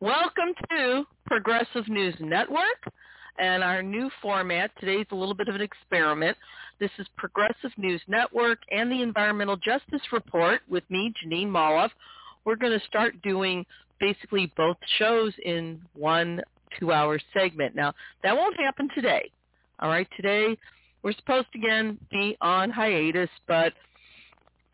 Welcome 0.00 0.54
to 0.70 1.02
Progressive 1.26 1.88
News 1.88 2.14
Network 2.20 2.86
and 3.40 3.64
our 3.64 3.82
new 3.82 4.08
format. 4.22 4.70
Today's 4.78 5.06
a 5.10 5.16
little 5.16 5.34
bit 5.34 5.48
of 5.48 5.56
an 5.56 5.60
experiment. 5.60 6.36
This 6.78 6.92
is 7.00 7.06
Progressive 7.16 7.72
News 7.76 8.00
Network 8.06 8.60
and 8.70 8.92
the 8.92 9.02
Environmental 9.02 9.56
Justice 9.56 10.00
Report 10.12 10.60
with 10.68 10.84
me, 10.88 11.12
Jeanine 11.20 11.48
Molloff. 11.48 11.90
We're 12.44 12.54
going 12.54 12.78
to 12.78 12.86
start 12.86 13.20
doing 13.22 13.66
basically 13.98 14.52
both 14.56 14.76
shows 15.00 15.32
in 15.44 15.80
one 15.94 16.42
two-hour 16.78 17.18
segment. 17.34 17.74
Now, 17.74 17.92
that 18.22 18.36
won't 18.36 18.56
happen 18.56 18.88
today. 18.94 19.32
All 19.80 19.88
right, 19.88 20.06
today 20.14 20.56
we're 21.02 21.14
supposed 21.14 21.48
to 21.54 21.58
again 21.58 21.98
be 22.08 22.36
on 22.40 22.70
hiatus, 22.70 23.30
but 23.48 23.72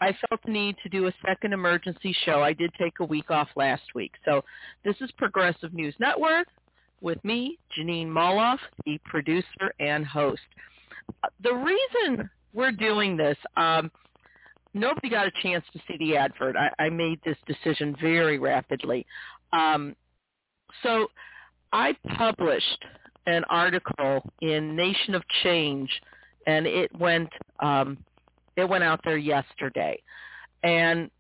I 0.01 0.17
felt 0.29 0.41
the 0.45 0.51
need 0.51 0.77
to 0.83 0.89
do 0.89 1.07
a 1.07 1.13
second 1.27 1.53
emergency 1.53 2.15
show. 2.25 2.43
I 2.43 2.53
did 2.53 2.73
take 2.79 3.01
a 3.01 3.05
week 3.05 3.31
off 3.31 3.49
last 3.57 3.83
week. 3.95 4.13
So 4.25 4.43
this 4.85 4.97
is 5.01 5.11
Progressive 5.13 5.73
News 5.73 5.95
Network 5.99 6.49
with 7.01 7.23
me, 7.25 7.59
Jeanine 7.77 8.09
Molloff, 8.09 8.59
the 8.85 8.99
producer 9.05 9.73
and 9.79 10.05
host. 10.05 10.41
The 11.43 11.53
reason 11.55 12.29
we're 12.53 12.73
doing 12.73 13.17
this, 13.17 13.37
um, 13.57 13.91
nobody 14.73 15.11
got 15.11 15.27
a 15.27 15.33
chance 15.43 15.65
to 15.73 15.81
see 15.87 15.97
the 15.99 16.17
advert. 16.17 16.57
I, 16.57 16.71
I 16.83 16.89
made 16.89 17.21
this 17.25 17.37
decision 17.47 17.95
very 18.01 18.39
rapidly. 18.39 19.07
Um, 19.53 19.95
so 20.83 21.09
I 21.73 21.95
published 22.17 22.85
an 23.27 23.45
article 23.49 24.23
in 24.41 24.77
Nation 24.77 25.15
of 25.15 25.23
Change, 25.43 25.91
and 26.47 26.67
it 26.67 26.91
went 26.99 27.31
um, 27.61 27.99
it 28.57 28.69
went 28.69 28.85
out 28.85 29.01
there 29.05 29.17
yesterday. 29.17 30.01
And 30.63 31.11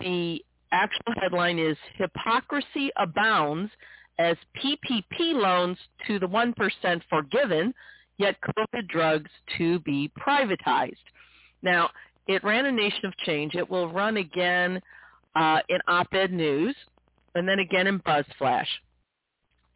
the 0.00 0.42
actual 0.72 1.14
headline 1.20 1.58
is 1.58 1.76
Hypocrisy 1.96 2.90
Abounds 2.96 3.70
as 4.18 4.36
PPP 4.62 5.34
loans 5.34 5.78
to 6.06 6.18
the 6.18 6.26
1% 6.26 7.00
forgiven, 7.08 7.74
yet 8.18 8.36
COVID 8.40 8.88
drugs 8.88 9.30
to 9.58 9.78
be 9.80 10.10
privatized. 10.18 10.94
Now, 11.62 11.90
it 12.26 12.42
ran 12.42 12.66
a 12.66 12.72
Nation 12.72 13.04
of 13.04 13.16
Change. 13.18 13.54
It 13.54 13.68
will 13.68 13.92
run 13.92 14.16
again 14.16 14.80
uh, 15.34 15.58
in 15.68 15.78
Op-Ed 15.86 16.32
News 16.32 16.74
and 17.34 17.48
then 17.48 17.58
again 17.58 17.86
in 17.86 18.00
BuzzFlash. 18.00 18.66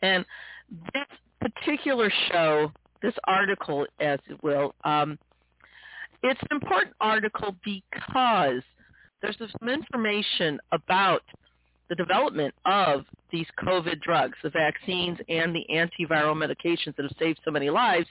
And 0.03 0.25
this 0.95 1.07
particular 1.41 2.11
show, 2.31 2.73
this 3.03 3.15
article, 3.25 3.87
as 4.01 4.19
it 4.29 4.43
will, 4.43 4.75
um, 4.85 5.19
it's 6.23 6.41
an 6.43 6.49
important 6.51 6.95
article 7.01 7.55
because 7.65 8.63
there's 9.23 9.37
some 9.39 9.69
information 9.69 10.59
about 10.73 11.23
the 11.89 11.95
development 11.95 12.55
of 12.65 13.05
these 13.33 13.47
COVID 13.63 14.01
drugs, 14.01 14.37
the 14.43 14.51
vaccines 14.51 15.19
and 15.29 15.55
the 15.55 15.65
antiviral 15.73 16.35
medications 16.35 16.97
that 16.97 17.03
have 17.03 17.17
saved 17.19 17.41
so 17.45 17.51
many 17.51 17.69
lives 17.69 18.07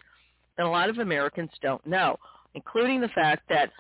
that 0.58 0.66
a 0.66 0.70
lot 0.70 0.90
of 0.90 1.00
Americans 1.00 1.50
don't 1.62 1.86
know, 1.88 2.18
including 2.54 3.00
the 3.02 3.08
fact 3.10 3.44
that 3.50 3.72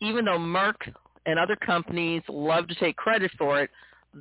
even 0.00 0.24
though 0.24 0.38
Merck 0.38 0.92
and 1.26 1.38
other 1.38 1.56
companies 1.56 2.22
love 2.28 2.66
to 2.68 2.74
take 2.74 2.96
credit 2.96 3.30
for 3.38 3.60
it, 3.62 3.70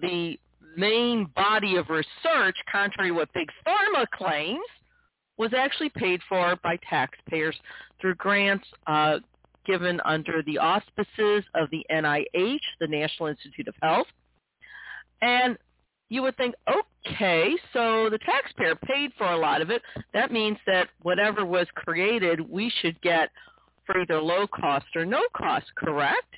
the 0.02 0.38
main 0.78 1.25
body 1.36 1.75
of 1.75 1.90
research, 1.90 2.56
contrary 2.72 3.09
to 3.09 3.16
what 3.16 3.34
Big 3.34 3.47
Pharma 3.66 4.06
claims, 4.14 4.64
was 5.41 5.53
actually 5.57 5.90
paid 5.90 6.22
for 6.29 6.56
by 6.63 6.78
taxpayers 6.88 7.56
through 8.00 8.13
grants 8.13 8.68
uh, 8.85 9.18
given 9.66 10.00
under 10.06 10.44
the 10.46 10.59
auspices 10.59 11.44
of 11.56 11.68
the 11.72 11.84
NIH, 11.91 12.59
the 12.79 12.88
National 12.88 13.28
Institute 13.28 13.68
of 13.68 13.74
Health. 13.81 14.06
And 15.24 15.57
you 16.09 16.22
would 16.22 16.38
think, 16.38 16.53
okay, 16.69 17.56
so 17.74 18.07
the 18.12 18.19
taxpayer 18.19 18.75
paid 18.75 19.13
for 19.18 19.31
a 19.31 19.38
lot 19.38 19.63
of 19.63 19.72
it. 19.72 19.81
That 20.13 20.31
means 20.31 20.59
that 20.68 20.90
whatever 21.02 21.44
was 21.44 21.66
created, 21.73 22.40
we 22.47 22.72
should 22.79 23.02
get 23.02 23.29
for 23.88 24.00
either 24.00 24.22
low 24.22 24.46
cost 24.46 24.85
or 24.96 25.06
no 25.06 25.23
cost, 25.35 25.66
correct? 25.75 26.35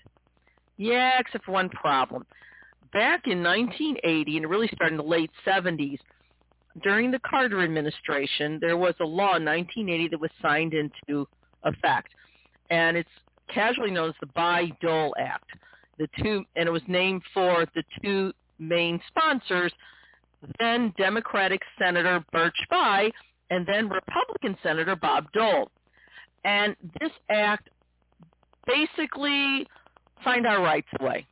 Yeah, 0.77 1.19
except 1.19 1.43
for 1.43 1.51
one 1.51 1.67
problem. 1.67 2.25
Back 2.93 3.23
in 3.25 3.43
1980, 3.43 4.37
and 4.37 4.49
really 4.49 4.69
started 4.73 4.93
in 4.93 4.97
the 4.97 5.03
late 5.03 5.31
70s, 5.45 5.99
during 6.81 7.11
the 7.11 7.19
Carter 7.19 7.61
administration, 7.61 8.57
there 8.61 8.77
was 8.77 8.95
a 8.99 9.05
law 9.05 9.35
in 9.35 9.45
1980 9.45 10.09
that 10.09 10.19
was 10.19 10.31
signed 10.41 10.73
into 10.73 11.27
effect, 11.63 12.09
and 12.69 12.97
it's 12.97 13.09
casually 13.53 13.91
known 13.91 14.09
as 14.09 14.15
the 14.21 14.27
Bayh-Dole 14.27 15.13
Act. 15.19 15.49
The 15.99 16.07
two, 16.21 16.43
and 16.55 16.67
it 16.67 16.71
was 16.71 16.81
named 16.87 17.21
for 17.33 17.65
the 17.75 17.83
two 18.03 18.33
main 18.57 18.99
sponsors, 19.07 19.71
then 20.59 20.93
Democratic 20.97 21.61
Senator 21.79 22.23
Birch 22.31 22.57
Bayh 22.71 23.11
and 23.49 23.65
then 23.67 23.89
Republican 23.89 24.57
Senator 24.63 24.95
Bob 24.95 25.31
Dole. 25.33 25.69
And 26.43 26.75
this 26.99 27.11
act 27.29 27.69
basically 28.65 29.67
signed 30.23 30.47
our 30.47 30.61
rights 30.61 30.87
away. 30.99 31.25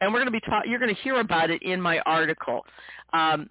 And 0.00 0.12
we're 0.12 0.20
going 0.20 0.32
to 0.32 0.38
be 0.38 0.40
ta- 0.40 0.62
you're 0.66 0.78
going 0.78 0.94
to 0.94 1.00
hear 1.02 1.20
about 1.20 1.50
it 1.50 1.62
in 1.62 1.80
my 1.80 1.98
article. 2.00 2.64
Um, 3.12 3.48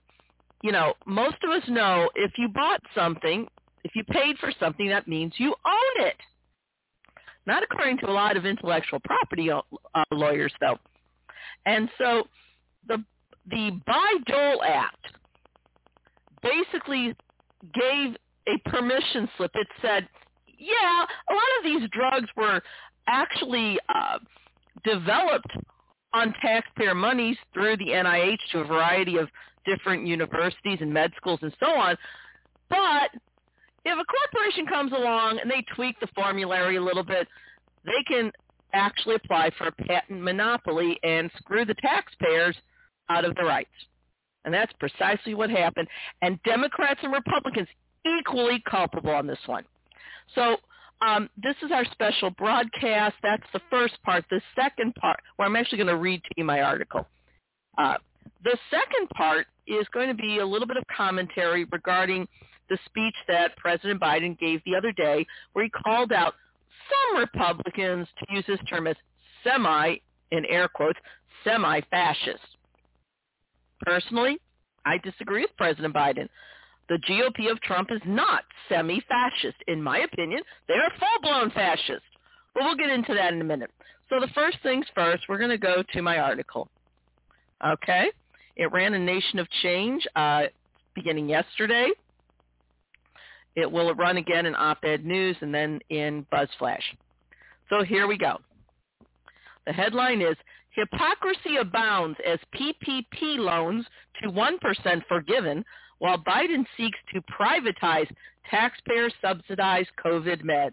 you 0.64 0.72
know, 0.72 0.94
most 1.06 1.36
of 1.44 1.52
us 1.52 1.62
know 1.68 2.10
if 2.16 2.32
you 2.38 2.48
bought 2.48 2.80
something, 2.96 3.48
if 3.84 3.92
you 3.96 4.04
paid 4.06 4.38
for 4.40 4.52
something, 4.60 4.88
that 4.88 5.08
means 5.08 5.34
you 5.38 5.54
own 5.66 6.08
it. 6.08 6.16
Not 7.46 7.64
according 7.64 7.98
to 8.00 8.10
a 8.10 8.12
lot 8.12 8.38
of 8.38 8.46
intellectual 8.46 9.02
property 9.02 9.52
uh, 9.52 9.62
lawyers, 10.12 10.54
though. 10.62 10.78
And 11.66 11.90
so 11.98 12.24
the 12.88 13.04
the 13.50 13.72
Bayh-Dole 13.86 14.64
Act 14.64 15.06
basically 16.42 17.14
gave 17.74 18.16
a 18.48 18.70
permission 18.70 19.28
slip. 19.36 19.52
It 19.56 19.68
said, 19.82 20.08
yeah, 20.58 21.06
a 21.30 21.34
lot 21.34 21.44
of 21.58 21.64
these 21.66 21.90
drugs 21.90 22.30
were 22.38 22.62
actually 23.08 23.78
uh, 23.94 24.20
developed 24.86 25.52
on 26.14 26.34
taxpayer 26.42 26.96
monies 26.96 27.36
through 27.54 27.76
the 27.78 27.88
NIH 27.88 28.38
to 28.54 28.60
a 28.60 28.64
variety 28.64 29.18
of 29.18 29.28
different 29.66 30.06
universities 30.06 30.80
and 30.82 30.94
med 30.94 31.12
schools 31.18 31.40
and 31.42 31.56
so 31.60 31.68
on. 31.68 31.96
But 32.70 33.10
if 33.86 33.98
a 33.98 34.06
corporation 34.06 34.66
comes 34.66 34.92
along 34.92 35.40
and 35.40 35.50
they 35.50 35.64
tweak 35.76 36.00
the 36.00 36.08
formulary 36.16 36.78
a 36.78 36.82
little 36.82 37.04
bit, 37.04 37.28
they 37.86 38.04
can 38.08 38.32
actually 38.74 39.16
apply 39.16 39.52
for 39.58 39.68
a 39.68 39.72
patent 39.72 40.22
monopoly 40.22 40.98
and 41.04 41.30
screw 41.38 41.66
the 41.66 41.76
taxpayers 41.76 42.56
out 43.10 43.26
of 43.26 43.36
the 43.36 43.44
rights. 43.44 43.70
And 44.46 44.54
that's 44.54 44.74
precisely 44.80 45.36
what 45.36 45.50
happened. 45.50 45.88
And 46.22 46.42
Democrats 46.44 47.00
and 47.04 47.14
Republicans 47.14 47.68
equally 48.20 48.62
culpable 48.70 49.12
on 49.12 49.28
this 49.28 49.40
one. 49.46 49.64
So 50.36 50.58
um, 51.02 51.30
this 51.42 51.56
is 51.64 51.72
our 51.72 51.86
special 51.92 52.30
broadcast. 52.32 53.16
That's 53.22 53.44
the 53.54 53.62
first 53.70 54.02
part. 54.04 54.26
The 54.30 54.42
second 54.56 54.96
part, 54.96 55.20
where 55.36 55.48
I'm 55.48 55.56
actually 55.56 55.80
going 55.80 55.88
to 55.88 55.98
read 55.98 56.24
to 56.24 56.30
you 56.38 56.44
my 56.44 56.62
article. 56.62 57.08
Uh, 57.78 57.96
the 58.44 58.58
second 58.70 59.10
part 59.16 59.48
is 59.68 59.88
going 59.94 60.08
to 60.10 60.14
be 60.14 60.40
a 60.40 60.46
little 60.46 60.68
bit 60.68 60.78
of 60.78 60.84
commentary 60.96 61.66
regarding 61.72 62.28
the 62.70 62.78
speech 62.86 63.16
that 63.28 63.56
President 63.58 64.02
Biden 64.02 64.38
gave 64.40 64.62
the 64.66 64.76
other 64.76 64.92
day 64.92 65.26
where 65.54 65.66
he 65.66 65.70
called 65.70 66.12
out 66.12 66.34
some 66.90 67.22
Republicans, 67.22 68.08
to 68.20 68.36
use 68.36 68.46
this 68.48 68.60
term 68.70 68.88
as 68.88 68.96
semi, 69.44 69.96
in 70.32 70.46
air 70.46 70.68
quotes, 70.68 71.00
semi-fascist. 71.44 72.40
Personally, 73.82 74.38
I 74.86 74.98
disagree 74.98 75.42
with 75.42 75.56
President 75.58 75.94
Biden. 75.94 76.28
The 76.90 77.00
GOP 77.10 77.52
of 77.52 77.62
Trump 77.62 77.90
is 77.92 78.02
not 78.06 78.44
semi-fascist. 78.70 79.58
In 79.68 79.82
my 79.82 80.00
opinion, 80.00 80.42
they 80.68 80.74
are 80.74 80.92
full-blown 81.00 81.52
fascist. 81.52 82.04
But 82.54 82.64
we'll 82.64 82.76
get 82.76 82.90
into 82.90 83.14
that 83.14 83.34
in 83.34 83.42
a 83.42 83.46
minute. 83.46 83.72
So 84.10 84.20
the 84.20 84.32
first 84.36 84.58
things 84.64 84.86
first, 84.94 85.24
we're 85.28 85.38
going 85.38 85.50
to 85.50 85.58
go 85.58 85.84
to 85.94 86.02
my 86.02 86.20
article. 86.20 86.70
Okay? 87.66 88.12
It 88.56 88.72
ran 88.72 88.94
a 88.94 89.00
Nation 89.00 89.40
of 89.40 89.50
Change 89.62 90.06
uh, 90.16 90.44
beginning 90.96 91.30
yesterday. 91.30 91.90
It 93.56 93.72
will 93.72 93.94
run 93.96 94.18
again 94.18 94.46
in 94.46 94.56
Op-Ed 94.56 95.06
News 95.06 95.36
and 95.42 95.54
then 95.54 95.80
in 95.90 96.26
BuzzFlash. 96.32 96.82
So 97.70 97.84
here 97.84 98.08
we 98.08 98.18
go. 98.18 98.38
The 99.66 99.74
headline 99.74 100.22
is 100.22 100.36
Hypocrisy 100.72 101.58
abounds 101.62 102.18
as 102.28 102.40
PPP 102.56 103.38
loans 103.38 103.86
to 104.22 104.30
1% 104.30 105.02
forgiven 105.08 105.64
while 106.00 106.18
Biden 106.18 106.66
seeks 106.76 106.98
to 107.14 107.22
privatize 107.22 108.10
taxpayer-subsidized 108.50 109.90
COVID 110.04 110.44
meds. 110.44 110.72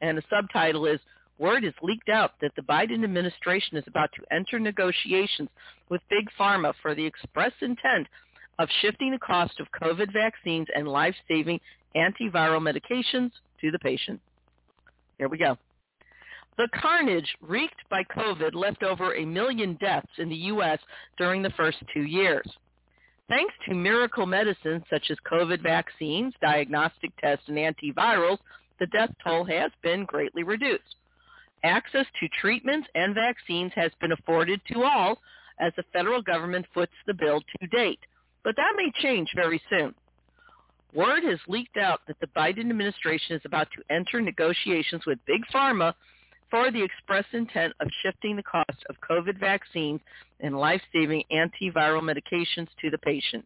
And 0.00 0.18
the 0.18 0.22
subtitle 0.28 0.86
is 0.86 1.00
Word 1.38 1.64
is 1.64 1.74
leaked 1.82 2.08
out 2.08 2.32
that 2.40 2.52
the 2.56 2.62
Biden 2.62 3.04
administration 3.04 3.76
is 3.76 3.84
about 3.86 4.10
to 4.14 4.34
enter 4.34 4.58
negotiations 4.58 5.48
with 5.88 6.00
Big 6.08 6.28
Pharma 6.38 6.72
for 6.82 6.94
the 6.94 7.04
express 7.04 7.52
intent 7.60 8.06
of 8.58 8.68
shifting 8.80 9.10
the 9.10 9.18
cost 9.18 9.58
of 9.58 9.66
COVID 9.80 10.12
vaccines 10.12 10.68
and 10.74 10.86
life-saving 10.86 11.58
antiviral 11.96 12.60
medications 12.60 13.30
to 13.60 13.70
the 13.70 13.78
patient. 13.78 14.20
Here 15.18 15.28
we 15.28 15.38
go. 15.38 15.56
The 16.58 16.68
carnage 16.80 17.34
wreaked 17.40 17.88
by 17.90 18.02
COVID 18.04 18.54
left 18.54 18.82
over 18.82 19.14
a 19.14 19.24
million 19.24 19.78
deaths 19.80 20.12
in 20.18 20.28
the 20.28 20.36
U.S. 20.36 20.78
during 21.16 21.42
the 21.42 21.50
first 21.50 21.78
two 21.94 22.02
years. 22.02 22.46
Thanks 23.28 23.54
to 23.66 23.74
miracle 23.74 24.26
medicines 24.26 24.82
such 24.90 25.10
as 25.10 25.16
COVID 25.30 25.62
vaccines, 25.62 26.34
diagnostic 26.42 27.10
tests, 27.18 27.48
and 27.48 27.56
antivirals, 27.56 28.38
the 28.78 28.86
death 28.88 29.10
toll 29.24 29.44
has 29.44 29.70
been 29.82 30.04
greatly 30.04 30.42
reduced. 30.42 30.96
Access 31.64 32.06
to 32.20 32.28
treatments 32.40 32.88
and 32.94 33.14
vaccines 33.14 33.72
has 33.74 33.92
been 34.00 34.12
afforded 34.12 34.60
to 34.72 34.82
all 34.82 35.18
as 35.60 35.72
the 35.76 35.84
federal 35.92 36.20
government 36.20 36.66
foots 36.74 36.92
the 37.06 37.14
bill 37.14 37.40
to 37.40 37.66
date. 37.68 38.00
But 38.42 38.56
that 38.56 38.74
may 38.76 38.90
change 39.00 39.30
very 39.36 39.62
soon. 39.70 39.94
Word 40.94 41.22
has 41.24 41.38
leaked 41.46 41.76
out 41.76 42.00
that 42.06 42.18
the 42.20 42.26
Biden 42.28 42.68
administration 42.68 43.36
is 43.36 43.42
about 43.44 43.68
to 43.76 43.94
enter 43.94 44.20
negotiations 44.20 45.06
with 45.06 45.18
Big 45.26 45.42
Pharma 45.54 45.94
for 46.50 46.70
the 46.70 46.82
express 46.82 47.24
intent 47.32 47.72
of 47.80 47.88
shifting 48.02 48.36
the 48.36 48.42
cost 48.42 48.84
of 48.90 48.96
COVID 49.08 49.38
vaccines 49.38 50.00
and 50.40 50.58
life-saving 50.58 51.22
antiviral 51.32 52.02
medications 52.02 52.68
to 52.80 52.90
the 52.90 52.98
patient. 52.98 53.44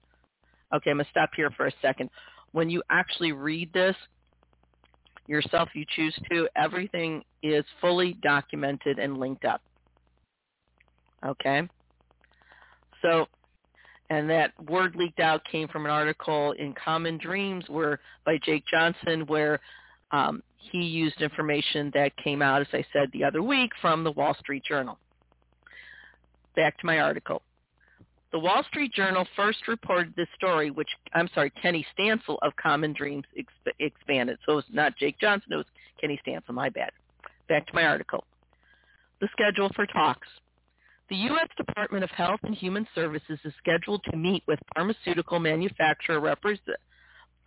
Okay, 0.75 0.91
I'm 0.91 0.97
going 0.97 1.05
to 1.05 1.11
stop 1.11 1.31
here 1.37 1.51
for 1.51 1.67
a 1.67 1.73
second. 1.81 2.11
When 2.51 2.69
you 2.69 2.83
actually 2.91 3.31
read 3.31 3.73
this, 3.73 3.95
yourself, 5.29 5.69
you 5.75 5.85
choose 5.95 6.15
to, 6.31 6.49
everything 6.57 7.23
is 7.43 7.65
fully 7.81 8.17
documented 8.23 8.99
and 8.99 9.19
linked 9.19 9.45
up. 9.45 9.61
Okay? 11.25 11.69
So, 13.03 13.27
and 14.11 14.31
that 14.31 14.53
word 14.69 14.95
leaked 14.97 15.21
out 15.21 15.43
came 15.51 15.69
from 15.69 15.85
an 15.85 15.91
article 15.91 16.53
in 16.53 16.75
Common 16.75 17.19
Dreams 17.19 17.65
where 17.69 18.01
by 18.25 18.39
Jake 18.45 18.65
Johnson 18.71 19.27
where 19.27 19.61
um, 20.13 20.43
he 20.59 20.79
used 20.79 21.21
information 21.21 21.91
that 21.95 22.17
came 22.17 22.43
out, 22.43 22.61
as 22.61 22.69
I 22.73 22.85
said 22.93 23.11
the 23.13 23.25
other 23.25 23.43
week, 23.43 23.71
from 23.81 24.05
the 24.05 24.13
Wall 24.13 24.37
Street 24.39 24.63
Journal. 24.65 24.99
Back 26.55 26.79
to 26.79 26.87
my 26.87 27.01
article. 27.01 27.43
The 28.37 28.41
Wall 28.41 28.63
Street 28.69 28.93
Journal 28.93 29.27
first 29.35 29.67
reported 29.67 30.13
this 30.15 30.29
story, 30.37 30.71
which, 30.71 30.91
I'm 31.15 31.27
sorry, 31.35 31.49
Kenny 31.63 31.87
Stancil 31.99 32.37
of 32.43 32.55
Common 32.63 32.93
Dreams 32.93 33.25
exp- 33.35 33.73
expanded. 33.79 34.37
So 34.45 34.53
it 34.53 34.57
was 34.57 34.65
not 34.71 34.95
Jake 34.99 35.19
Johnson, 35.19 35.55
it 35.55 35.57
was 35.57 35.67
Kenny 35.99 36.21
Stancil, 36.23 36.51
my 36.51 36.69
bad. 36.69 36.91
Back 37.49 37.67
to 37.67 37.75
my 37.75 37.87
article. 37.87 38.25
The 39.23 39.29
schedule 39.33 39.71
for 39.75 39.87
talks. 39.87 40.29
The 41.09 41.17
U.S. 41.17 41.49
Department 41.57 42.05
of 42.05 42.11
Health 42.11 42.41
and 42.43 42.55
Human 42.55 42.87
Services 42.95 43.39
is 43.43 43.55
scheduled 43.57 44.05
to 44.11 44.19
meet 44.19 44.43
with 44.47 44.59
pharmaceutical 44.75 45.39
manufacturer 45.39 46.21
representatives 46.21 46.83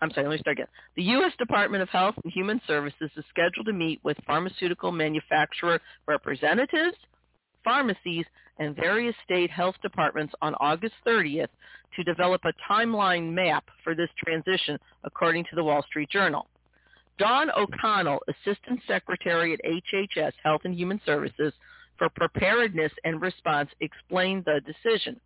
I'm 0.02 0.10
sorry, 0.12 0.28
let 0.28 0.34
me 0.34 0.40
start 0.40 0.58
again. 0.58 0.68
The 0.96 1.04
U.S. 1.04 1.34
Department 1.38 1.84
of 1.84 1.90
Health 1.90 2.16
and 2.24 2.34
Human 2.34 2.60
Services 2.66 3.12
is 3.16 3.26
scheduled 3.30 3.66
to 3.66 3.74
meet 3.74 4.00
with 4.04 4.18
pharmaceutical 4.26 4.92
manufacturer 4.92 5.82
representatives, 6.08 6.96
pharmacies, 7.64 8.26
and 8.60 8.76
various 8.76 9.16
state 9.24 9.50
health 9.50 9.76
departments 9.82 10.34
on 10.42 10.54
August 10.56 10.94
30th 11.08 11.48
to 11.96 12.04
develop 12.04 12.42
a 12.46 12.72
timeline 12.72 13.34
map 13.34 13.66
for 13.84 13.96
this 13.96 14.10
transition, 14.24 14.78
according 15.04 15.44
to 15.46 15.56
the 15.56 15.64
Wall 15.64 15.84
Street 15.84 16.10
Journal. 16.10 16.46
Dawn 17.18 17.50
O'Connell, 17.58 18.20
Assistant 18.28 18.80
Secretary 18.88 19.54
at 19.54 19.60
HHS 19.66 20.34
Health 20.44 20.62
and 20.64 20.74
Human 20.74 21.02
Services 21.06 21.54
for 21.98 22.10
Preparedness 22.10 22.92
and 23.04 23.22
Response, 23.22 23.70
explained 23.82 24.46
the 24.46 24.62
decision. 24.66 25.20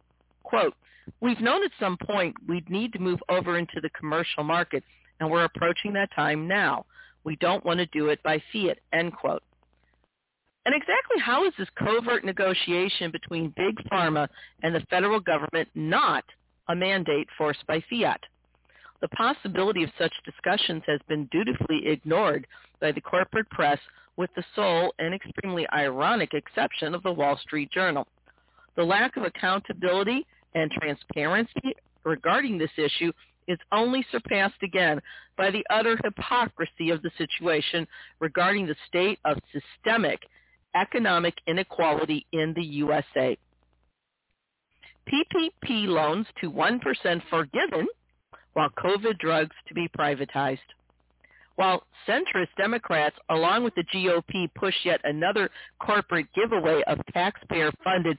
Quote, 0.44 0.74
We've 1.20 1.40
known 1.40 1.64
at 1.64 1.72
some 1.80 1.98
point 1.98 2.36
we'd 2.48 2.70
need 2.70 2.94
to 2.94 3.00
move 3.00 3.20
over 3.30 3.58
into 3.58 3.82
the 3.82 3.90
commercial 3.90 4.44
market, 4.44 4.84
and 5.20 5.30
we're 5.30 5.44
approaching 5.44 5.94
that 5.94 6.14
time 6.16 6.48
now. 6.48 6.86
We 7.24 7.36
don't 7.38 7.66
want 7.66 7.80
to 7.80 7.86
do 7.88 8.10
it 8.10 8.24
by 8.24 8.42
fiat, 8.52 8.80
end 8.94 9.14
quote. 9.14 9.44
And 10.66 10.74
exactly 10.74 11.20
how 11.20 11.46
is 11.46 11.54
this 11.58 11.68
covert 11.78 12.24
negotiation 12.24 13.12
between 13.12 13.54
Big 13.56 13.76
Pharma 13.92 14.30
and 14.62 14.74
the 14.74 14.86
federal 14.90 15.20
government 15.20 15.68
not 15.76 16.24
a 16.70 16.76
mandate 16.76 17.28
forced 17.38 17.66
by 17.68 17.84
fiat? 17.90 18.22
The 19.02 19.10
possibility 19.10 19.84
of 19.84 19.90
such 19.98 20.14
discussions 20.24 20.84
has 20.88 21.02
been 21.10 21.28
dutifully 21.32 21.88
ignored 21.88 22.48
by 22.80 22.94
the 22.94 23.02
corporate 23.02 23.50
press 23.50 23.80
with 24.16 24.30
the 24.36 24.44
sole 24.56 24.94
and 25.00 25.14
extremely 25.14 25.68
ironic 25.74 26.34
exception 26.34 26.96
of 26.96 27.04
the 27.04 27.12
Wall 27.12 27.38
Street 27.38 27.70
Journal. 27.72 28.08
The 28.78 28.84
lack 28.84 29.18
of 29.18 29.24
accountability 29.24 30.26
and 30.56 30.72
transparency 30.72 31.76
regarding 32.06 32.58
this 32.58 32.72
issue 32.78 33.12
is 33.50 33.58
only 33.74 34.06
surpassed 34.12 34.64
again 34.64 35.02
by 35.38 35.52
the 35.52 35.66
utter 35.70 35.98
hypocrisy 36.02 36.90
of 36.92 37.02
the 37.02 37.12
situation 37.18 37.86
regarding 38.22 38.66
the 38.66 38.76
state 38.88 39.20
of 39.26 39.38
systemic 39.52 40.22
economic 40.76 41.36
inequality 41.48 42.26
in 42.32 42.54
the 42.56 42.64
USA. 42.64 43.38
PPP 45.08 45.88
loans 45.88 46.26
to 46.42 46.52
1% 46.52 47.22
forgiven, 47.30 47.88
while 48.54 48.70
COVID 48.70 49.18
drugs 49.20 49.56
to 49.68 49.74
be 49.74 49.88
privatized. 49.90 50.60
While 51.56 51.84
centrist 52.08 52.56
Democrats, 52.58 53.16
along 53.30 53.64
with 53.64 53.76
the 53.76 53.84
GOP, 53.94 54.50
push 54.56 54.74
yet 54.86 55.02
another 55.04 55.50
corporate 55.80 56.28
giveaway 56.34 56.82
of 56.88 57.00
taxpayer-funded 57.14 58.18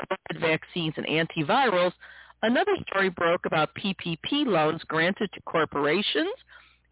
COVID 0.00 0.40
vaccines 0.40 0.94
and 0.96 1.06
antivirals, 1.06 1.92
another 2.42 2.76
story 2.88 3.08
broke 3.10 3.46
about 3.46 3.74
PPP 3.74 4.46
loans 4.46 4.82
granted 4.88 5.30
to 5.32 5.40
corporations, 5.42 6.34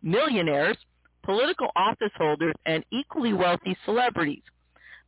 millionaires, 0.02 0.76
political 1.22 1.68
office 1.76 2.12
holders, 2.16 2.54
and 2.64 2.84
equally 2.90 3.32
wealthy 3.32 3.76
celebrities. 3.84 4.42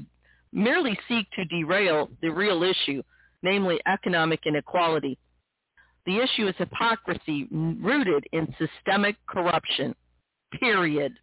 merely 0.54 0.98
seek 1.08 1.30
to 1.32 1.46
derail 1.46 2.10
the 2.22 2.30
real 2.30 2.64
issue, 2.64 3.04
namely 3.44 3.80
economic 3.86 4.42
inequality. 4.46 5.18
The 6.06 6.20
issue 6.20 6.48
is 6.48 6.56
hypocrisy 6.58 7.48
rooted 7.52 8.26
in 8.32 8.54
systemic 8.58 9.18
corruption. 9.28 9.96
Period. 10.60 11.14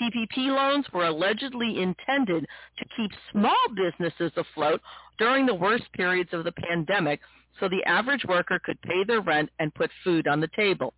PPP 0.00 0.48
loans 0.48 0.86
were 0.92 1.06
allegedly 1.06 1.80
intended 1.80 2.46
to 2.78 2.84
keep 2.96 3.10
small 3.30 3.54
businesses 3.76 4.32
afloat 4.36 4.80
during 5.18 5.46
the 5.46 5.54
worst 5.54 5.84
periods 5.92 6.30
of 6.32 6.44
the 6.44 6.52
pandemic 6.52 7.20
so 7.60 7.68
the 7.68 7.84
average 7.86 8.24
worker 8.26 8.58
could 8.64 8.80
pay 8.82 9.04
their 9.06 9.20
rent 9.20 9.50
and 9.58 9.74
put 9.74 9.90
food 10.04 10.26
on 10.26 10.40
the 10.40 10.48
table. 10.56 10.94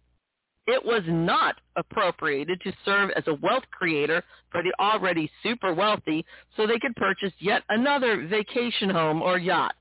It 0.67 0.83
was 0.83 1.03
not 1.07 1.57
appropriated 1.77 2.61
to 2.63 2.73
serve 2.85 3.11
as 3.17 3.25
a 3.27 3.35
wealth 3.35 3.65
creator 3.71 4.23
for 4.51 4.63
the 4.63 4.73
already 4.81 5.31
super 5.43 5.75
wealthy 5.75 6.25
so 6.57 6.67
they 6.67 6.79
could 6.79 6.97
purchase 6.97 7.33
yet 7.39 7.63
another 7.69 8.27
vacation 8.27 8.89
home 8.89 9.21
or 9.21 9.37
yacht. 9.37 9.75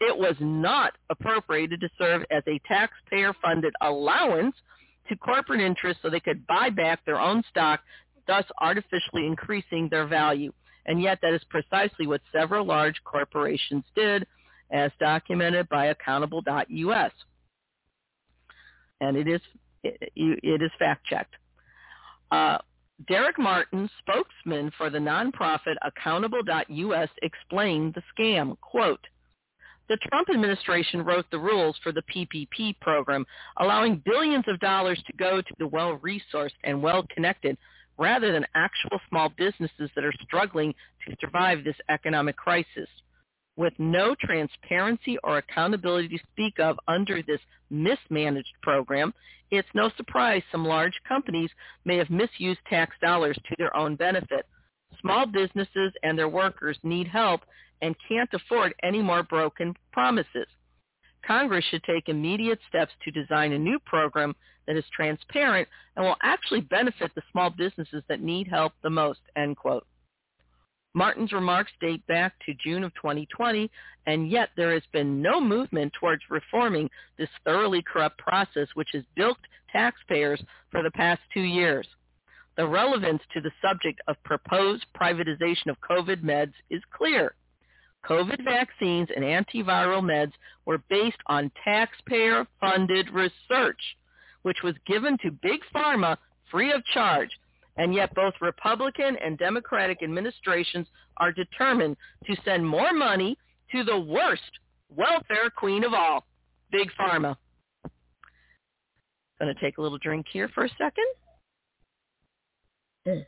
It 0.00 0.16
was 0.16 0.36
not 0.40 0.94
appropriated 1.10 1.80
to 1.80 1.90
serve 1.98 2.24
as 2.30 2.42
a 2.48 2.60
taxpayer-funded 2.66 3.74
allowance 3.82 4.56
to 5.10 5.16
corporate 5.16 5.60
interests 5.60 6.00
so 6.02 6.08
they 6.08 6.20
could 6.20 6.46
buy 6.46 6.70
back 6.70 7.04
their 7.04 7.20
own 7.20 7.42
stock, 7.50 7.80
thus 8.26 8.44
artificially 8.58 9.26
increasing 9.26 9.88
their 9.90 10.06
value. 10.06 10.52
And 10.86 11.00
yet 11.02 11.18
that 11.22 11.32
is 11.32 11.42
precisely 11.50 12.06
what 12.06 12.20
several 12.32 12.64
large 12.66 12.96
corporations 13.04 13.84
did, 13.94 14.26
as 14.70 14.90
documented 14.98 15.68
by 15.68 15.86
accountable.us. 15.86 17.12
And 19.00 19.16
it 19.16 19.28
is, 19.28 19.40
it, 19.82 20.10
it 20.14 20.62
is 20.62 20.70
fact-checked. 20.78 21.34
Uh, 22.30 22.58
Derek 23.08 23.38
Martin, 23.38 23.88
spokesman 23.98 24.70
for 24.76 24.90
the 24.90 24.98
nonprofit 24.98 25.76
accountable.us, 25.82 27.08
explained 27.22 27.94
the 27.94 28.02
scam. 28.14 28.58
Quote, 28.60 29.00
the 29.88 29.96
Trump 30.08 30.28
administration 30.30 31.02
wrote 31.02 31.26
the 31.32 31.38
rules 31.38 31.76
for 31.82 31.90
the 31.90 32.02
PPP 32.02 32.78
program, 32.80 33.26
allowing 33.58 34.02
billions 34.04 34.44
of 34.46 34.60
dollars 34.60 35.02
to 35.06 35.12
go 35.14 35.40
to 35.40 35.54
the 35.58 35.66
well-resourced 35.66 36.50
and 36.62 36.80
well-connected 36.80 37.58
rather 37.98 38.32
than 38.32 38.46
actual 38.54 38.98
small 39.08 39.28
businesses 39.36 39.90
that 39.94 40.04
are 40.04 40.14
struggling 40.22 40.74
to 41.06 41.16
survive 41.20 41.64
this 41.64 41.76
economic 41.88 42.36
crisis. 42.36 42.88
With 43.56 43.74
no 43.78 44.14
transparency 44.18 45.18
or 45.22 45.38
accountability 45.38 46.08
to 46.08 46.24
speak 46.32 46.58
of 46.58 46.78
under 46.88 47.22
this 47.22 47.40
mismanaged 47.68 48.54
program, 48.62 49.12
it's 49.50 49.68
no 49.74 49.90
surprise 49.96 50.42
some 50.50 50.64
large 50.64 50.94
companies 51.06 51.50
may 51.84 51.96
have 51.96 52.10
misused 52.10 52.60
tax 52.68 52.94
dollars 53.02 53.36
to 53.48 53.56
their 53.58 53.76
own 53.76 53.96
benefit. 53.96 54.46
Small 55.00 55.26
businesses 55.26 55.92
and 56.02 56.16
their 56.16 56.28
workers 56.28 56.78
need 56.82 57.08
help 57.08 57.42
and 57.82 57.94
can't 58.08 58.30
afford 58.32 58.74
any 58.82 59.02
more 59.02 59.22
broken 59.22 59.74
promises. 59.92 60.46
Congress 61.26 61.64
should 61.70 61.82
take 61.84 62.08
immediate 62.08 62.58
steps 62.68 62.92
to 63.04 63.10
design 63.10 63.52
a 63.52 63.58
new 63.58 63.78
program 63.80 64.34
that 64.66 64.76
is 64.76 64.84
transparent 64.94 65.68
and 65.96 66.04
will 66.04 66.16
actually 66.22 66.60
benefit 66.60 67.12
the 67.14 67.22
small 67.32 67.50
businesses 67.50 68.02
that 68.08 68.20
need 68.20 68.48
help 68.48 68.72
the 68.82 68.90
most, 68.90 69.20
end 69.36 69.56
quote. 69.56 69.86
Martin's 70.94 71.32
remarks 71.32 71.70
date 71.80 72.04
back 72.06 72.34
to 72.44 72.54
June 72.54 72.82
of 72.82 72.92
2020, 72.94 73.70
and 74.06 74.30
yet 74.30 74.50
there 74.56 74.72
has 74.72 74.82
been 74.92 75.22
no 75.22 75.40
movement 75.40 75.92
towards 75.92 76.22
reforming 76.30 76.90
this 77.16 77.28
thoroughly 77.44 77.82
corrupt 77.82 78.18
process 78.18 78.66
which 78.74 78.88
has 78.92 79.04
bilked 79.14 79.46
taxpayers 79.70 80.42
for 80.70 80.82
the 80.82 80.90
past 80.90 81.20
two 81.32 81.42
years. 81.42 81.86
The 82.56 82.66
relevance 82.66 83.22
to 83.32 83.40
the 83.40 83.52
subject 83.62 84.00
of 84.08 84.22
proposed 84.24 84.84
privatization 85.00 85.68
of 85.68 85.80
COVID 85.80 86.22
meds 86.22 86.54
is 86.70 86.82
clear. 86.92 87.34
COVID 88.04 88.44
vaccines 88.44 89.08
and 89.14 89.24
antiviral 89.24 90.02
meds 90.02 90.32
were 90.64 90.82
based 90.88 91.18
on 91.26 91.50
taxpayer-funded 91.64 93.10
research, 93.10 93.80
which 94.42 94.62
was 94.62 94.74
given 94.86 95.18
to 95.18 95.30
Big 95.30 95.60
Pharma 95.74 96.16
free 96.50 96.72
of 96.72 96.84
charge. 96.86 97.30
And 97.76 97.94
yet 97.94 98.14
both 98.14 98.34
Republican 98.40 99.16
and 99.24 99.38
Democratic 99.38 100.02
administrations 100.02 100.86
are 101.18 101.32
determined 101.32 101.96
to 102.26 102.36
send 102.44 102.66
more 102.66 102.92
money 102.92 103.38
to 103.72 103.84
the 103.84 103.98
worst 103.98 104.42
welfare 104.94 105.50
queen 105.56 105.84
of 105.84 105.94
all, 105.94 106.24
Big 106.72 106.90
Pharma. 106.98 107.36
Going 109.38 109.54
to 109.54 109.60
take 109.60 109.78
a 109.78 109.82
little 109.82 109.98
drink 109.98 110.26
here 110.30 110.48
for 110.48 110.64
a 110.64 110.68
second. 110.70 111.06
Mm. 113.06 113.24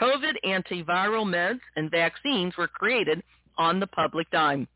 COVID 0.00 0.34
antiviral 0.46 1.26
meds 1.26 1.60
and 1.76 1.90
vaccines 1.90 2.56
were 2.56 2.68
created 2.68 3.22
on 3.58 3.80
the 3.80 3.86
public 3.86 4.30
dime. 4.30 4.66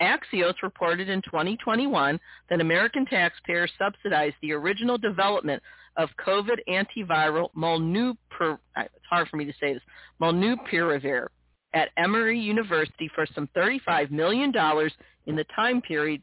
Axios 0.00 0.54
reported 0.62 1.08
in 1.08 1.22
2021 1.22 2.18
that 2.50 2.60
American 2.60 3.04
taxpayers 3.06 3.70
subsidized 3.78 4.36
the 4.42 4.52
original 4.52 4.98
development 4.98 5.62
of 5.96 6.08
COVID 6.24 6.58
antiviral 6.68 7.48
molnupiravir, 7.56 8.58
it's 8.76 9.06
hard 9.10 9.28
for 9.28 9.36
me 9.36 9.44
to 9.44 9.52
say 9.60 9.74
this, 9.74 9.82
molnupiravir 10.20 11.26
at 11.74 11.90
Emory 11.96 12.38
University 12.38 13.10
for 13.14 13.26
some 13.34 13.48
$35 13.56 14.10
million 14.10 14.52
in 15.26 15.36
the 15.36 15.44
time 15.54 15.82
period, 15.82 16.22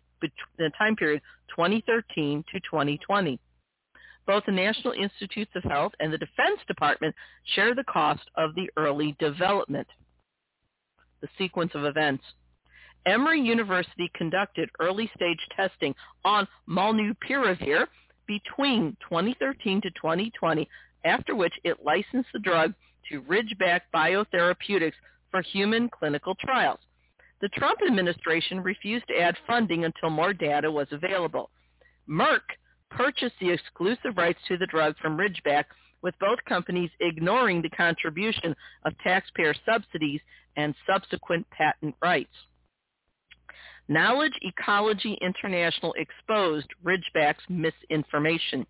the 0.58 0.72
time 0.77 0.96
period 0.96 1.22
2013 1.55 2.44
to 2.51 2.60
2020. 2.62 3.39
Both 4.25 4.46
the 4.46 4.51
National 4.51 4.94
Institutes 4.94 5.51
of 5.55 5.63
Health 5.63 5.94
and 6.00 6.12
the 6.12 6.17
Defense 6.17 6.60
Department 6.67 7.13
share 7.53 7.75
the 7.75 7.84
cost 7.84 8.24
of 8.36 8.55
the 8.55 8.70
early 8.75 9.15
development. 9.20 9.88
The 11.22 11.27
sequence 11.38 11.72
of 11.75 11.86
events. 11.86 12.24
Emory 13.06 13.42
University 13.42 14.10
conducted 14.16 14.70
early-stage 14.80 15.40
testing 15.56 15.94
on 16.24 16.48
molnupiravir 16.68 17.88
between 18.28 18.98
2013 19.08 19.82
to 19.82 19.90
2020, 19.92 20.68
after 21.04 21.36
which 21.36 21.54
it 21.64 21.84
licensed 21.84 22.30
the 22.34 22.40
drug 22.40 22.74
to 23.10 23.22
Ridgeback 23.22 23.82
Biotherapeutics 23.94 24.94
for 25.30 25.42
human 25.42 25.90
clinical 25.90 26.36
trials. 26.36 26.80
The 27.42 27.50
Trump 27.50 27.80
administration 27.86 28.64
refused 28.64 29.08
to 29.10 29.20
add 29.20 29.38
funding 29.46 29.86
until 29.86 30.10
more 30.10 30.34
data 30.34 30.72
was 30.72 30.88
available. 30.92 31.52
Merck 32.10 32.42
purchased 32.90 33.36
the 33.40 33.52
exclusive 33.52 34.18
rights 34.18 34.40
to 34.48 34.58
the 34.58 34.66
drug 34.66 34.96
from 34.98 35.18
Ridgeback, 35.18 35.66
with 36.02 36.18
both 36.20 36.40
companies 36.48 36.92
ignoring 37.00 37.62
the 37.62 37.70
contribution 37.70 38.56
of 38.86 38.98
taxpayer 39.04 39.54
subsidies 39.66 40.22
and 40.56 40.74
subsequent 40.88 41.48
patent 41.50 41.96
rights. 42.02 42.34
Knowledge 43.88 44.34
Ecology 44.42 45.18
International 45.22 45.94
exposed 45.94 46.68
Ridgeback's 46.84 47.44
misinformation. 47.50 48.65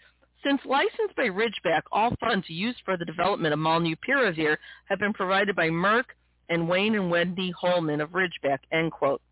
since 0.45 0.61
licensed 0.65 1.15
by 1.17 1.27
Ridgeback, 1.27 1.83
all 1.93 2.15
funds 2.19 2.47
used 2.49 2.81
for 2.85 2.97
the 2.97 3.05
development 3.05 3.53
of 3.53 3.61
molnupiravir 3.61 4.57
have 4.87 4.99
been 4.99 5.13
provided 5.13 5.55
by 5.55 5.69
Merck 5.69 6.05
and 6.49 6.69
Wayne 6.69 6.95
and 6.97 7.11
Wendy 7.11 7.53
Holman 7.53 8.01
of 8.01 8.11
Ridgeback, 8.11 8.59
end 8.73 8.91
quote. 8.93 9.23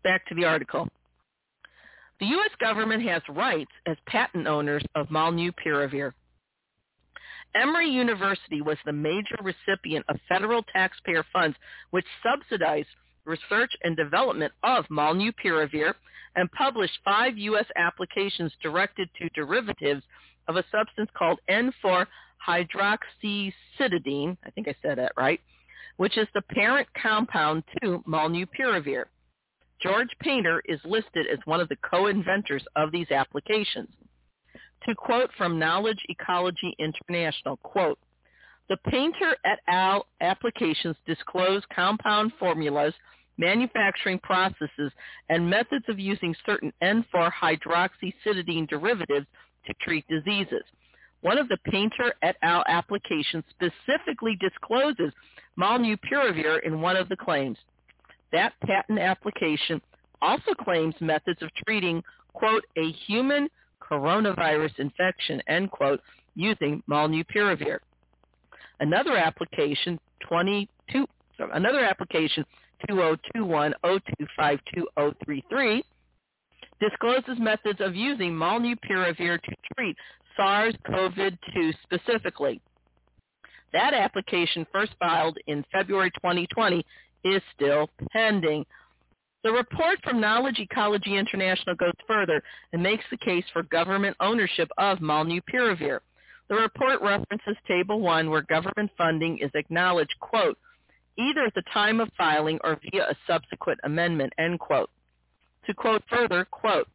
Back 0.04 0.26
to 0.28 0.34
the 0.34 0.44
article. 0.44 0.88
The 2.20 2.26
U.S. 2.26 2.50
government 2.60 3.02
has 3.04 3.22
rights 3.28 3.70
as 3.86 3.96
patent 4.06 4.46
owners 4.46 4.84
of 4.94 5.08
molnupiravir. 5.08 6.12
Emory 7.54 7.88
University 7.88 8.60
was 8.60 8.76
the 8.84 8.92
major 8.92 9.36
recipient 9.42 10.04
of 10.08 10.16
federal 10.28 10.62
taxpayer 10.64 11.24
funds 11.32 11.56
which 11.90 12.04
subsidized 12.22 12.88
research 13.24 13.70
and 13.82 13.96
development 13.96 14.52
of 14.64 14.84
molnupiravir 14.90 15.94
and 16.36 16.50
published 16.52 16.98
five 17.04 17.36
U.S. 17.38 17.66
applications 17.76 18.52
directed 18.62 19.08
to 19.18 19.28
derivatives 19.30 20.02
of 20.48 20.56
a 20.56 20.64
substance 20.70 21.10
called 21.16 21.38
N4-hydroxycytidine, 22.46 24.36
I 24.44 24.50
think 24.50 24.68
I 24.68 24.74
said 24.82 24.98
that 24.98 25.12
right, 25.16 25.40
which 25.96 26.16
is 26.16 26.28
the 26.34 26.42
parent 26.42 26.88
compound 27.00 27.64
to 27.82 28.02
molnupiravir. 28.08 29.04
George 29.82 30.10
Painter 30.20 30.62
is 30.66 30.80
listed 30.84 31.26
as 31.32 31.38
one 31.44 31.60
of 31.60 31.68
the 31.68 31.76
co-inventors 31.88 32.64
of 32.76 32.90
these 32.90 33.10
applications. 33.10 33.88
To 34.86 34.94
quote 34.94 35.30
from 35.36 35.58
Knowledge 35.58 36.04
Ecology 36.08 36.74
International, 36.78 37.56
quote, 37.58 37.98
the 38.68 38.76
Painter 38.90 39.34
et 39.44 39.60
al. 39.66 40.06
applications 40.20 40.96
disclose 41.06 41.62
compound 41.74 42.32
formulas, 42.38 42.92
manufacturing 43.38 44.18
processes, 44.18 44.92
and 45.30 45.48
methods 45.48 45.84
of 45.88 45.98
using 45.98 46.34
certain 46.44 46.72
N4-hydroxycytidine 46.82 48.68
derivatives 48.68 49.26
to 49.66 49.74
treat 49.80 50.06
diseases. 50.08 50.64
One 51.20 51.38
of 51.38 51.48
the 51.48 51.58
Painter 51.64 52.14
et 52.22 52.36
al. 52.42 52.62
applications 52.68 53.42
specifically 53.50 54.38
discloses 54.40 55.12
molnupiravir 55.58 56.62
in 56.64 56.80
one 56.80 56.96
of 56.96 57.08
the 57.08 57.16
claims. 57.16 57.58
That 58.32 58.52
patent 58.64 59.00
application 59.00 59.82
also 60.22 60.54
claims 60.54 60.94
methods 61.00 61.42
of 61.42 61.50
treating, 61.66 62.02
quote, 62.34 62.64
a 62.76 62.92
human 63.06 63.48
coronavirus 63.82 64.78
infection, 64.78 65.42
end 65.48 65.70
quote, 65.70 66.00
using 66.34 66.82
molnupiravir. 66.88 67.78
Another 68.80 69.16
application, 69.16 69.98
22, 70.28 71.06
sorry, 71.36 71.50
another 71.54 71.84
application, 71.84 72.44
2021-0252-033, 72.88 75.82
discloses 76.80 77.40
methods 77.40 77.80
of 77.80 77.96
using 77.96 78.32
molnupiravir 78.32 79.42
to 79.42 79.52
treat 79.74 79.96
SARS-CoV-2 80.38 81.72
specifically. 81.82 82.60
That 83.72 83.92
application 83.92 84.66
first 84.72 84.92
filed 84.98 85.36
in 85.46 85.64
February 85.72 86.10
2020 86.12 86.84
is 87.24 87.42
still 87.54 87.90
pending. 88.12 88.64
The 89.44 89.52
report 89.52 89.98
from 90.02 90.20
Knowledge 90.20 90.58
Ecology 90.58 91.16
International 91.16 91.74
goes 91.74 91.92
further 92.06 92.42
and 92.72 92.82
makes 92.82 93.04
the 93.10 93.18
case 93.18 93.44
for 93.52 93.62
government 93.64 94.16
ownership 94.20 94.68
of 94.78 94.98
molnupiravir. 94.98 96.00
The 96.48 96.54
report 96.54 97.02
references 97.02 97.56
Table 97.66 98.00
1 98.00 98.30
where 98.30 98.42
government 98.42 98.90
funding 98.96 99.38
is 99.38 99.50
acknowledged, 99.54 100.14
quote, 100.20 100.56
either 101.18 101.44
at 101.44 101.54
the 101.54 101.62
time 101.74 102.00
of 102.00 102.08
filing 102.16 102.58
or 102.64 102.78
via 102.90 103.10
a 103.10 103.16
subsequent 103.26 103.80
amendment, 103.84 104.32
end 104.38 104.60
quote. 104.60 104.90
To 105.66 105.74
quote 105.74 106.02
further, 106.08 106.46
quote, 106.46 106.88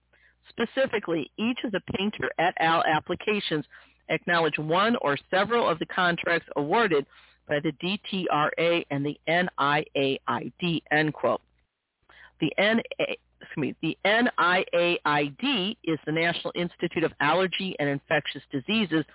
specifically, 0.49 1.31
each 1.37 1.59
of 1.63 1.71
the 1.71 1.81
Painter 1.95 2.29
et 2.37 2.53
al. 2.59 2.83
applications 2.83 3.65
acknowledge 4.09 4.57
one 4.57 4.95
or 4.97 5.17
several 5.31 5.67
of 5.67 5.79
the 5.79 5.85
contracts 5.85 6.47
awarded 6.55 7.05
by 7.47 7.59
the 7.59 7.71
DTRA 7.73 8.85
and 8.89 9.05
the 9.05 9.19
NIAID, 9.27 10.81
end 10.91 11.13
quote. 11.13 11.41
The, 12.39 12.51
NA, 12.57 13.13
me, 13.57 13.75
the 13.81 13.97
NIAID 14.05 15.77
is 15.83 15.99
the 16.05 16.11
National 16.11 16.51
Institute 16.55 17.03
of 17.03 17.13
Allergy 17.19 17.75
and 17.79 17.89
Infectious 17.89 18.41
Diseases, 18.51 19.05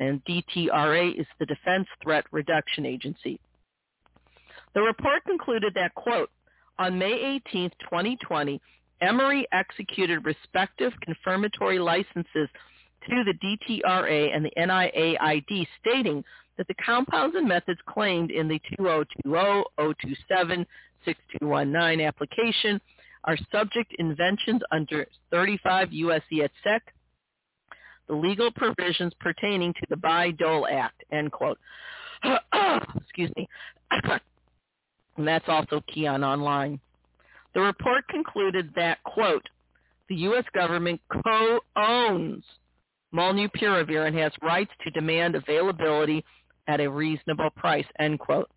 and 0.00 0.24
DTRA 0.24 1.18
is 1.18 1.26
the 1.38 1.46
Defense 1.46 1.86
Threat 2.02 2.24
Reduction 2.32 2.86
Agency. 2.86 3.38
The 4.74 4.82
report 4.82 5.24
concluded 5.24 5.74
that, 5.74 5.94
quote, 5.94 6.30
on 6.78 6.98
May 6.98 7.40
18, 7.46 7.70
2020, 7.80 8.60
Emory 9.02 9.46
executed 9.52 10.24
respective 10.24 10.92
confirmatory 11.02 11.78
licenses 11.78 12.48
to 13.08 13.24
the 13.24 13.34
DTRA 13.34 14.34
and 14.34 14.44
the 14.44 14.52
NIAID 14.56 15.66
stating 15.80 16.24
that 16.56 16.68
the 16.68 16.74
compounds 16.74 17.34
and 17.34 17.48
methods 17.48 17.80
claimed 17.86 18.30
in 18.30 18.48
the 18.48 18.60
2020, 18.78 19.64
027, 19.76 20.66
6219 21.04 22.06
application 22.06 22.80
are 23.24 23.36
subject 23.50 23.92
inventions 23.98 24.62
under 24.70 25.06
35 25.30 25.92
U.S.C. 25.92 26.42
sec, 26.62 26.82
the 28.08 28.14
legal 28.14 28.50
provisions 28.52 29.12
pertaining 29.20 29.72
to 29.74 29.86
the 29.88 29.96
Bayh-Dole 29.96 30.66
Act, 30.70 31.04
end 31.12 31.32
quote. 31.32 31.58
Excuse 32.24 33.30
me. 33.36 33.48
and 35.16 35.26
that's 35.26 35.48
also 35.48 35.82
key 35.92 36.06
on 36.06 36.24
Online. 36.24 36.80
The 37.54 37.60
report 37.60 38.06
concluded 38.08 38.72
that, 38.76 39.02
quote, 39.04 39.46
the 40.08 40.16
U.S. 40.16 40.44
government 40.54 41.00
co-owns 41.24 42.44
molnupiravir 43.14 44.06
and 44.06 44.16
has 44.18 44.32
rights 44.42 44.72
to 44.84 44.90
demand 44.90 45.34
availability 45.34 46.24
at 46.66 46.80
a 46.80 46.90
reasonable 46.90 47.50
price, 47.50 47.86
end 47.98 48.18
quote. 48.18 48.50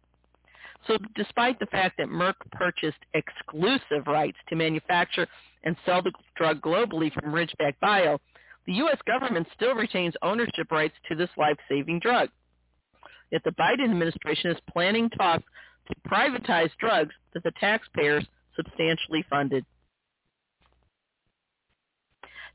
So 0.87 0.97
despite 1.15 1.59
the 1.59 1.65
fact 1.67 1.97
that 1.97 2.07
Merck 2.07 2.35
purchased 2.51 2.97
exclusive 3.13 4.05
rights 4.07 4.37
to 4.49 4.55
manufacture 4.55 5.27
and 5.63 5.75
sell 5.85 6.01
the 6.01 6.11
drug 6.35 6.61
globally 6.61 7.11
from 7.13 7.33
Ridgeback 7.33 7.79
Bio, 7.81 8.19
the 8.67 8.73
U.S. 8.73 8.97
government 9.05 9.47
still 9.55 9.73
retains 9.73 10.13
ownership 10.21 10.71
rights 10.71 10.95
to 11.09 11.15
this 11.15 11.29
life-saving 11.37 11.99
drug. 11.99 12.29
Yet 13.31 13.43
the 13.43 13.51
Biden 13.51 13.85
administration 13.85 14.51
is 14.51 14.57
planning 14.71 15.09
talks 15.09 15.43
to 15.87 16.09
privatize 16.09 16.69
drugs 16.79 17.13
that 17.33 17.43
the 17.43 17.51
taxpayers 17.59 18.25
substantially 18.55 19.25
funded. 19.29 19.65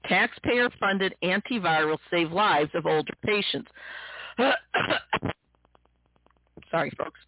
Taxpayer-funded 0.07 1.15
antivirals 1.23 1.99
save 2.11 2.33
lives 2.33 2.71
of 2.75 2.87
older 2.87 3.13
patients. 3.25 3.71
Sorry, 6.71 6.91
folks. 6.97 7.21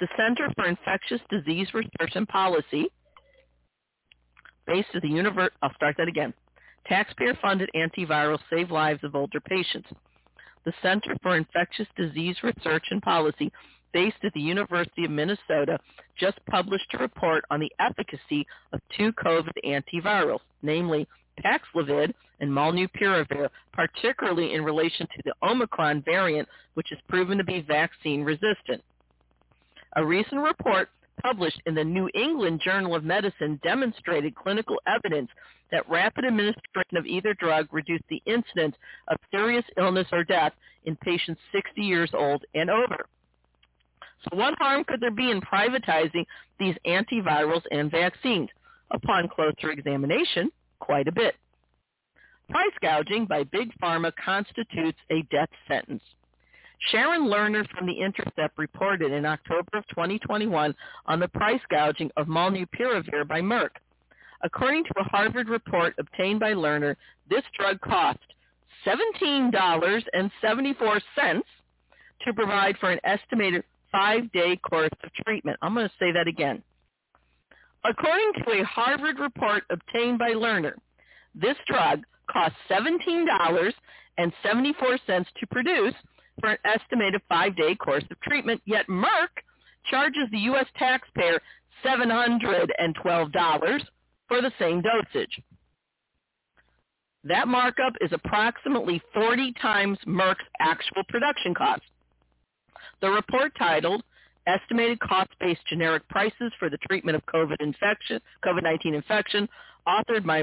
The 0.00 0.08
Center 0.16 0.48
for 0.56 0.66
Infectious 0.66 1.20
Disease 1.28 1.68
Research 1.74 2.12
and 2.14 2.26
Policy, 2.26 2.86
based 4.66 4.88
at 4.94 5.02
the 5.02 5.08
University, 5.08 5.54
I'll 5.62 5.74
start 5.74 5.96
that 5.98 6.08
again. 6.08 6.32
Taxpayer-funded 6.86 7.68
antivirals 7.76 8.38
save 8.48 8.70
lives 8.70 9.04
of 9.04 9.14
older 9.14 9.40
patients. 9.40 9.90
The 10.64 10.72
Center 10.82 11.14
for 11.22 11.36
Infectious 11.36 11.86
Disease 11.96 12.36
Research 12.42 12.84
and 12.90 13.02
Policy, 13.02 13.52
based 13.92 14.24
at 14.24 14.32
the 14.34 14.40
University 14.40 15.04
of 15.04 15.10
Minnesota, 15.10 15.78
just 16.18 16.38
published 16.46 16.92
a 16.94 16.98
report 16.98 17.44
on 17.50 17.60
the 17.60 17.72
efficacy 17.78 18.46
of 18.72 18.80
two 18.96 19.12
COVID 19.12 19.52
antivirals, 19.64 20.40
namely 20.62 21.06
Paxlovid 21.44 22.12
and 22.40 22.50
Molnupiravir, 22.50 23.48
particularly 23.72 24.54
in 24.54 24.64
relation 24.64 25.06
to 25.06 25.22
the 25.24 25.34
Omicron 25.46 26.02
variant, 26.02 26.48
which 26.74 26.88
has 26.90 26.98
proven 27.08 27.38
to 27.38 27.44
be 27.44 27.60
vaccine 27.60 28.22
resistant. 28.22 28.82
A 29.96 30.04
recent 30.04 30.40
report 30.40 30.88
published 31.22 31.60
in 31.66 31.74
the 31.74 31.84
New 31.84 32.08
England 32.14 32.60
Journal 32.64 32.94
of 32.94 33.04
Medicine 33.04 33.60
demonstrated 33.62 34.34
clinical 34.34 34.80
evidence 34.86 35.30
that 35.70 35.88
rapid 35.88 36.24
administration 36.24 36.96
of 36.96 37.06
either 37.06 37.34
drug 37.34 37.68
reduced 37.72 38.04
the 38.08 38.22
incidence 38.26 38.74
of 39.08 39.18
serious 39.30 39.64
illness 39.76 40.06
or 40.12 40.24
death 40.24 40.52
in 40.84 40.96
patients 40.96 41.40
60 41.52 41.80
years 41.82 42.10
old 42.14 42.44
and 42.54 42.70
over. 42.70 43.06
So 44.22 44.36
what 44.36 44.54
harm 44.58 44.84
could 44.84 45.00
there 45.00 45.10
be 45.10 45.30
in 45.30 45.40
privatizing 45.40 46.26
these 46.58 46.74
antivirals 46.86 47.62
and 47.70 47.90
vaccines? 47.90 48.50
Upon 48.90 49.28
closer 49.28 49.70
examination, 49.70 50.50
quite 50.80 51.08
a 51.08 51.12
bit. 51.12 51.36
Price 52.50 52.72
gouging 52.82 53.26
by 53.26 53.44
Big 53.44 53.70
Pharma 53.80 54.12
constitutes 54.22 54.98
a 55.10 55.22
death 55.30 55.48
sentence. 55.68 56.02
Sharon 56.90 57.26
Lerner 57.26 57.68
from 57.70 57.86
The 57.86 58.00
Intercept 58.00 58.58
reported 58.58 59.12
in 59.12 59.26
October 59.26 59.68
of 59.74 59.86
2021 59.88 60.74
on 61.06 61.20
the 61.20 61.28
price 61.28 61.60
gouging 61.70 62.10
of 62.16 62.26
molnupiravir 62.26 63.28
by 63.28 63.40
Merck. 63.40 63.70
According 64.42 64.84
to 64.84 64.94
a 64.98 65.04
Harvard 65.04 65.48
report 65.48 65.94
obtained 65.98 66.40
by 66.40 66.52
Lerner, 66.52 66.96
this 67.28 67.44
drug 67.56 67.80
cost 67.80 68.18
$17.74 68.86 71.42
to 72.24 72.34
provide 72.34 72.76
for 72.78 72.90
an 72.90 72.98
estimated 73.04 73.62
five-day 73.92 74.56
course 74.68 74.90
of 75.02 75.10
treatment. 75.24 75.58
I'm 75.62 75.74
going 75.74 75.88
to 75.88 75.94
say 75.98 76.12
that 76.12 76.28
again. 76.28 76.62
According 77.84 78.32
to 78.44 78.60
a 78.60 78.64
Harvard 78.64 79.18
report 79.18 79.64
obtained 79.70 80.18
by 80.18 80.32
Lerner, 80.32 80.74
this 81.34 81.56
drug 81.66 82.02
costs 82.30 82.58
$17.74 82.70 85.06
to 85.06 85.46
produce 85.50 85.94
for 86.40 86.50
an 86.50 86.58
estimated 86.64 87.22
five-day 87.28 87.74
course 87.76 88.04
of 88.10 88.20
treatment, 88.20 88.60
yet 88.66 88.86
Merck 88.88 89.28
charges 89.90 90.28
the 90.30 90.38
U.S. 90.38 90.66
taxpayer 90.78 91.40
$712 91.84 93.80
for 94.28 94.42
the 94.42 94.52
same 94.58 94.82
dosage. 94.82 95.40
That 97.24 97.48
markup 97.48 97.94
is 98.00 98.12
approximately 98.12 99.02
40 99.12 99.52
times 99.60 99.98
Merck's 100.06 100.44
actual 100.58 101.02
production 101.08 101.54
cost. 101.54 101.82
The 103.00 103.10
report 103.10 103.52
titled 103.58 104.02
Estimated 104.46 105.00
Cost-Based 105.00 105.60
Generic 105.68 106.06
Prices 106.08 106.52
for 106.58 106.70
the 106.70 106.78
Treatment 106.88 107.16
of 107.16 107.24
COVID 107.26 107.56
infection, 107.60 108.20
COVID-19 108.44 108.94
Infection, 108.94 109.48
authored 109.86 110.26
by, 110.26 110.42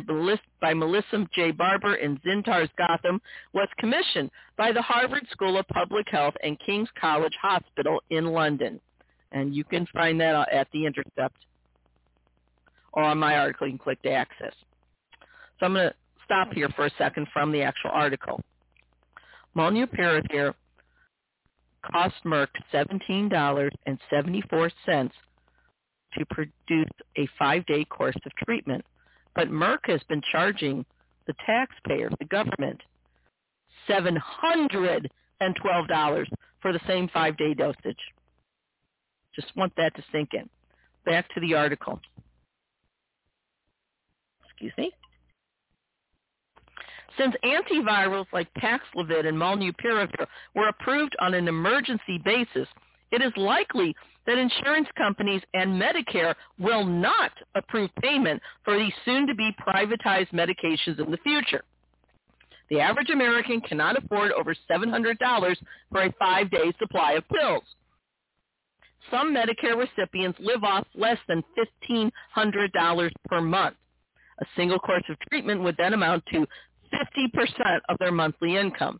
by 0.61 0.73
Melissa 0.73 1.27
J. 1.33 1.51
Barber 1.51 1.95
and 1.95 2.21
Dzintars 2.21 2.69
Gotham, 2.77 3.21
was 3.53 3.67
commissioned 3.77 4.31
by 4.57 4.71
the 4.71 4.81
Harvard 4.81 5.27
School 5.31 5.57
of 5.57 5.67
Public 5.67 6.07
Health 6.09 6.33
and 6.43 6.59
King's 6.65 6.89
College 6.99 7.33
Hospital 7.41 8.01
in 8.09 8.25
London. 8.25 8.79
And 9.31 9.55
you 9.55 9.63
can 9.63 9.85
find 9.93 10.19
that 10.21 10.47
at 10.51 10.67
The 10.71 10.85
Intercept 10.85 11.37
or 12.93 13.03
on 13.03 13.17
my 13.17 13.37
article. 13.37 13.67
You 13.67 13.73
can 13.73 13.79
click 13.79 14.01
to 14.03 14.11
access. 14.11 14.53
So 15.59 15.65
I'm 15.65 15.73
going 15.73 15.89
to 15.89 15.95
stop 16.25 16.53
here 16.53 16.69
for 16.75 16.85
a 16.85 16.91
second 16.97 17.27
from 17.33 17.51
the 17.51 17.61
actual 17.61 17.91
article. 17.91 18.41
Molnupiravir 19.55 20.53
cost 21.91 22.15
Merck 22.25 22.47
$17.74 22.73 25.11
to 26.17 26.25
produce 26.29 26.89
a 27.17 27.27
five-day 27.37 27.83
course 27.85 28.15
of 28.25 28.31
treatment. 28.45 28.83
But 29.35 29.49
Merck 29.49 29.79
has 29.85 30.01
been 30.09 30.21
charging 30.31 30.85
the 31.27 31.33
taxpayer, 31.45 32.09
the 32.19 32.25
government, 32.25 32.81
$712 33.89 36.25
for 36.61 36.73
the 36.73 36.79
same 36.87 37.07
five-day 37.13 37.53
dosage. 37.53 37.99
Just 39.35 39.55
want 39.55 39.71
that 39.77 39.95
to 39.95 40.03
sink 40.11 40.29
in. 40.33 40.49
Back 41.05 41.31
to 41.35 41.39
the 41.39 41.53
article. 41.53 41.99
Excuse 44.45 44.73
me. 44.77 44.91
Since 47.17 47.35
antivirals 47.43 48.27
like 48.31 48.47
Paxlovid 48.55 49.25
and 49.25 49.37
Molnupiravir 49.37 50.27
were 50.55 50.67
approved 50.67 51.15
on 51.19 51.33
an 51.33 51.47
emergency 51.47 52.19
basis, 52.23 52.67
it 53.11 53.21
is 53.21 53.31
likely 53.35 53.95
that 54.25 54.37
insurance 54.37 54.87
companies 54.97 55.41
and 55.53 55.81
Medicare 55.81 56.35
will 56.59 56.85
not 56.85 57.31
approve 57.55 57.89
payment 58.01 58.41
for 58.63 58.77
these 58.77 58.93
soon-to-be 59.05 59.55
privatized 59.65 60.31
medications 60.31 60.99
in 60.99 61.09
the 61.09 61.17
future. 61.23 61.63
The 62.69 62.81
average 62.81 63.09
American 63.09 63.61
cannot 63.61 63.97
afford 63.97 64.33
over 64.33 64.53
$700 64.69 65.55
for 65.91 66.03
a 66.03 66.13
five-day 66.19 66.73
supply 66.77 67.13
of 67.13 67.27
pills. 67.29 67.63
Some 69.09 69.33
Medicare 69.33 69.77
recipients 69.77 70.37
live 70.41 70.65
off 70.65 70.85
less 70.93 71.17
than 71.29 71.41
$1,500 71.89 73.11
per 73.29 73.41
month. 73.41 73.77
A 74.39 74.45
single 74.55 74.79
course 74.79 75.03
of 75.09 75.17
treatment 75.29 75.63
would 75.63 75.77
then 75.77 75.93
amount 75.93 76.23
to 76.33 76.45
50% 76.93 77.79
of 77.89 77.97
their 77.99 78.11
monthly 78.11 78.57
income. 78.57 78.99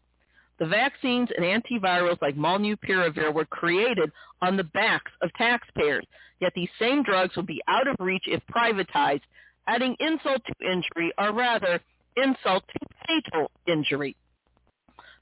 The 0.60 0.65
vaccines 0.65 1.30
and 1.36 1.45
antivirals 1.45 2.21
like 2.21 2.36
molnupiravir 2.36 3.34
were 3.34 3.45
created 3.45 4.12
on 4.41 4.58
the 4.58 4.63
backs 4.63 5.12
of 5.21 5.32
taxpayers, 5.34 6.06
yet 6.41 6.54
these 6.56 6.69
same 6.80 7.04
drugs 7.04 7.36
will 7.36 7.43
be 7.43 7.62
out 7.67 7.88
of 7.88 7.95
reach 8.00 8.23
if 8.28 8.41
privatized, 8.47 9.21
adding 9.67 9.95
insult 10.00 10.41
to 10.45 10.71
injury, 10.71 11.12
or 11.17 11.32
rather, 11.32 11.80
insult 12.15 12.63
to 12.67 12.80
fatal 13.08 13.52
injury. 13.67 14.15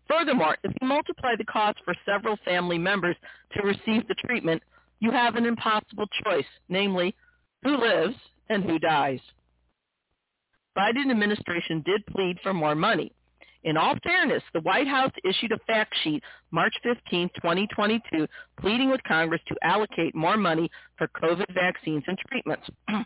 Furthermore, 0.07 0.57
if 0.63 0.71
you 0.81 0.87
multiply 0.87 1.35
the 1.35 1.45
cost 1.45 1.79
for 1.83 1.95
several 2.05 2.37
family 2.45 2.77
members 2.77 3.15
to 3.53 3.63
receive 3.63 4.07
the 4.07 4.15
treatment, 4.25 4.61
you 4.99 5.11
have 5.11 5.35
an 5.35 5.45
impossible 5.45 6.05
choice, 6.23 6.45
namely, 6.69 7.15
who 7.63 7.75
lives 7.75 8.15
and 8.49 8.63
who 8.63 8.79
dies. 8.79 9.19
Biden 10.77 11.09
administration 11.09 11.81
did 11.85 12.05
plead 12.07 12.37
for 12.43 12.53
more 12.53 12.75
money. 12.75 13.11
In 13.63 13.77
all 13.77 13.95
fairness, 14.03 14.43
the 14.53 14.61
White 14.61 14.87
House 14.87 15.11
issued 15.23 15.51
a 15.51 15.57
fact 15.65 15.95
sheet 16.03 16.23
March 16.51 16.75
15, 16.83 17.29
2022, 17.35 18.27
pleading 18.59 18.91
with 18.91 19.01
Congress 19.07 19.41
to 19.47 19.55
allocate 19.63 20.13
more 20.13 20.37
money 20.37 20.69
for 20.97 21.07
COVID 21.07 21.51
vaccines 21.51 22.03
and 22.05 22.17
treatments. 22.29 22.69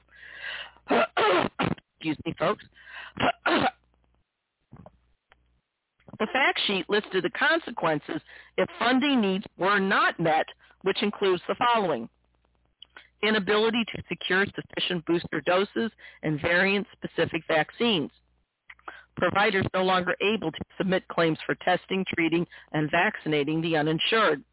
Excuse 0.90 2.18
me, 2.26 2.36
folks. 2.38 2.66
the 6.20 6.28
fact 6.34 6.60
sheet 6.68 6.90
listed 6.90 7.24
the 7.24 7.30
consequences 7.30 8.22
if 8.58 8.68
funding 8.80 9.22
needs 9.22 9.46
were 9.58 9.80
not 9.80 10.20
met, 10.20 10.46
which 10.82 11.02
includes 11.02 11.42
the 11.48 11.56
following 11.56 12.10
inability 13.24 13.84
to 13.96 14.04
secure 14.10 14.46
sufficient 14.56 15.06
booster 15.06 15.42
doses 15.42 15.92
and 16.24 16.42
variant-specific 16.42 17.44
vaccines. 17.48 18.12
Providers 19.18 19.66
no 19.74 19.84
longer 19.84 20.16
able 20.22 20.52
to 20.52 20.60
submit 20.78 21.08
claims 21.10 21.40
for 21.46 21.56
testing, 21.56 22.06
treating, 22.16 22.48
and 22.72 22.90
vaccinating 22.92 23.62
the 23.62 23.76
uninsured. 23.78 24.44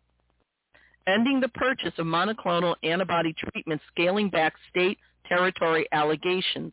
ending 1.06 1.40
the 1.40 1.48
purchase 1.48 1.92
of 1.98 2.06
monoclonal 2.06 2.74
antibody 2.82 3.34
treatments, 3.38 3.84
scaling 3.92 4.28
back 4.28 4.54
state 4.70 4.98
territory 5.26 5.86
allegations, 5.92 6.72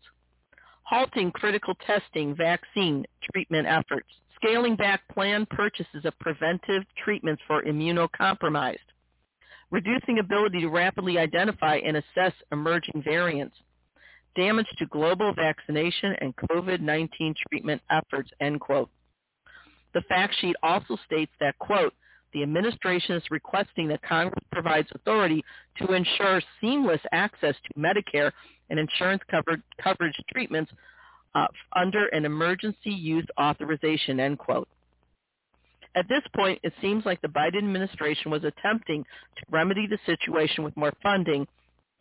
halting 0.84 1.32
critical 1.32 1.76
testing, 1.86 2.36
vaccine 2.36 3.06
treatment 3.32 3.68
efforts, 3.68 4.10
scaling 4.36 4.76
back 4.76 5.02
planned 5.14 5.50
purchases 5.50 6.06
of 6.06 6.18
preventive 6.20 6.84
treatments 7.04 7.42
for 7.48 7.64
immunocompromised, 7.64 8.78
reducing 9.74 10.20
ability 10.20 10.62
to 10.62 10.70
rapidly 10.70 11.18
identify 11.18 11.78
and 11.78 11.98
assess 11.98 12.32
emerging 12.52 13.02
variants, 13.04 13.56
damage 14.36 14.68
to 14.78 14.86
global 14.86 15.34
vaccination 15.34 16.14
and 16.22 16.36
COVID-19 16.36 17.34
treatment 17.50 17.82
efforts, 17.90 18.30
end 18.40 18.62
quote. 18.62 18.90
The 19.96 20.02
fact 20.02 20.36
sheet 20.40 20.56
also 20.62 20.96
states 21.08 21.32
that, 21.40 21.58
quote, 21.58 21.94
the 22.34 22.44
administration 22.44 23.16
is 23.16 23.24
requesting 23.32 23.88
that 23.88 24.04
Congress 24.04 24.44
provides 24.52 24.88
authority 24.94 25.44
to 25.80 25.94
ensure 25.94 26.42
seamless 26.62 27.02
access 27.12 27.56
to 27.66 27.80
Medicare 27.80 28.32
and 28.70 28.80
insurance 28.80 29.24
covered, 29.30 29.64
coverage 29.84 30.16
treatments 30.32 30.72
uh, 31.34 31.48
under 31.76 32.08
an 32.08 32.26
emergency 32.26 32.92
use 32.92 33.26
authorization, 33.40 34.20
end 34.20 34.38
quote. 34.38 34.68
At 35.96 36.10
this 36.10 36.24
point, 36.36 36.60
it 36.64 36.74
seems 36.82 37.06
like 37.06 37.22
the 37.22 37.28
Biden 37.28 37.60
administration 37.60 38.32
was 38.32 38.44
attempting 38.44 39.04
to 39.04 39.44
remedy 39.52 39.88
the 39.88 40.00
situation 40.06 40.64
with 40.64 40.76
more 40.76 40.94
funding, 41.04 41.48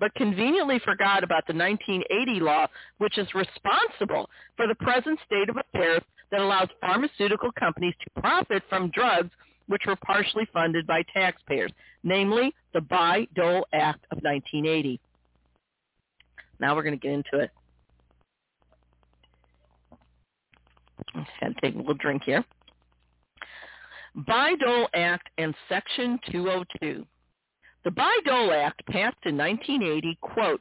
but 0.01 0.15
conveniently 0.15 0.79
forgot 0.79 1.23
about 1.23 1.47
the 1.47 1.55
1980 1.55 2.41
law, 2.41 2.67
which 2.99 3.19
is 3.19 3.29
responsible 3.35 4.31
for 4.57 4.67
the 4.67 4.75
present 4.77 5.19
state 5.27 5.49
of 5.51 5.57
affairs 5.57 6.03
that 6.31 6.41
allows 6.41 6.69
pharmaceutical 6.81 7.53
companies 7.53 7.95
to 8.01 8.21
profit 8.21 8.63
from 8.69 8.91
drugs 8.91 9.31
which 9.69 9.83
were 9.87 9.97
partially 9.97 10.47
funded 10.53 10.87
by 10.87 11.03
taxpayers, 11.15 11.71
namely 12.03 12.53
the 12.75 12.81
Bayh-Dole 12.81 13.67
Act 13.73 14.05
of 14.11 14.19
1980. 14.23 15.01
Now 16.59 16.75
we're 16.75 16.83
going 16.83 16.99
to 16.99 17.01
get 17.01 17.13
into 17.13 17.39
it. 17.39 17.51
I 21.15 21.27
had 21.41 21.55
to 21.55 21.61
take 21.61 21.75
a 21.75 21.79
little 21.79 21.95
drink 21.95 22.23
here. 22.25 22.45
Bayh-Dole 24.17 24.89
Act 24.95 25.31
and 25.39 25.55
Section 25.69 26.19
202. 26.31 27.07
The 27.85 27.91
Bayh-Dole 27.91 28.53
Act, 28.53 28.85
passed 28.87 29.17
in 29.25 29.37
1980, 29.37 30.19
quote, 30.21 30.61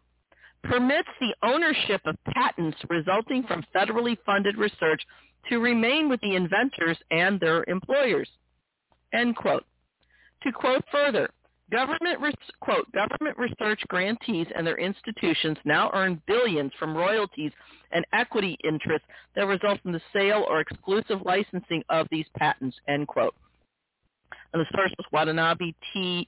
permits 0.63 1.09
the 1.19 1.35
ownership 1.43 2.01
of 2.05 2.15
patents 2.25 2.77
resulting 2.89 3.43
from 3.43 3.65
federally 3.75 4.17
funded 4.25 4.57
research 4.57 5.01
to 5.49 5.59
remain 5.59 6.07
with 6.07 6.21
the 6.21 6.35
inventors 6.35 6.97
and 7.09 7.39
their 7.39 7.63
employers. 7.67 8.29
End 9.13 9.35
quote. 9.35 9.65
To 10.43 10.51
quote 10.51 10.83
further, 10.91 11.29
government, 11.71 12.19
quote, 12.59 12.91
government 12.91 13.37
research 13.37 13.81
grantees 13.87 14.47
and 14.55 14.65
their 14.65 14.77
institutions 14.77 15.57
now 15.65 15.89
earn 15.93 16.21
billions 16.27 16.71
from 16.77 16.95
royalties 16.95 17.51
and 17.91 18.05
equity 18.13 18.57
interests 18.63 19.07
that 19.35 19.47
result 19.47 19.81
from 19.81 19.91
the 19.91 20.01
sale 20.13 20.45
or 20.47 20.59
exclusive 20.59 21.19
licensing 21.25 21.83
of 21.89 22.07
these 22.11 22.25
patents, 22.37 22.77
end 22.87 23.07
quote. 23.07 23.35
And 24.53 24.61
the 24.61 24.65
source 24.75 24.91
was 24.97 25.05
Watanabe 25.11 25.73
T. 25.93 26.27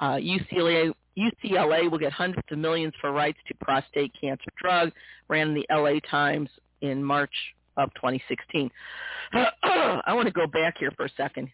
Uh, 0.00 0.16
UCLA, 0.16 0.92
UCLA 1.16 1.90
will 1.90 1.98
get 1.98 2.12
hundreds 2.12 2.46
of 2.50 2.58
millions 2.58 2.94
for 3.00 3.12
rights 3.12 3.38
to 3.48 3.54
prostate 3.60 4.12
cancer 4.20 4.50
drug, 4.60 4.90
ran 5.28 5.48
in 5.48 5.54
the 5.54 5.66
LA 5.70 6.00
Times 6.10 6.48
in 6.80 7.02
March 7.04 7.34
of 7.76 7.92
2016. 7.94 8.70
I 9.32 10.12
want 10.14 10.26
to 10.26 10.32
go 10.32 10.46
back 10.46 10.76
here 10.78 10.90
for 10.96 11.04
a 11.04 11.10
second. 11.16 11.48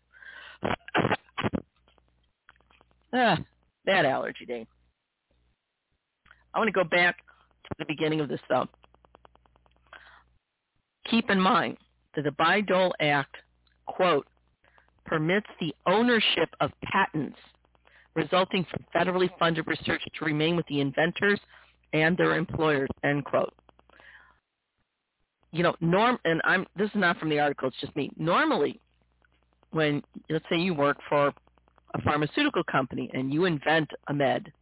Ah, 3.17 3.39
bad 3.85 4.05
allergy 4.05 4.45
day. 4.47 4.67
I 6.55 6.59
want 6.59 6.69
to 6.69 6.73
go 6.73 6.85
back 6.85 7.19
to 7.19 7.71
the 7.79 7.85
beginning 7.85 8.21
of 8.21 8.29
this 8.29 8.41
though. 8.49 8.67
Keep 11.11 11.31
in 11.31 11.41
mind 11.41 11.77
that 12.15 12.23
the 12.23 12.31
Bayh-Dole 12.31 12.95
Act, 13.01 13.37
quote, 13.87 14.27
permits 15.05 15.47
the 15.61 15.75
ownership 15.87 16.49
of 16.61 16.71
patents 16.83 17.39
resulting 18.15 18.67
from 18.71 18.85
federally 18.95 19.29
funded 19.39 19.67
research 19.67 20.03
to 20.19 20.25
remain 20.25 20.57
with 20.57 20.67
the 20.67 20.81
inventors 20.81 21.39
and 21.93 22.17
their 22.17 22.37
employers, 22.37 22.89
end 23.05 23.25
quote 23.25 23.53
you 25.57 25.63
know, 25.63 25.75
norm, 25.81 26.19
and 26.25 26.41
I'm, 26.45 26.67
this 26.77 26.91
is 26.91 26.97
not 26.97 27.19
from 27.19 27.31
the 27.31 27.39
article, 27.39 27.69
it's 27.69 27.81
just 27.81 27.97
me. 27.97 28.11
Normally, 28.19 28.79
when, 29.71 30.03
let's 30.29 30.45
say 30.51 30.57
you 30.59 30.75
work 30.75 30.99
for 31.09 31.33
a 31.99 32.03
pharmaceutical 32.03 32.65
company 32.65 33.11
and 33.13 33.33
you 33.33 33.45
invent 33.45 33.91
a 34.09 34.15
med, 34.15 34.53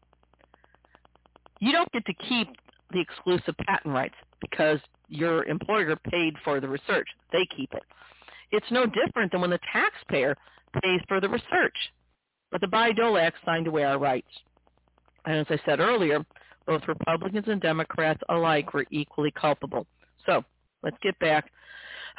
you 1.60 1.72
don't 1.72 1.90
get 1.92 2.04
to 2.06 2.14
keep 2.28 2.48
the 2.92 3.00
exclusive 3.00 3.54
patent 3.66 3.94
rights 3.94 4.14
because 4.40 4.78
your 5.08 5.44
employer 5.44 5.96
paid 6.10 6.34
for 6.44 6.60
the 6.60 6.68
research. 6.68 7.08
They 7.32 7.46
keep 7.56 7.72
it. 7.72 7.82
It's 8.50 8.70
no 8.70 8.86
different 8.86 9.32
than 9.32 9.40
when 9.40 9.50
the 9.50 9.60
taxpayer 9.72 10.36
pays 10.82 11.00
for 11.08 11.20
the 11.20 11.28
research. 11.28 11.76
But 12.50 12.60
the 12.60 12.66
Bayh-Dole 12.68 13.18
Act 13.18 13.36
signed 13.44 13.66
away 13.66 13.84
our 13.84 13.98
rights. 13.98 14.28
And 15.24 15.38
as 15.38 15.46
I 15.48 15.58
said 15.64 15.80
earlier, 15.80 16.24
both 16.66 16.82
Republicans 16.86 17.46
and 17.48 17.60
Democrats 17.60 18.20
alike 18.28 18.74
were 18.74 18.86
equally 18.90 19.32
culpable. 19.32 19.86
So 20.26 20.44
Let's 20.84 20.96
get 21.02 21.18
back 21.18 21.50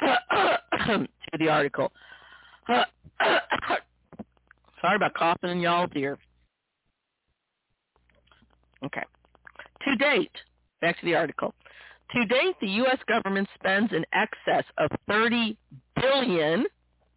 to 0.00 1.06
the 1.38 1.48
article. 1.48 1.92
Sorry 4.86 4.94
about 4.94 5.14
coughing 5.14 5.50
in 5.50 5.58
y'all's 5.58 5.90
ear. 5.96 6.16
Okay. 8.84 9.02
To 9.84 9.96
date, 9.96 10.30
back 10.80 10.96
to 11.00 11.04
the 11.04 11.16
article. 11.16 11.54
To 12.12 12.24
date, 12.24 12.54
the 12.60 12.68
U.S. 12.68 12.98
government 13.08 13.48
spends 13.58 13.90
in 13.92 14.04
excess 14.12 14.62
of 14.78 14.88
30 15.08 15.58
billion, 16.00 16.66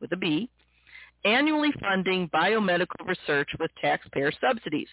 with 0.01 0.11
a 0.13 0.17
B, 0.17 0.49
annually 1.25 1.71
funding 1.79 2.27
biomedical 2.29 3.05
research 3.05 3.49
with 3.59 3.69
taxpayer 3.79 4.31
subsidies. 4.41 4.87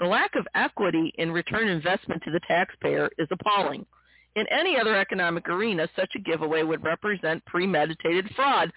The 0.00 0.06
lack 0.06 0.36
of 0.36 0.46
equity 0.54 1.12
in 1.18 1.30
return 1.30 1.68
investment 1.68 2.22
to 2.22 2.30
the 2.30 2.40
taxpayer 2.48 3.10
is 3.18 3.28
appalling. 3.30 3.84
In 4.36 4.46
any 4.50 4.78
other 4.80 4.96
economic 4.96 5.50
arena, 5.50 5.86
such 5.94 6.12
a 6.16 6.20
giveaway 6.20 6.62
would 6.62 6.82
represent 6.82 7.44
premeditated 7.44 8.30
fraud, 8.34 8.72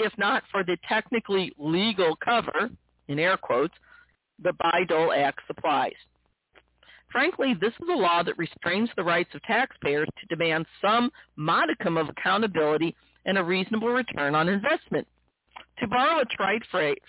if 0.00 0.12
not 0.18 0.42
for 0.50 0.64
the 0.64 0.76
technically 0.88 1.52
legal 1.58 2.16
cover, 2.16 2.70
in 3.08 3.18
air 3.18 3.36
quotes, 3.36 3.74
the 4.42 4.52
Bayh-Dole 4.52 5.12
Act 5.12 5.40
supplies. 5.46 5.92
Frankly, 7.12 7.54
this 7.60 7.72
is 7.82 7.88
a 7.90 7.96
law 7.96 8.22
that 8.22 8.38
restrains 8.38 8.88
the 8.96 9.02
rights 9.02 9.30
of 9.34 9.42
taxpayers 9.42 10.08
to 10.18 10.34
demand 10.34 10.66
some 10.80 11.10
modicum 11.36 11.96
of 11.96 12.08
accountability 12.08 12.94
and 13.26 13.36
a 13.36 13.44
reasonable 13.44 13.88
return 13.88 14.34
on 14.34 14.48
investment. 14.48 15.06
To 15.80 15.88
borrow 15.88 16.20
a 16.20 16.24
trite 16.24 16.62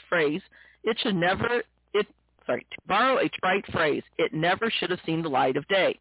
phrase, 0.09 0.41
it 0.83 0.97
should 0.99 1.15
never, 1.15 1.63
it, 1.93 2.07
sorry, 2.45 2.65
to 2.71 2.77
borrow 2.87 3.17
a 3.17 3.29
trite 3.29 3.65
phrase, 3.71 4.03
it 4.17 4.33
never 4.33 4.71
should 4.71 4.89
have 4.89 4.99
seen 5.05 5.21
the 5.21 5.29
light 5.29 5.55
of 5.55 5.67
day. 5.67 5.99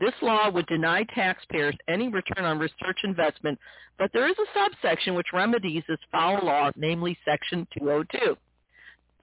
This 0.00 0.14
law 0.22 0.50
would 0.50 0.66
deny 0.66 1.04
taxpayers 1.14 1.76
any 1.86 2.08
return 2.08 2.46
on 2.46 2.58
research 2.58 3.00
investment, 3.04 3.58
but 3.98 4.10
there 4.14 4.28
is 4.28 4.36
a 4.38 4.58
subsection 4.58 5.14
which 5.14 5.26
remedies 5.34 5.84
this 5.86 5.98
foul 6.10 6.40
law, 6.42 6.70
namely 6.74 7.18
Section 7.22 7.66
202. 7.78 8.34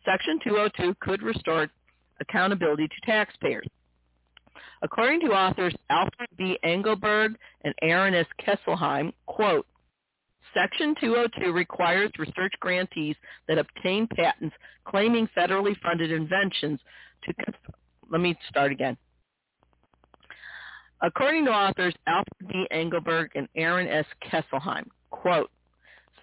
Section 0.05 0.39
202 0.43 0.95
could 1.01 1.23
restore 1.23 1.67
accountability 2.21 2.87
to 2.87 3.05
taxpayers. 3.05 3.67
According 4.83 5.21
to 5.21 5.33
authors 5.33 5.75
Alfred 5.89 6.29
B. 6.37 6.59
Engelberg 6.63 7.35
and 7.63 7.73
Aaron 7.81 8.13
S. 8.13 8.27
Kesselheim, 8.39 9.11
quote, 9.25 9.65
Section 10.53 10.95
202 11.01 11.51
requires 11.51 12.11
research 12.19 12.53
grantees 12.59 13.15
that 13.47 13.57
obtain 13.57 14.07
patents 14.15 14.55
claiming 14.85 15.27
federally 15.35 15.75
funded 15.81 16.11
inventions 16.11 16.79
to, 17.23 17.33
let 18.09 18.21
me 18.21 18.37
start 18.47 18.71
again. 18.71 18.95
According 21.01 21.45
to 21.45 21.51
authors 21.51 21.93
Alfred 22.07 22.47
B. 22.47 22.67
Engelberg 22.71 23.31
and 23.35 23.47
Aaron 23.55 23.87
S. 23.87 24.05
Kesselheim, 24.23 24.87
quote, 25.11 25.51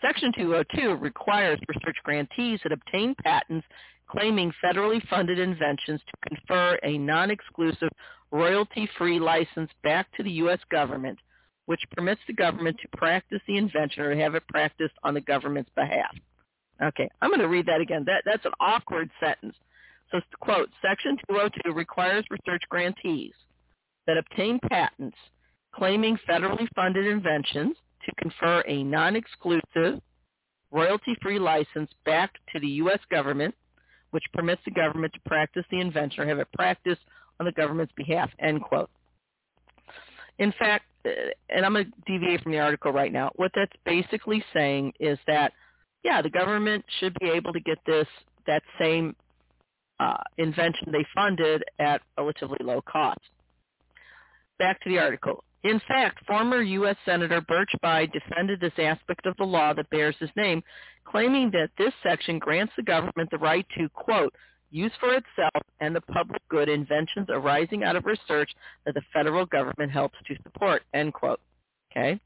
Section 0.00 0.32
202 0.36 0.96
requires 0.96 1.60
research 1.68 1.96
grantees 2.02 2.60
that 2.62 2.72
obtain 2.72 3.14
patents 3.22 3.66
claiming 4.08 4.52
federally 4.62 5.00
funded 5.08 5.38
inventions 5.38 6.00
to 6.00 6.28
confer 6.28 6.78
a 6.82 6.98
non-exclusive 6.98 7.88
royalty-free 8.32 9.18
license 9.18 9.70
back 9.82 10.10
to 10.16 10.22
the 10.22 10.30
U.S. 10.32 10.58
government, 10.70 11.18
which 11.66 11.80
permits 11.92 12.20
the 12.26 12.32
government 12.32 12.76
to 12.82 12.98
practice 12.98 13.40
the 13.46 13.56
invention 13.56 14.02
or 14.02 14.14
have 14.16 14.34
it 14.34 14.46
practiced 14.48 14.94
on 15.04 15.14
the 15.14 15.20
government's 15.20 15.70
behalf. 15.74 16.14
Okay, 16.82 17.08
I'm 17.22 17.30
going 17.30 17.40
to 17.40 17.48
read 17.48 17.66
that 17.66 17.80
again. 17.80 18.04
That, 18.06 18.24
that's 18.26 18.44
an 18.44 18.52
awkward 18.60 19.08
sentence. 19.20 19.54
So, 20.10 20.20
quote, 20.40 20.68
Section 20.82 21.16
202 21.30 21.72
requires 21.72 22.24
research 22.28 22.62
grantees 22.68 23.32
that 24.06 24.18
obtain 24.18 24.58
patents 24.68 25.16
claiming 25.74 26.18
federally 26.28 26.68
funded 26.74 27.06
inventions 27.06 27.76
to 28.04 28.12
confer 28.22 28.62
a 28.66 28.84
non-exclusive, 28.84 30.00
royalty-free 30.70 31.38
license 31.38 31.90
back 32.04 32.32
to 32.52 32.60
the 32.60 32.68
U.S. 32.68 33.00
government, 33.10 33.54
which 34.10 34.24
permits 34.32 34.62
the 34.64 34.70
government 34.70 35.12
to 35.14 35.20
practice 35.26 35.64
the 35.70 35.80
invention 35.80 36.22
or 36.22 36.26
have 36.26 36.38
it 36.38 36.48
practiced 36.52 37.00
on 37.40 37.46
the 37.46 37.52
government's 37.52 37.92
behalf, 37.96 38.30
end 38.38 38.62
quote. 38.62 38.90
In 40.38 40.52
fact, 40.58 40.84
and 41.04 41.64
I'm 41.64 41.74
going 41.74 41.86
to 41.86 41.92
deviate 42.06 42.42
from 42.42 42.52
the 42.52 42.58
article 42.58 42.92
right 42.92 43.12
now, 43.12 43.30
what 43.36 43.52
that's 43.54 43.72
basically 43.84 44.44
saying 44.52 44.92
is 45.00 45.18
that, 45.26 45.52
yeah, 46.02 46.22
the 46.22 46.30
government 46.30 46.84
should 46.98 47.14
be 47.20 47.30
able 47.30 47.52
to 47.52 47.60
get 47.60 47.78
this, 47.86 48.06
that 48.46 48.62
same 48.78 49.14
uh, 50.00 50.16
invention 50.38 50.88
they 50.92 51.04
funded 51.14 51.62
at 51.78 52.00
relatively 52.18 52.58
low 52.60 52.80
cost. 52.82 53.20
Back 54.58 54.80
to 54.82 54.88
the 54.88 54.98
article. 54.98 55.44
In 55.64 55.80
fact, 55.88 56.24
former 56.26 56.60
U.S. 56.60 56.96
Senator 57.06 57.40
Birch 57.40 57.70
Bayh 57.82 58.12
defended 58.12 58.60
this 58.60 58.72
aspect 58.78 59.24
of 59.26 59.36
the 59.38 59.44
law 59.44 59.72
that 59.72 59.88
bears 59.90 60.14
his 60.20 60.30
name, 60.36 60.62
claiming 61.04 61.50
that 61.52 61.70
this 61.78 61.92
section 62.02 62.38
grants 62.38 62.72
the 62.76 62.82
government 62.82 63.30
the 63.30 63.38
right 63.38 63.66
to, 63.78 63.88
quote, 63.88 64.34
use 64.70 64.92
for 65.00 65.14
itself 65.14 65.62
and 65.80 65.96
the 65.96 66.00
public 66.02 66.42
good 66.48 66.68
inventions 66.68 67.28
arising 67.30 67.82
out 67.82 67.96
of 67.96 68.04
research 68.04 68.50
that 68.84 68.94
the 68.94 69.02
federal 69.12 69.46
government 69.46 69.90
helps 69.90 70.18
to 70.26 70.34
support, 70.42 70.82
end 70.92 71.14
quote. 71.14 71.40
Okay? 71.90 72.20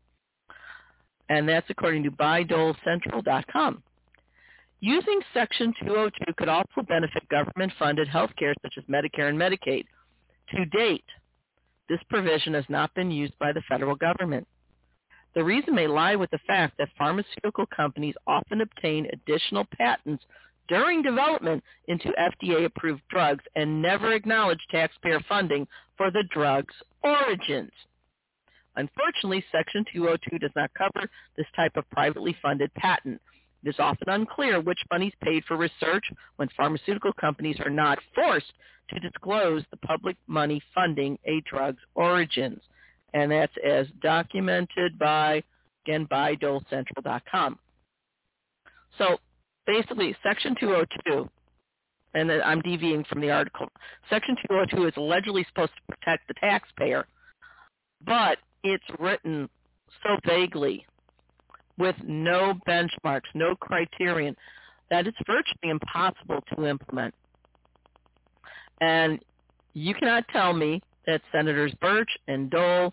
And 1.29 1.49
that's 1.49 1.69
according 1.71 2.05
to 2.05 2.11
BayhDoleCentral.com. 2.11 3.83
Using 4.81 5.21
Section 5.35 5.75
202 5.85 6.35
could 6.37 6.49
also 6.49 6.83
benefit 6.89 7.29
government-funded 7.29 8.09
health 8.09 8.31
care 8.39 8.55
such 8.63 8.75
as 8.79 8.85
Medicare 8.85 9.29
and 9.29 9.39
Medicaid. 9.39 9.85
To 10.55 10.65
date, 10.67 11.05
this 11.89 12.01
provision 12.09 12.55
has 12.55 12.65
not 12.69 12.95
been 12.95 13.11
used 13.11 13.39
by 13.39 13.53
the 13.53 13.63
federal 13.69 13.97
government. 13.97 14.47
The 15.35 15.45
reason 15.45 15.75
may 15.75 15.87
lie 15.87 16.17
with 16.17 16.31
the 16.31 16.41
fact 16.47 16.79
that 16.79 16.89
pharmaceutical 16.97 17.67
companies 17.67 18.15
often 18.27 18.61
obtain 18.61 19.09
additional 19.13 19.67
patents 19.77 20.25
during 20.69 21.03
development 21.03 21.63
into 21.87 22.13
FDA-approved 22.19 23.03
drugs 23.09 23.45
and 23.57 23.81
never 23.81 24.13
acknowledge 24.13 24.59
taxpayer 24.71 25.21
funding 25.29 25.67
for 25.97 26.11
the 26.11 26.25
drug's 26.31 26.75
origins. 27.03 27.73
Unfortunately, 28.77 29.45
Section 29.51 29.85
202 29.93 30.39
does 30.39 30.51
not 30.55 30.73
cover 30.75 31.09
this 31.37 31.47
type 31.57 31.77
of 31.77 31.89
privately 31.91 32.37
funded 32.41 32.73
patent. 32.75 33.21
It 33.65 33.71
is 33.71 33.77
often 33.79 34.09
unclear 34.09 34.61
which 34.61 34.79
money 34.91 35.09
is 35.09 35.15
paid 35.23 35.45
for 35.45 35.57
research 35.57 36.05
when 36.37 36.49
pharmaceutical 36.57 37.13
companies 37.21 37.57
are 37.65 37.71
not 37.71 37.99
forced 38.15 38.53
to 38.91 39.01
disclose 39.01 39.63
the 39.71 39.77
public 39.79 40.17
money 40.27 40.63
funding 40.75 41.19
a 41.25 41.41
drug's 41.49 41.83
origins. 41.95 42.61
And 43.15 43.33
that's 43.33 43.53
as 43.67 43.87
documented 44.01 44.99
by, 44.99 45.43
again, 45.85 46.07
BayhDoleCentral.com. 46.07 47.59
So 48.97 49.19
basically, 49.67 50.17
Section 50.23 50.55
202, 50.61 51.29
and 52.15 52.31
I'm 52.33 52.61
deviating 52.61 53.05
from 53.05 53.21
the 53.21 53.31
article, 53.31 53.69
Section 54.09 54.37
202 54.49 54.87
is 54.87 54.95
allegedly 54.97 55.45
supposed 55.49 55.73
to 55.77 55.95
protect 55.95 56.29
the 56.29 56.35
taxpayer, 56.35 57.07
but 58.05 58.39
it's 58.63 58.85
written 58.99 59.49
so 60.03 60.17
vaguely 60.27 60.87
with 61.79 61.97
no 62.05 62.55
benchmarks, 62.67 63.29
no 63.35 63.55
criterion, 63.55 64.37
that 64.91 65.07
it's 65.07 65.19
virtually 65.27 65.71
impossible 65.71 66.43
to 66.55 66.67
implement. 66.67 67.15
And 68.81 69.21
you 69.75 69.95
cannot 69.95 70.25
tell 70.29 70.53
me 70.53 70.83
that 71.07 71.21
Senators 71.33 71.73
Birch 71.81 72.11
and 72.27 72.51
Dole, 72.51 72.93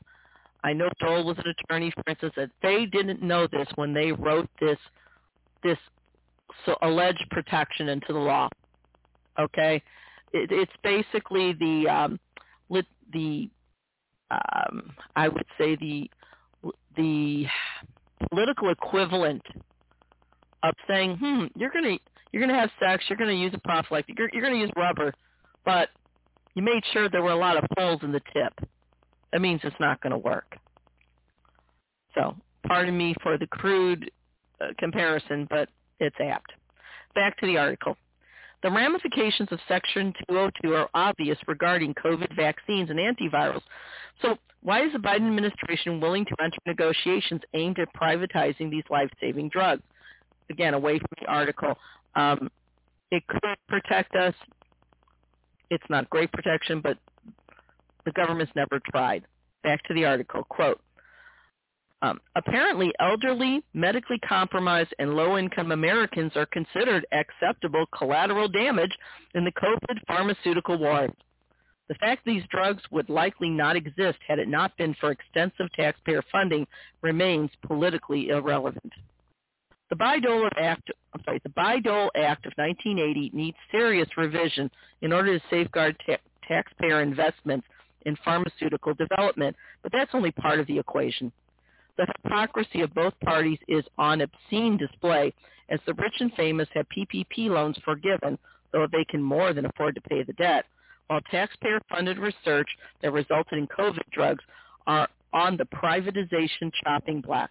I 0.63 0.73
know 0.73 0.89
Dole 0.99 1.25
was 1.25 1.37
an 1.37 1.53
attorney, 1.59 1.91
for 1.91 2.03
instance, 2.09 2.33
that 2.37 2.49
they 2.61 2.85
didn't 2.85 3.21
know 3.21 3.47
this 3.47 3.67
when 3.75 3.93
they 3.93 4.11
wrote 4.11 4.49
this 4.59 4.77
this 5.63 5.77
so 6.65 6.75
alleged 6.83 7.25
protection 7.31 7.89
into 7.89 8.13
the 8.13 8.19
law. 8.19 8.47
Okay, 9.39 9.81
it, 10.31 10.51
it's 10.51 10.71
basically 10.83 11.53
the 11.53 11.89
um, 11.89 12.19
the 13.13 13.49
um, 14.31 14.91
I 15.15 15.27
would 15.27 15.45
say 15.57 15.75
the 15.75 16.09
the 16.97 17.45
political 18.29 18.69
equivalent 18.69 19.41
of 20.63 20.73
saying, 20.87 21.17
hmm, 21.17 21.45
you're 21.55 21.71
gonna 21.71 21.97
you're 22.31 22.45
gonna 22.45 22.59
have 22.59 22.69
sex, 22.79 23.03
you're 23.07 23.17
gonna 23.17 23.31
use 23.31 23.53
a 23.53 23.59
prophylactic, 23.59 24.17
you're, 24.17 24.29
you're 24.33 24.43
gonna 24.43 24.59
use 24.59 24.71
rubber, 24.75 25.13
but 25.63 25.89
you 26.55 26.63
made 26.63 26.83
sure 26.91 27.09
there 27.09 27.21
were 27.21 27.31
a 27.31 27.37
lot 27.37 27.57
of 27.57 27.63
holes 27.77 28.01
in 28.03 28.11
the 28.11 28.21
tip. 28.33 28.53
That 29.31 29.41
means 29.41 29.61
it's 29.63 29.75
not 29.79 30.01
to 30.11 30.17
work. 30.17 30.55
So, 32.13 32.35
pardon 32.65 32.97
me 32.97 33.13
for 33.21 33.37
the 33.37 33.47
crude 33.47 34.09
uh, 34.61 34.67
comparison, 34.77 35.47
but 35.49 35.69
it's 35.99 36.15
apt. 36.19 36.51
Back 37.13 37.37
to 37.39 37.45
the 37.45 37.57
article. 37.57 37.97
The 38.65 38.71
ramifications 38.71 39.49
of 39.51 39.59
Section 39.67 40.11
202 40.27 40.73
are 40.73 40.89
obvious 40.95 41.37
regarding 41.45 41.93
COVID 41.93 42.35
vaccines 42.35 42.89
and 42.89 42.97
antivirals. 42.97 43.61
So 44.23 44.37
why 44.63 44.83
is 44.83 44.91
the 44.91 44.97
Biden 44.97 45.27
administration 45.27 46.01
willing 46.01 46.25
to 46.25 46.35
enter 46.43 46.57
negotiations 46.65 47.41
aimed 47.53 47.77
at 47.77 47.89
privatizing 47.93 48.71
these 48.71 48.81
life-saving 48.89 49.49
drugs? 49.49 49.83
Again, 50.49 50.73
away 50.73 50.97
from 50.97 51.09
the 51.21 51.27
article. 51.27 51.77
Um, 52.15 52.49
it 53.11 53.21
could 53.27 53.55
protect 53.67 54.15
us. 54.15 54.33
It's 55.69 55.85
not 55.87 56.09
great 56.09 56.31
protection, 56.31 56.81
but 56.81 56.97
the 58.03 58.11
government's 58.13 58.53
never 58.55 58.81
tried. 58.89 59.27
Back 59.61 59.83
to 59.83 59.93
the 59.93 60.05
article. 60.05 60.43
Quote, 60.43 60.81
um, 62.05 62.21
apparently, 62.35 62.93
elderly, 62.99 63.63
medically 63.73 64.19
compromised, 64.19 64.93
and 64.99 65.15
low-income 65.15 65.71
Americans 65.71 66.33
are 66.35 66.45
considered 66.45 67.05
acceptable 67.11 67.85
collateral 67.97 68.47
damage 68.47 68.91
in 69.33 69.43
the 69.43 69.51
COVID 69.51 70.05
pharmaceutical 70.07 70.77
war. 70.77 71.07
The 71.87 71.95
fact 71.95 72.23
these 72.25 72.43
drugs 72.49 72.83
would 72.91 73.09
likely 73.09 73.49
not 73.49 73.75
exist 73.75 74.19
had 74.27 74.39
it 74.39 74.47
not 74.47 74.77
been 74.77 74.95
for 74.99 75.11
extensive 75.11 75.71
taxpayer 75.75 76.23
funding 76.31 76.67
remains 77.01 77.49
politically 77.65 78.29
irrelevant. 78.29 78.91
The 79.89 79.95
Bayh-Dole 79.95 80.49
Act, 80.57 80.89
I'm 81.13 81.23
sorry, 81.23 81.41
the 81.43 81.49
Bayh-Dole 81.49 82.11
Act 82.15 82.45
of 82.45 82.53
1980 82.55 83.31
needs 83.33 83.57
serious 83.71 84.09
revision 84.17 84.69
in 85.01 85.11
order 85.11 85.37
to 85.37 85.45
safeguard 85.49 85.95
ta- 86.05 86.17
taxpayer 86.47 87.01
investments 87.01 87.67
in 88.05 88.15
pharmaceutical 88.23 88.93
development, 88.93 89.55
but 89.81 89.91
that's 89.91 90.11
only 90.13 90.31
part 90.31 90.59
of 90.59 90.67
the 90.67 90.77
equation. 90.77 91.31
The 91.97 92.07
hypocrisy 92.23 92.81
of 92.81 92.93
both 92.93 93.13
parties 93.21 93.59
is 93.67 93.85
on 93.97 94.21
obscene 94.21 94.77
display 94.77 95.33
as 95.69 95.79
the 95.85 95.93
rich 95.93 96.15
and 96.19 96.33
famous 96.33 96.67
have 96.73 96.87
PPP 96.89 97.49
loans 97.49 97.77
forgiven, 97.85 98.37
though 98.71 98.87
they 98.91 99.05
can 99.05 99.21
more 99.21 99.53
than 99.53 99.65
afford 99.65 99.95
to 99.95 100.01
pay 100.01 100.23
the 100.23 100.33
debt, 100.33 100.65
while 101.07 101.21
taxpayer-funded 101.31 102.17
research 102.17 102.67
that 103.01 103.11
resulted 103.11 103.57
in 103.57 103.67
COVID 103.67 104.09
drugs 104.11 104.43
are 104.87 105.07
on 105.33 105.57
the 105.57 105.65
privatization 105.65 106.71
chopping 106.83 107.21
block. 107.21 107.49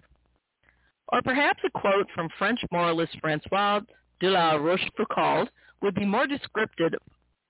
Or 1.08 1.22
perhaps 1.22 1.60
a 1.64 1.70
quote 1.70 2.08
from 2.14 2.28
French 2.38 2.60
moralist 2.70 3.18
Francois 3.20 3.80
de 4.20 4.30
la 4.30 4.54
Rochefoucauld 4.54 5.48
would 5.82 5.94
be 5.94 6.04
more 6.04 6.26
descriptive, 6.26 6.92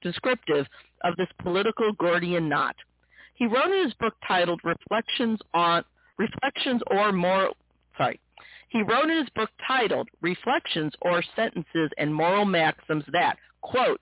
descriptive 0.02 0.66
of 1.02 1.16
this 1.16 1.28
political 1.40 1.92
Gordian 1.92 2.48
knot. 2.48 2.76
He 3.34 3.46
wrote 3.46 3.70
in 3.70 3.84
his 3.84 3.94
book 3.94 4.14
titled 4.26 4.60
Reflections 4.64 5.40
on 5.52 5.84
Reflections 6.18 6.80
or 6.90 7.12
Moral, 7.12 7.56
sorry, 7.96 8.20
he 8.68 8.82
wrote 8.82 9.10
in 9.10 9.18
his 9.18 9.28
book 9.34 9.50
titled 9.66 10.08
Reflections 10.20 10.92
or 11.02 11.22
Sentences 11.36 11.90
and 11.98 12.14
Moral 12.14 12.44
Maxims 12.44 13.04
that, 13.12 13.36
quote, 13.62 14.00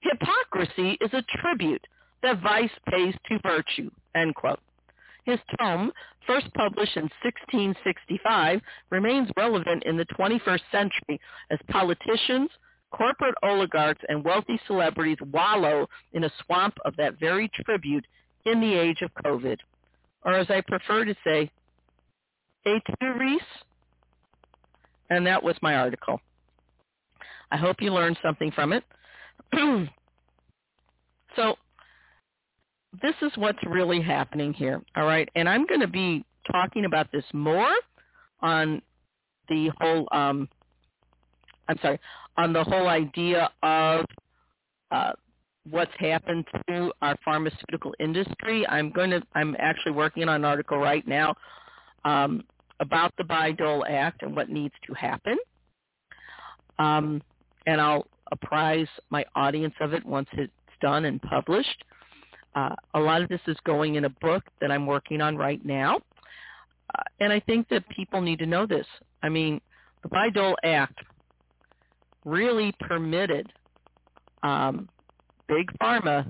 hypocrisy 0.00 0.98
is 1.00 1.12
a 1.12 1.24
tribute 1.40 1.86
that 2.22 2.40
vice 2.42 2.70
pays 2.90 3.14
to 3.28 3.38
virtue, 3.42 3.90
end 4.14 4.34
quote. 4.34 4.60
His 5.24 5.38
tome, 5.58 5.90
first 6.26 6.52
published 6.54 6.96
in 6.96 7.10
1665, 7.22 8.60
remains 8.90 9.30
relevant 9.36 9.82
in 9.84 9.96
the 9.96 10.06
21st 10.18 10.60
century 10.70 11.20
as 11.50 11.58
politicians, 11.70 12.50
corporate 12.90 13.34
oligarchs, 13.42 14.02
and 14.08 14.24
wealthy 14.24 14.60
celebrities 14.66 15.18
wallow 15.32 15.88
in 16.12 16.24
a 16.24 16.32
swamp 16.44 16.76
of 16.84 16.94
that 16.96 17.18
very 17.18 17.50
tribute 17.64 18.06
in 18.44 18.60
the 18.60 18.74
age 18.74 19.00
of 19.00 19.10
COVID 19.24 19.58
or 20.24 20.34
as 20.34 20.46
I 20.50 20.62
prefer 20.62 21.04
to 21.04 21.14
say, 21.24 21.50
a 22.66 22.80
Reese. 23.18 23.42
And 25.10 25.26
that 25.26 25.42
was 25.42 25.56
my 25.60 25.76
article. 25.76 26.20
I 27.50 27.56
hope 27.56 27.76
you 27.80 27.92
learned 27.92 28.18
something 28.22 28.50
from 28.52 28.72
it. 28.72 28.84
so 31.36 31.54
this 33.02 33.14
is 33.22 33.32
what's 33.36 33.58
really 33.66 34.00
happening 34.00 34.52
here, 34.52 34.82
all 34.96 35.04
right? 35.04 35.28
And 35.34 35.48
I'm 35.48 35.66
going 35.66 35.80
to 35.80 35.88
be 35.88 36.24
talking 36.50 36.84
about 36.84 37.10
this 37.12 37.24
more 37.32 37.72
on 38.40 38.80
the 39.48 39.70
whole, 39.80 40.08
um, 40.12 40.48
I'm 41.68 41.78
sorry, 41.82 42.00
on 42.36 42.52
the 42.52 42.64
whole 42.64 42.88
idea 42.88 43.50
of 43.62 44.04
uh, 44.90 45.12
what's 45.70 45.92
happened 45.98 46.44
to 46.68 46.92
our 47.00 47.16
pharmaceutical 47.24 47.94
industry. 47.98 48.66
I'm 48.68 48.90
going 48.90 49.10
to 49.10 49.22
I'm 49.34 49.56
actually 49.58 49.92
working 49.92 50.24
on 50.24 50.36
an 50.36 50.44
article 50.44 50.78
right 50.78 51.06
now 51.06 51.34
um, 52.04 52.44
about 52.80 53.12
the 53.16 53.24
Bayh-Dole 53.24 53.84
Act 53.88 54.22
and 54.22 54.36
what 54.36 54.50
needs 54.50 54.74
to 54.86 54.94
happen. 54.94 55.36
Um, 56.78 57.22
and 57.66 57.80
I'll 57.80 58.06
apprise 58.32 58.88
my 59.10 59.24
audience 59.34 59.74
of 59.80 59.92
it 59.92 60.04
once 60.04 60.28
it's 60.32 60.52
done 60.80 61.04
and 61.06 61.20
published. 61.22 61.84
Uh, 62.54 62.74
a 62.94 63.00
lot 63.00 63.22
of 63.22 63.28
this 63.28 63.40
is 63.46 63.56
going 63.64 63.96
in 63.96 64.04
a 64.04 64.10
book 64.10 64.44
that 64.60 64.70
I'm 64.70 64.86
working 64.86 65.20
on 65.20 65.36
right 65.36 65.64
now. 65.64 65.96
Uh, 65.96 67.02
and 67.20 67.32
I 67.32 67.40
think 67.40 67.68
that 67.70 67.88
people 67.88 68.20
need 68.20 68.38
to 68.40 68.46
know 68.46 68.66
this. 68.66 68.86
I 69.22 69.28
mean, 69.28 69.60
the 70.02 70.08
Bayh-Dole 70.08 70.56
Act 70.62 70.98
really 72.24 72.74
permitted 72.80 73.50
um, 74.42 74.88
big 75.48 75.70
pharma 75.80 76.28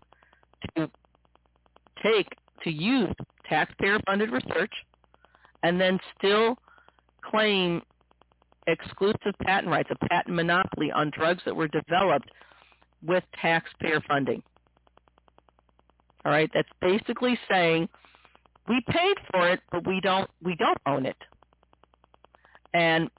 to 0.77 0.91
take 2.03 2.29
to 2.63 2.71
use 2.71 3.15
taxpayer-funded 3.49 4.31
research 4.31 4.73
and 5.63 5.81
then 5.81 5.99
still 6.17 6.57
claim 7.23 7.83
exclusive 8.67 9.35
patent 9.43 9.71
rights, 9.71 9.91
a 9.91 10.09
patent 10.09 10.35
monopoly 10.35 10.91
on 10.91 11.11
drugs 11.17 11.43
that 11.45 11.55
were 11.55 11.69
developed 11.69 12.31
with 13.07 13.25
taxpayer 13.41 14.01
funding. 14.09 14.43
All 16.25 16.33
right, 16.33 16.51
that's 16.55 16.69
basically 16.81 17.39
saying 17.51 17.89
we 18.67 18.81
paid 18.89 19.17
for 19.31 19.49
it, 19.51 19.61
but 19.71 19.87
we 19.87 20.01
don't 20.01 20.31
we 20.43 20.57
don't 20.57 20.79
own 20.87 21.05
it. 21.05 21.17
And 22.73 23.11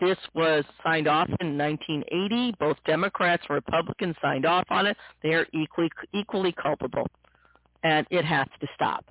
this 0.00 0.18
was 0.34 0.64
signed 0.82 1.08
off 1.08 1.28
in 1.40 1.58
1980. 1.58 2.54
Both 2.58 2.76
Democrats 2.86 3.44
and 3.48 3.54
Republicans 3.54 4.16
signed 4.22 4.46
off 4.46 4.64
on 4.70 4.86
it. 4.86 4.96
They 5.22 5.34
are 5.34 5.46
equally 5.52 5.90
equally 6.12 6.52
culpable, 6.52 7.06
and 7.82 8.06
it 8.10 8.24
has 8.24 8.46
to 8.60 8.66
stop. 8.74 9.04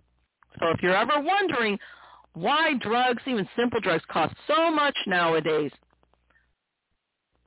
So 0.60 0.68
if 0.70 0.82
you're 0.82 0.96
ever 0.96 1.20
wondering 1.20 1.78
why 2.34 2.74
drugs, 2.80 3.22
even 3.28 3.48
simple 3.56 3.80
drugs, 3.80 4.04
cost 4.10 4.34
so 4.48 4.72
much 4.72 4.96
nowadays, 5.06 5.72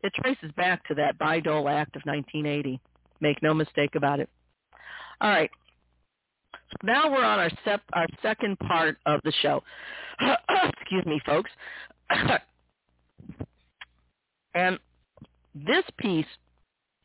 it 0.02 0.12
traces 0.14 0.52
back 0.56 0.86
to 0.86 0.94
that 0.94 1.18
Bayh-Dole 1.18 1.68
Act 1.68 1.96
of 1.96 2.02
1980. 2.04 2.80
Make 3.20 3.42
no 3.42 3.54
mistake 3.54 3.94
about 3.94 4.20
it. 4.20 4.28
All 5.20 5.30
right. 5.30 5.50
So 6.52 6.76
Now 6.84 7.10
we're 7.10 7.24
on 7.24 7.38
our, 7.38 7.50
sep- 7.64 7.82
our 7.92 8.06
second 8.22 8.58
part 8.60 8.98
of 9.06 9.20
the 9.24 9.32
show. 9.42 9.62
Excuse 10.20 11.06
me, 11.06 11.20
folks. 11.24 11.50
and 14.54 14.78
this 15.54 15.84
piece 15.98 16.26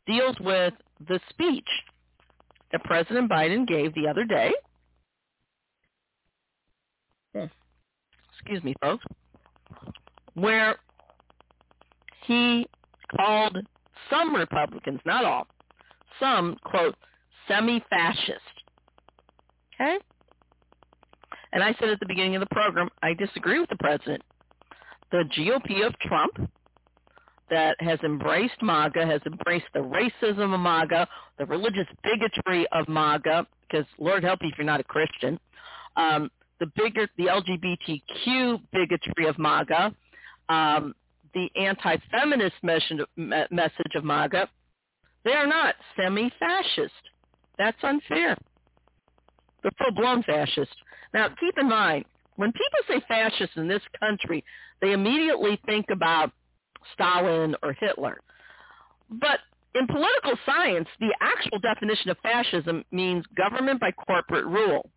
deals 0.07 0.35
with 0.39 0.73
the 1.07 1.19
speech 1.29 1.67
that 2.71 2.83
President 2.83 3.29
Biden 3.29 3.67
gave 3.67 3.93
the 3.93 4.07
other 4.07 4.25
day. 4.25 4.51
Excuse 8.33 8.63
me, 8.63 8.73
folks. 8.81 9.05
Where 10.33 10.77
he 12.25 12.67
called 13.15 13.57
some 14.09 14.35
Republicans, 14.35 14.99
not 15.05 15.25
all, 15.25 15.47
some, 16.19 16.57
quote, 16.63 16.95
semi-fascist. 17.47 18.39
Okay? 19.75 19.97
And 21.53 21.63
I 21.63 21.75
said 21.79 21.89
at 21.89 21.99
the 21.99 22.05
beginning 22.05 22.35
of 22.35 22.39
the 22.39 22.47
program, 22.51 22.89
I 23.03 23.13
disagree 23.13 23.59
with 23.59 23.69
the 23.69 23.77
president. 23.77 24.23
The 25.11 25.23
GOP 25.37 25.85
of 25.85 25.97
Trump 25.99 26.49
that 27.49 27.75
has 27.81 27.99
embraced 28.03 28.61
MAGA, 28.61 29.05
has 29.05 29.21
embraced 29.25 29.65
the 29.73 29.81
racism 29.81 30.53
of 30.53 30.59
MAGA, 30.59 31.07
the 31.37 31.45
religious 31.45 31.87
bigotry 32.01 32.65
of 32.71 32.87
MAGA, 32.87 33.45
because 33.61 33.85
Lord 33.99 34.23
help 34.23 34.39
you 34.41 34.49
if 34.49 34.57
you're 34.57 34.65
not 34.65 34.79
a 34.79 34.85
Christian, 34.85 35.37
um, 35.97 36.31
the 36.61 36.67
bigger 36.75 37.07
the 37.17 37.25
LGBTQ 37.25 38.61
bigotry 38.71 39.27
of 39.27 39.37
MAGA, 39.37 39.93
um, 40.47 40.95
the 41.33 41.49
anti-feminist 41.57 42.55
message 42.63 43.95
of 43.95 44.03
MAGA, 44.03 44.49
they 45.25 45.33
are 45.33 45.47
not 45.47 45.75
semi-fascist. 45.97 46.93
That's 47.57 47.77
unfair. 47.83 48.37
They're 49.61 49.71
full-blown 49.77 50.23
fascist. 50.23 50.75
Now, 51.13 51.29
keep 51.39 51.57
in 51.57 51.67
mind, 51.67 52.05
when 52.41 52.51
people 52.53 52.79
say 52.87 52.99
fascist 53.07 53.55
in 53.55 53.67
this 53.67 53.83
country, 53.99 54.43
they 54.81 54.93
immediately 54.93 55.59
think 55.67 55.85
about 55.91 56.31
Stalin 56.91 57.55
or 57.61 57.71
Hitler. 57.73 58.19
But 59.11 59.41
in 59.75 59.85
political 59.85 60.33
science, 60.43 60.87
the 60.99 61.13
actual 61.21 61.59
definition 61.59 62.09
of 62.09 62.17
fascism 62.23 62.83
means 62.91 63.25
government 63.37 63.79
by 63.79 63.91
corporate 63.91 64.47
rule, 64.47 64.89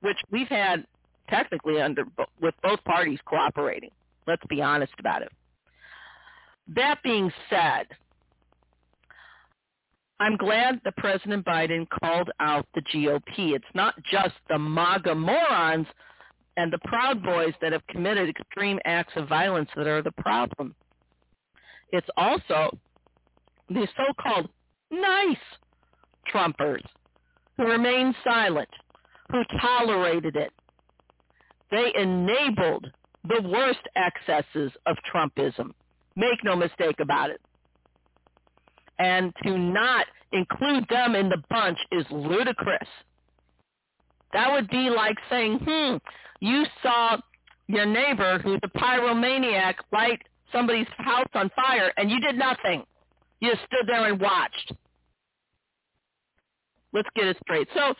which 0.00 0.16
we've 0.30 0.48
had 0.48 0.86
technically 1.28 1.78
under 1.78 2.04
with 2.40 2.54
both 2.62 2.82
parties 2.84 3.18
cooperating. 3.26 3.90
Let's 4.26 4.46
be 4.48 4.62
honest 4.62 4.94
about 4.98 5.20
it. 5.20 5.32
That 6.74 7.02
being 7.04 7.30
said, 7.50 7.84
I'm 10.18 10.38
glad 10.38 10.80
that 10.84 10.96
President 10.96 11.44
Biden 11.44 11.86
called 12.00 12.30
out 12.40 12.66
the 12.74 12.80
GOP. 12.80 13.54
It's 13.54 13.64
not 13.74 13.94
just 14.10 14.36
the 14.48 14.58
MAGA 14.58 15.14
morons 15.14 15.86
and 16.56 16.72
the 16.72 16.78
Proud 16.84 17.22
Boys 17.22 17.52
that 17.60 17.72
have 17.72 17.86
committed 17.88 18.28
extreme 18.28 18.78
acts 18.84 19.12
of 19.16 19.28
violence 19.28 19.68
that 19.76 19.86
are 19.86 20.02
the 20.02 20.12
problem. 20.12 20.74
It's 21.92 22.08
also 22.16 22.70
the 23.68 23.86
so-called 23.96 24.48
nice 24.90 25.36
Trumpers 26.32 26.84
who 27.56 27.64
remained 27.64 28.14
silent, 28.24 28.68
who 29.30 29.42
tolerated 29.60 30.36
it. 30.36 30.52
They 31.70 31.92
enabled 32.00 32.86
the 33.24 33.42
worst 33.42 33.80
excesses 33.96 34.72
of 34.86 34.96
Trumpism. 35.12 35.72
Make 36.14 36.42
no 36.44 36.56
mistake 36.56 37.00
about 37.00 37.30
it. 37.30 37.40
And 38.98 39.32
to 39.42 39.58
not 39.58 40.06
include 40.32 40.86
them 40.88 41.14
in 41.14 41.28
the 41.28 41.42
bunch 41.50 41.78
is 41.92 42.06
ludicrous. 42.10 42.88
That 44.32 44.52
would 44.52 44.68
be 44.68 44.90
like 44.90 45.16
saying, 45.30 45.60
hmm, 45.62 45.96
you 46.40 46.64
saw 46.82 47.18
your 47.68 47.86
neighbor 47.86 48.38
who's 48.38 48.60
a 48.62 48.78
pyromaniac 48.78 49.74
light 49.92 50.20
somebody's 50.52 50.86
house 50.98 51.26
on 51.34 51.50
fire 51.54 51.92
and 51.96 52.10
you 52.10 52.20
did 52.20 52.36
nothing. 52.36 52.84
You 53.40 53.50
just 53.52 53.64
stood 53.66 53.86
there 53.86 54.06
and 54.06 54.20
watched. 54.20 54.72
Let's 56.92 57.08
get 57.14 57.26
it 57.26 57.36
straight. 57.42 57.68
So 57.74 57.94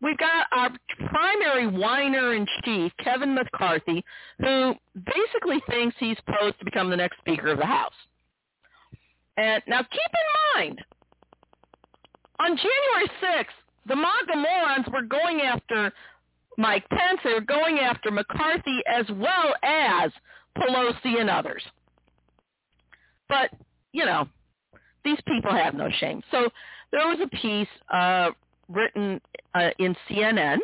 we've 0.00 0.16
got 0.16 0.46
our 0.52 0.70
primary 1.08 1.66
whiner 1.66 2.34
in 2.34 2.46
chief, 2.64 2.92
Kevin 3.02 3.34
McCarthy, 3.34 4.02
who 4.38 4.74
basically 4.94 5.60
thinks 5.68 5.96
he's 5.98 6.16
supposed 6.24 6.58
to 6.58 6.64
become 6.64 6.88
the 6.88 6.96
next 6.96 7.18
Speaker 7.18 7.48
of 7.48 7.58
the 7.58 7.66
House. 7.66 7.92
And 9.36 9.62
now 9.68 9.82
keep 9.82 9.90
in 9.92 10.60
mind, 10.60 10.78
on 12.40 12.56
January 12.56 13.10
6th, 13.22 13.46
the 13.86 13.96
MAGA 13.96 14.36
morons 14.36 14.86
were 14.92 15.02
going 15.02 15.42
after 15.42 15.92
Mike 16.58 16.86
Pence. 16.90 17.20
Were 17.24 17.40
going 17.40 17.78
after 17.78 18.10
McCarthy 18.10 18.80
as 18.86 19.06
well 19.10 19.54
as 19.62 20.10
Pelosi 20.58 21.18
and 21.18 21.30
others. 21.30 21.62
But, 23.28 23.50
you 23.92 24.04
know, 24.04 24.28
these 25.04 25.18
people 25.26 25.52
have 25.52 25.74
no 25.74 25.88
shame. 25.98 26.22
So 26.30 26.50
there 26.92 27.06
was 27.06 27.18
a 27.22 27.36
piece 27.36 27.68
uh, 27.92 28.30
written 28.68 29.20
uh, 29.54 29.70
in 29.78 29.96
CNN, 30.08 30.58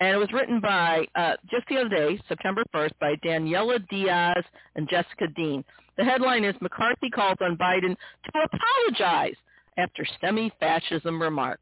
and 0.00 0.08
it 0.08 0.16
was 0.16 0.32
written 0.32 0.60
by, 0.60 1.06
uh, 1.14 1.34
just 1.50 1.66
the 1.68 1.76
other 1.76 1.88
day, 1.88 2.20
September 2.28 2.62
1st, 2.74 2.92
by 3.00 3.14
Daniela 3.24 3.86
Diaz 3.88 4.44
and 4.74 4.88
Jessica 4.88 5.28
Dean. 5.36 5.64
The 5.96 6.04
headline 6.04 6.44
is 6.44 6.54
McCarthy 6.60 7.10
calls 7.10 7.36
on 7.40 7.56
Biden 7.56 7.94
to 8.24 8.48
apologize 8.52 9.36
after 9.76 10.06
semi-fascism 10.20 11.20
remark. 11.20 11.60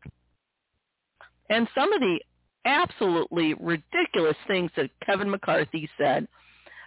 And 1.48 1.66
some 1.74 1.92
of 1.92 2.00
the 2.00 2.20
absolutely 2.64 3.54
ridiculous 3.54 4.36
things 4.46 4.70
that 4.76 4.90
Kevin 5.04 5.30
McCarthy 5.30 5.88
said. 5.98 6.26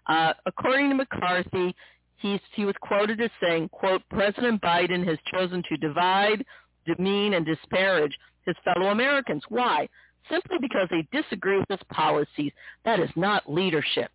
Uh, 0.08 0.34
according 0.46 0.90
to 0.90 0.96
McCarthy, 0.96 1.76
he's, 2.18 2.40
he 2.54 2.66
was 2.66 2.76
quoted 2.82 3.22
as 3.22 3.32
saying, 3.42 3.70
quote, 3.70 4.02
President 4.10 4.62
Biden 4.62 5.06
has 5.08 5.18
chosen 5.34 5.64
to 5.70 5.78
divide, 5.78 6.46
demean, 6.86 7.34
and 7.34 7.46
disparage 7.46 8.18
his 8.46 8.56
fellow 8.64 8.88
Americans. 8.88 9.44
Why? 9.50 9.88
Simply 10.30 10.58
because 10.62 10.88
they 10.90 11.08
disagree 11.18 11.58
with 11.58 11.70
his 11.70 11.80
policies. 11.92 12.52
That 12.86 13.00
is 13.00 13.10
not 13.16 13.52
leadership. 13.52 14.12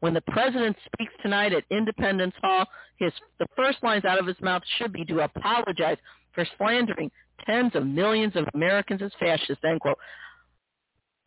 When 0.00 0.14
the 0.14 0.22
president 0.22 0.76
speaks 0.86 1.12
tonight 1.22 1.52
at 1.52 1.64
Independence 1.70 2.34
Hall, 2.42 2.66
his 2.96 3.12
the 3.38 3.46
first 3.56 3.82
lines 3.82 4.04
out 4.04 4.18
of 4.18 4.26
his 4.26 4.40
mouth 4.40 4.62
should 4.78 4.92
be 4.92 5.04
to 5.06 5.20
apologize 5.20 5.98
for 6.34 6.46
slandering 6.56 7.10
tens 7.46 7.74
of 7.74 7.86
millions 7.86 8.36
of 8.36 8.46
Americans 8.54 9.02
as 9.02 9.12
fascists. 9.18 9.64
End 9.64 9.80
quote. 9.80 9.98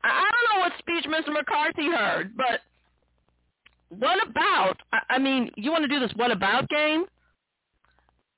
I 0.03 0.29
don't 0.31 0.55
know 0.55 0.59
what 0.61 0.73
speech 0.79 1.05
Mr. 1.05 1.33
McCarthy 1.33 1.87
heard, 1.87 2.35
but 2.35 2.61
what 3.89 4.19
about? 4.27 4.77
I 5.09 5.19
mean, 5.19 5.51
you 5.55 5.71
want 5.71 5.83
to 5.83 5.87
do 5.87 5.99
this 5.99 6.11
what 6.15 6.31
about 6.31 6.67
game? 6.69 7.05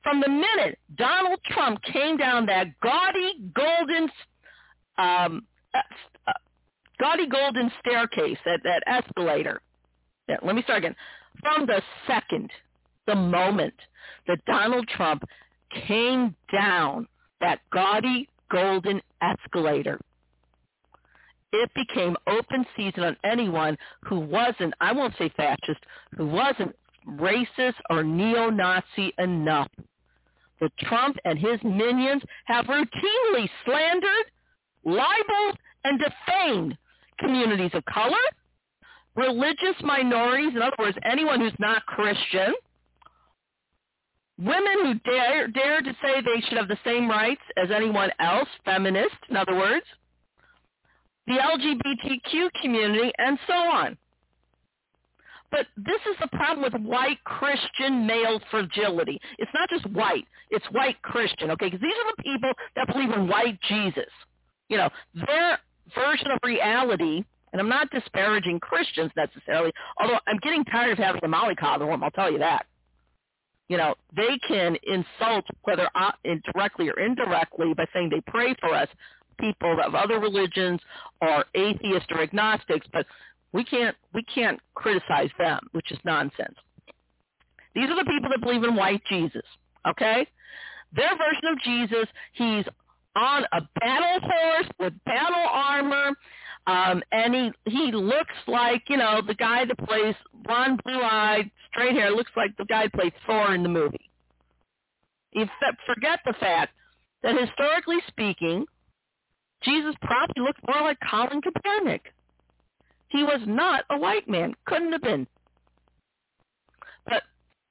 From 0.04 0.22
the 0.22 0.30
minute 0.30 0.78
Donald 0.96 1.40
Trump 1.46 1.80
came 1.92 2.18
down 2.18 2.46
that 2.46 2.68
gaudy 2.82 3.52
golden, 3.56 4.10
um, 4.98 5.46
uh, 5.74 6.32
gaudy 7.00 7.28
golden 7.28 7.72
staircase, 7.80 8.38
that 8.46 8.60
that 8.64 8.84
escalator. 8.86 9.62
Yeah, 10.30 10.38
let 10.44 10.56
me 10.56 10.64
start 10.64 10.80
again. 10.80 10.96
From 11.42 11.66
the 11.66 11.82
second, 12.08 12.52
the 13.08 13.16
moment 13.16 13.74
that 14.28 14.44
Donald 14.46 14.88
Trump 14.88 15.24
came 15.88 16.36
down 16.52 17.08
that 17.42 17.60
gaudy 17.72 18.30
golden 18.52 19.02
escalator. 19.22 20.00
It 21.58 21.72
became 21.74 22.18
open 22.28 22.66
season 22.76 23.04
on 23.04 23.16
anyone 23.24 23.78
who 24.04 24.20
wasn't, 24.20 24.74
I 24.82 24.92
won't 24.92 25.14
say 25.18 25.30
fascist, 25.38 25.80
who 26.18 26.28
wasn't 26.28 26.76
racist 27.08 27.76
or 27.90 28.04
neo-Nazi 28.04 29.14
enough. 29.20 29.70
The 30.60 30.70
Trump 30.80 31.16
and 31.24 31.40
his 31.40 31.58
minions 31.64 32.24
have 32.46 32.66
routinely 32.66 33.50
slandered, 33.64 34.26
libeled, 34.84 35.58
and 35.86 35.98
defamed 35.98 36.78
communities 37.20 37.72
of 37.74 37.86
color, 37.86 38.26
religious 39.16 39.82
minorities, 39.82 40.56
in 40.56 40.62
other 40.62 40.76
words, 40.78 40.98
anyone 41.10 41.40
who's 41.40 41.54
not 41.58 41.86
Christian, 41.86 42.54
women 44.38 44.76
who 44.82 44.94
dare, 45.10 45.48
dare 45.48 45.82
to 45.82 45.96
say 46.02 46.20
they 46.20 46.42
should 46.50 46.58
have 46.58 46.68
the 46.68 46.78
same 46.84 47.10
rights 47.10 47.44
as 47.56 47.72
anyone 47.72 48.10
else, 48.20 48.50
feminist, 48.66 49.16
in 49.30 49.38
other 49.38 49.56
words, 49.56 49.86
the 51.28 51.34
LGBTQ 51.34 52.50
community, 52.62 53.12
and 53.18 53.38
so 53.48 53.54
on. 53.54 53.98
But 55.52 55.68
this 55.78 56.02
is 56.10 56.18
the 56.20 56.28
problem 56.36 56.64
with 56.64 56.82
white 56.82 57.24
Christian 57.24 58.06
male 58.06 58.42
fragility. 58.52 59.20
It's 59.38 59.52
not 59.54 59.70
just 59.70 59.86
white. 59.96 60.26
It's 60.50 60.66
white 60.72 61.02
Christian, 61.02 61.52
okay? 61.52 61.68
Because 61.68 61.82
these 61.82 61.94
are 61.94 62.14
the 62.18 62.24
people 62.24 62.52
that 62.76 62.88
believe 62.92 63.12
in 63.12 63.28
white 63.28 63.60
Jesus. 63.68 64.10
You 64.70 64.78
know, 64.78 64.90
their 65.28 65.60
version 65.94 66.32
of 66.32 66.40
reality, 66.44 67.24
and 67.54 67.62
I'm 67.62 67.70
not 67.70 67.90
disparaging 67.92 68.60
Christians 68.60 69.12
necessarily, 69.16 69.72
although 69.98 70.20
I'm 70.28 70.40
getting 70.42 70.66
tired 70.66 70.94
of 70.94 70.98
having 70.98 71.22
the 71.22 71.28
mollycoddle 71.28 71.90
them, 71.90 72.04
I'll 72.04 72.12
tell 72.12 72.32
you 72.32 72.40
that. 72.40 72.66
You 73.68 73.78
know, 73.78 73.96
they 74.16 74.38
can 74.48 74.76
insult, 74.84 75.46
whether 75.64 75.90
uh, 75.96 76.12
directly 76.54 76.90
or 76.90 77.00
indirectly, 77.00 77.74
by 77.74 77.86
saying 77.94 78.10
they 78.10 78.22
pray 78.28 78.56
for 78.60 78.74
us, 78.74 78.90
people 79.40 79.78
of 79.86 79.96
other 79.96 80.20
religions 80.20 80.80
or 81.22 81.46
atheists 81.56 82.08
or 82.12 82.22
agnostics, 82.22 82.88
but 82.92 83.06
we 83.54 83.64
can't 83.64 83.96
we 84.14 84.24
can't 84.24 84.60
criticize 84.74 85.30
them, 85.38 85.60
which 85.72 85.92
is 85.92 86.00
nonsense. 86.04 86.56
These 87.74 87.90
are 87.90 87.96
the 87.96 88.10
people 88.10 88.30
that 88.30 88.42
believe 88.42 88.64
in 88.64 88.76
white 88.76 89.02
Jesus. 89.10 89.46
Okay? 89.88 90.28
Their 90.94 91.12
version 91.18 91.48
of 91.52 91.62
Jesus, 91.62 92.08
he's 92.34 92.66
on 93.16 93.44
a 93.52 93.62
battle 93.80 94.20
horse 94.22 94.68
with 94.80 94.94
battle 95.06 95.46
armor, 95.50 96.12
um, 96.68 97.04
and 97.12 97.34
he 97.34 97.52
he 97.66 97.92
looks 97.92 98.34
like 98.48 98.84
you 98.90 98.98
know 98.98 99.22
the 99.26 99.36
guy 99.36 99.66
that 99.66 99.78
plays 99.78 100.16
blonde, 100.34 100.82
blue-eyed, 100.84 101.50
straight 101.70 101.94
hair 101.94 102.12
looks 102.12 102.32
like 102.36 102.56
the 102.58 102.66
guy 102.66 102.84
that 102.84 102.94
played 102.94 103.14
Thor 103.26 103.54
in 103.54 103.64
the 103.64 103.70
movie. 103.70 104.10
You 105.32 105.48
forget 105.86 106.20
the 106.26 106.34
fact 106.40 106.74
that 107.24 107.40
historically 107.40 107.98
speaking, 108.08 108.66
Jesus 109.66 109.96
probably 110.02 110.44
looked 110.44 110.62
more 110.68 110.82
like 110.82 110.98
Colin 111.10 111.42
Kaepernick. 111.42 112.02
He 113.10 113.24
was 113.24 113.42
not 113.46 113.84
a 113.90 113.98
white 113.98 114.28
man. 114.30 114.54
Couldn't 114.66 114.92
have 114.92 115.02
been. 115.02 115.28
But 117.06 117.24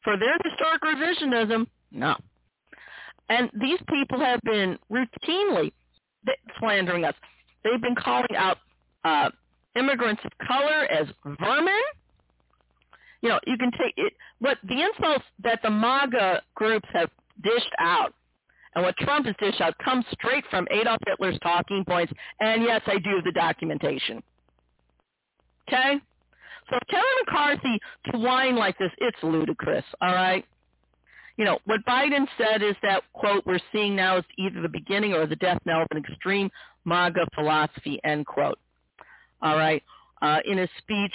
for 0.03 0.16
their 0.16 0.36
historic 0.45 0.82
revisionism, 0.82 1.66
no. 1.90 2.16
And 3.28 3.51
these 3.61 3.78
people 3.88 4.20
have 4.20 4.40
been 4.42 4.78
routinely 4.90 5.72
slandering 6.59 7.05
us. 7.05 7.14
They've 7.62 7.80
been 7.80 7.95
calling 7.95 8.36
out 8.36 8.59
uh, 9.05 9.30
immigrants 9.76 10.22
of 10.24 10.32
color 10.47 10.84
as 10.90 11.07
vermin. 11.24 11.82
You 13.22 13.30
know, 13.30 13.40
you 13.47 13.57
can 13.57 13.70
take 13.72 13.95
it. 13.97 14.12
What 14.40 14.59
the 14.64 14.82
insults 14.82 15.24
that 15.42 15.61
the 15.62 15.70
MAGA 15.70 16.42
groups 16.55 16.88
have 16.92 17.11
dished 17.42 17.72
out 17.78 18.12
and 18.74 18.84
what 18.84 18.96
Trump 18.98 19.26
has 19.26 19.34
dished 19.38 19.60
out 19.60 19.76
comes 19.78 20.04
straight 20.12 20.44
from 20.50 20.66
Adolf 20.70 20.98
Hitler's 21.06 21.38
talking 21.42 21.84
points. 21.84 22.12
And 22.40 22.62
yes, 22.62 22.82
I 22.86 22.98
do 22.98 23.22
the 23.24 23.32
documentation. 23.32 24.22
Okay? 25.68 25.94
So 26.70 26.78
Kevin 26.88 27.04
McCarthy 27.24 27.80
to 28.10 28.18
whine 28.18 28.56
like 28.56 28.76
this, 28.78 28.90
it's 28.98 29.18
ludicrous, 29.22 29.84
all 30.00 30.14
right? 30.14 30.44
You 31.36 31.44
know, 31.44 31.58
what 31.66 31.84
Biden 31.86 32.26
said 32.38 32.62
is 32.62 32.76
that, 32.82 33.02
quote, 33.12 33.44
we're 33.44 33.60
seeing 33.72 33.94
now 33.96 34.18
is 34.18 34.24
either 34.38 34.62
the 34.62 34.68
beginning 34.68 35.12
or 35.12 35.26
the 35.26 35.36
death 35.36 35.58
knell 35.66 35.82
of 35.82 35.88
an 35.90 35.98
extreme 35.98 36.50
MAGA 36.84 37.26
philosophy, 37.34 38.00
end 38.04 38.26
quote. 38.26 38.58
All 39.42 39.56
right. 39.56 39.82
Uh, 40.22 40.38
in 40.46 40.58
his 40.58 40.70
speech, 40.78 41.12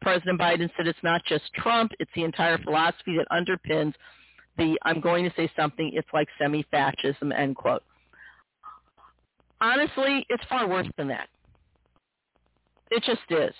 President 0.00 0.38
Biden 0.38 0.70
said 0.76 0.86
it's 0.86 0.98
not 1.02 1.24
just 1.24 1.44
Trump, 1.54 1.92
it's 1.98 2.10
the 2.14 2.24
entire 2.24 2.58
philosophy 2.58 3.16
that 3.16 3.26
underpins 3.32 3.94
the 4.56 4.78
I'm 4.82 5.00
going 5.00 5.24
to 5.24 5.32
say 5.36 5.50
something, 5.56 5.90
it's 5.94 6.08
like 6.12 6.28
semi-fascism, 6.38 7.32
end 7.32 7.56
quote. 7.56 7.82
Honestly, 9.60 10.26
it's 10.28 10.44
far 10.48 10.68
worse 10.68 10.88
than 10.96 11.08
that. 11.08 11.28
It 12.90 13.02
just 13.02 13.22
is 13.30 13.54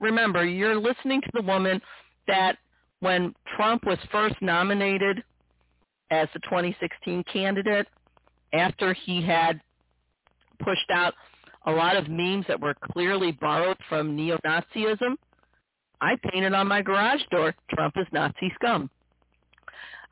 remember, 0.00 0.44
you're 0.44 0.80
listening 0.80 1.20
to 1.20 1.30
the 1.34 1.42
woman 1.42 1.80
that 2.26 2.58
when 3.00 3.34
Trump 3.56 3.84
was 3.86 3.98
first 4.10 4.34
nominated 4.40 5.22
as 6.10 6.28
the 6.32 6.40
2016 6.40 7.24
candidate, 7.32 7.86
after 8.52 8.92
he 8.92 9.22
had 9.22 9.60
pushed 10.58 10.90
out 10.92 11.14
a 11.66 11.70
lot 11.70 11.96
of 11.96 12.08
memes 12.08 12.44
that 12.48 12.60
were 12.60 12.74
clearly 12.92 13.32
borrowed 13.32 13.76
from 13.88 14.16
neo-Nazism, 14.16 15.14
I 16.00 16.16
painted 16.30 16.54
on 16.54 16.66
my 16.66 16.82
garage 16.82 17.20
door, 17.30 17.54
Trump 17.70 17.94
is 17.96 18.06
Nazi 18.12 18.50
scum. 18.54 18.90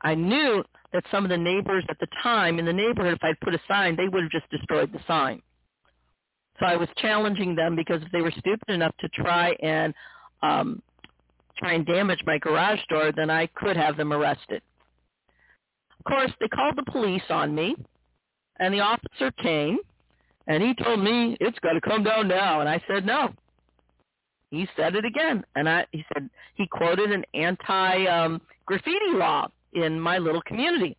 I 0.01 0.15
knew 0.15 0.63
that 0.93 1.03
some 1.11 1.23
of 1.23 1.29
the 1.29 1.37
neighbors 1.37 1.83
at 1.89 1.99
the 1.99 2.07
time 2.23 2.59
in 2.59 2.65
the 2.65 2.73
neighborhood, 2.73 3.13
if 3.13 3.23
I'd 3.23 3.39
put 3.41 3.53
a 3.53 3.61
sign, 3.67 3.95
they 3.95 4.07
would 4.07 4.23
have 4.23 4.31
just 4.31 4.49
destroyed 4.49 4.91
the 4.91 4.99
sign. 5.07 5.41
So 6.59 6.65
I 6.65 6.75
was 6.75 6.89
challenging 6.97 7.55
them 7.55 7.75
because 7.75 8.01
if 8.01 8.11
they 8.11 8.21
were 8.21 8.31
stupid 8.31 8.69
enough 8.69 8.95
to 8.99 9.09
try 9.09 9.51
and 9.61 9.93
um, 10.41 10.81
try 11.57 11.73
and 11.73 11.85
damage 11.85 12.19
my 12.25 12.37
garage 12.37 12.79
door, 12.89 13.11
then 13.15 13.29
I 13.29 13.47
could 13.47 13.77
have 13.77 13.97
them 13.97 14.11
arrested. 14.11 14.61
Of 15.99 16.05
course, 16.05 16.31
they 16.39 16.47
called 16.47 16.77
the 16.77 16.91
police 16.91 17.23
on 17.29 17.53
me, 17.53 17.75
and 18.59 18.73
the 18.73 18.79
officer 18.79 19.31
came, 19.41 19.77
and 20.47 20.63
he 20.63 20.73
told 20.73 21.01
me 21.01 21.37
it's 21.39 21.59
got 21.59 21.73
to 21.73 21.81
come 21.81 22.03
down 22.03 22.27
now, 22.27 22.61
and 22.61 22.69
I 22.69 22.81
said 22.87 23.05
no. 23.05 23.29
He 24.49 24.67
said 24.75 24.95
it 24.95 25.05
again, 25.05 25.43
and 25.55 25.69
I 25.69 25.85
he 25.91 26.03
said 26.13 26.29
he 26.55 26.65
quoted 26.67 27.11
an 27.11 27.23
anti 27.33 28.05
um, 28.07 28.41
graffiti 28.65 29.13
law 29.13 29.49
in 29.73 29.99
my 29.99 30.17
little 30.17 30.41
community. 30.41 30.97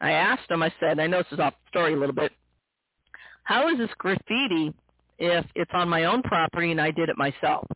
I 0.00 0.12
asked 0.12 0.50
him. 0.50 0.62
I 0.62 0.72
said, 0.78 1.00
I 1.00 1.06
know 1.06 1.18
this 1.18 1.32
is 1.32 1.40
off 1.40 1.54
the 1.64 1.68
story 1.70 1.94
a 1.94 1.96
little 1.96 2.14
bit. 2.14 2.32
How 3.44 3.68
is 3.68 3.78
this 3.78 3.90
graffiti 3.98 4.72
if 5.18 5.44
it's 5.54 5.70
on 5.74 5.88
my 5.88 6.04
own 6.04 6.22
property 6.22 6.70
and 6.70 6.80
I 6.80 6.90
did 6.90 7.08
it 7.08 7.16
myself? 7.16 7.66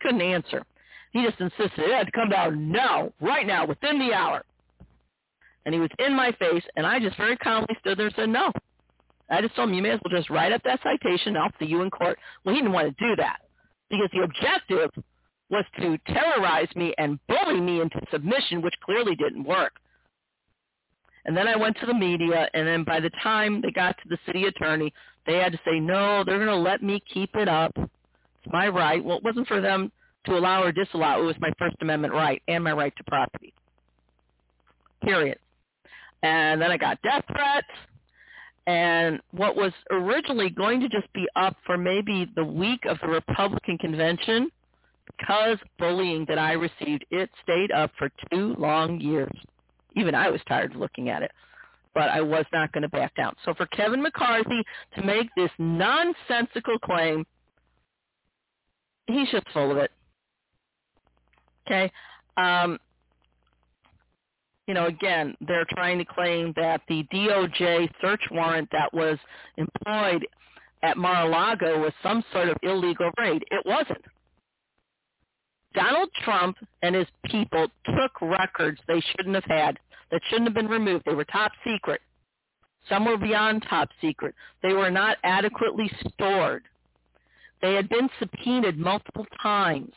Couldn't 0.00 0.20
answer. 0.20 0.62
He 1.12 1.24
just 1.24 1.40
insisted 1.40 1.78
it 1.78 1.92
had 1.92 2.06
to 2.06 2.12
come 2.12 2.28
down 2.28 2.70
now, 2.70 3.12
right 3.20 3.46
now, 3.46 3.66
within 3.66 3.98
the 3.98 4.12
hour. 4.12 4.42
And 5.64 5.74
he 5.74 5.80
was 5.80 5.90
in 5.98 6.14
my 6.14 6.32
face, 6.32 6.62
and 6.76 6.86
I 6.86 7.00
just 7.00 7.16
very 7.16 7.36
calmly 7.36 7.76
stood 7.80 7.98
there 7.98 8.06
and 8.06 8.14
said, 8.14 8.28
no. 8.28 8.52
I 9.28 9.40
just 9.40 9.54
told 9.54 9.68
him, 9.68 9.74
you 9.74 9.82
may 9.82 9.90
as 9.90 10.00
well 10.04 10.18
just 10.18 10.30
write 10.30 10.52
up 10.52 10.62
that 10.64 10.80
citation. 10.82 11.36
I'll 11.36 11.52
see 11.58 11.66
you 11.66 11.82
in 11.82 11.90
court. 11.90 12.18
Well, 12.44 12.54
he 12.54 12.60
didn't 12.60 12.72
want 12.72 12.96
to 12.96 13.08
do 13.08 13.14
that 13.16 13.42
because 13.88 14.08
the 14.12 14.22
objective 14.22 14.90
was 15.50 15.64
to 15.80 15.98
terrorize 16.06 16.68
me 16.76 16.94
and 16.98 17.18
bully 17.26 17.60
me 17.60 17.80
into 17.80 18.00
submission, 18.10 18.62
which 18.62 18.74
clearly 18.84 19.16
didn't 19.16 19.44
work. 19.44 19.72
And 21.24 21.36
then 21.36 21.46
I 21.46 21.56
went 21.56 21.76
to 21.80 21.86
the 21.86 21.94
media, 21.94 22.48
and 22.54 22.66
then 22.66 22.84
by 22.84 23.00
the 23.00 23.10
time 23.22 23.60
they 23.60 23.70
got 23.70 23.96
to 23.98 24.08
the 24.08 24.18
city 24.24 24.44
attorney, 24.44 24.92
they 25.26 25.36
had 25.36 25.52
to 25.52 25.58
say, 25.64 25.78
no, 25.78 26.24
they're 26.24 26.38
going 26.38 26.46
to 26.46 26.56
let 26.56 26.82
me 26.82 27.02
keep 27.12 27.34
it 27.34 27.48
up. 27.48 27.72
It's 27.76 28.52
my 28.52 28.68
right. 28.68 29.04
Well, 29.04 29.18
it 29.18 29.24
wasn't 29.24 29.48
for 29.48 29.60
them 29.60 29.92
to 30.26 30.36
allow 30.36 30.62
or 30.62 30.72
disallow. 30.72 31.22
It 31.22 31.26
was 31.26 31.36
my 31.40 31.52
First 31.58 31.76
Amendment 31.80 32.14
right 32.14 32.42
and 32.48 32.64
my 32.64 32.72
right 32.72 32.94
to 32.96 33.04
property. 33.04 33.52
Period. 35.02 35.38
And 36.22 36.60
then 36.60 36.70
I 36.70 36.76
got 36.76 37.00
death 37.02 37.24
threats. 37.30 37.66
And 38.66 39.20
what 39.32 39.56
was 39.56 39.72
originally 39.90 40.50
going 40.50 40.80
to 40.80 40.88
just 40.88 41.12
be 41.12 41.26
up 41.36 41.56
for 41.66 41.76
maybe 41.76 42.30
the 42.36 42.44
week 42.44 42.84
of 42.86 42.98
the 43.02 43.08
Republican 43.08 43.78
convention, 43.78 44.50
because 45.20 45.58
bullying 45.78 46.24
that 46.28 46.38
I 46.38 46.52
received, 46.52 47.04
it 47.10 47.30
stayed 47.42 47.70
up 47.70 47.90
for 47.98 48.10
two 48.30 48.54
long 48.58 49.00
years 49.00 49.32
even 49.96 50.14
I 50.14 50.30
was 50.30 50.40
tired 50.48 50.72
of 50.72 50.76
looking 50.76 51.08
at 51.08 51.22
it. 51.22 51.32
But 51.94 52.08
I 52.08 52.20
was 52.20 52.44
not 52.52 52.72
going 52.72 52.82
to 52.82 52.88
back 52.88 53.14
down. 53.16 53.34
So 53.44 53.52
for 53.54 53.66
Kevin 53.66 54.00
McCarthy 54.02 54.62
to 54.96 55.02
make 55.02 55.28
this 55.36 55.50
nonsensical 55.58 56.78
claim, 56.78 57.26
he's 59.08 59.28
just 59.30 59.48
full 59.52 59.72
of 59.72 59.76
it. 59.76 59.90
Okay. 61.66 61.90
Um, 62.36 62.78
you 64.68 64.74
know, 64.74 64.86
again, 64.86 65.34
they're 65.40 65.66
trying 65.70 65.98
to 65.98 66.04
claim 66.04 66.52
that 66.54 66.80
the 66.88 67.04
DOJ 67.12 67.88
search 68.00 68.22
warrant 68.30 68.68
that 68.70 68.94
was 68.94 69.18
employed 69.56 70.24
at 70.84 70.96
Mar-a-Lago 70.96 71.80
was 71.80 71.92
some 72.04 72.22
sort 72.32 72.48
of 72.48 72.56
illegal 72.62 73.10
raid. 73.18 73.44
It 73.50 73.66
wasn't. 73.66 74.04
Donald 75.74 76.08
Trump 76.24 76.56
and 76.82 76.94
his 76.94 77.06
people 77.26 77.68
took 77.84 78.20
records 78.20 78.80
they 78.86 79.00
shouldn't 79.00 79.34
have 79.34 79.44
had 79.44 79.78
that 80.10 80.22
shouldn't 80.28 80.48
have 80.48 80.54
been 80.54 80.68
removed. 80.68 81.04
They 81.06 81.14
were 81.14 81.24
top 81.24 81.52
secret. 81.64 82.00
Some 82.88 83.04
were 83.04 83.18
beyond 83.18 83.64
top 83.68 83.90
secret. 84.00 84.34
They 84.62 84.72
were 84.72 84.90
not 84.90 85.18
adequately 85.22 85.90
stored. 86.08 86.64
They 87.62 87.74
had 87.74 87.88
been 87.88 88.08
subpoenaed 88.18 88.78
multiple 88.78 89.26
times. 89.42 89.92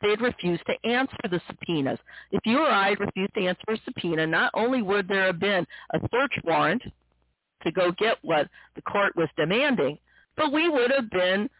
They 0.00 0.10
had 0.10 0.20
refused 0.20 0.62
to 0.66 0.88
answer 0.88 1.18
the 1.24 1.40
subpoenas. 1.46 1.98
If 2.30 2.40
you 2.46 2.58
or 2.60 2.70
I 2.70 2.90
had 2.90 3.00
refused 3.00 3.34
to 3.34 3.46
answer 3.46 3.64
a 3.68 3.76
subpoena, 3.84 4.26
not 4.26 4.50
only 4.54 4.80
would 4.80 5.08
there 5.08 5.26
have 5.26 5.40
been 5.40 5.66
a 5.92 6.00
search 6.10 6.32
warrant 6.44 6.82
to 7.62 7.72
go 7.72 7.92
get 7.92 8.16
what 8.22 8.48
the 8.74 8.82
court 8.82 9.14
was 9.16 9.28
demanding, 9.36 9.98
but 10.36 10.52
we 10.52 10.68
would 10.70 10.90
have 10.90 11.10
been 11.10 11.50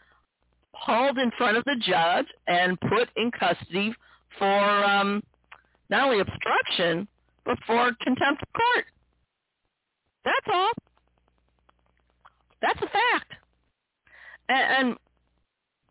hauled 0.73 1.18
in 1.18 1.31
front 1.37 1.57
of 1.57 1.64
the 1.64 1.77
judge 1.81 2.27
and 2.47 2.81
put 2.81 3.09
in 3.16 3.31
custody 3.31 3.95
for 4.39 4.85
um, 4.85 5.23
not 5.89 6.05
only 6.05 6.21
obstruction, 6.21 7.07
but 7.45 7.59
for 7.66 7.91
contempt 8.03 8.43
of 8.43 8.49
court. 8.53 8.85
That's 10.25 10.47
all. 10.53 10.73
That's 12.62 12.79
a 12.79 12.89
fact. 12.89 13.33
And, 14.49 14.89
and 14.89 14.97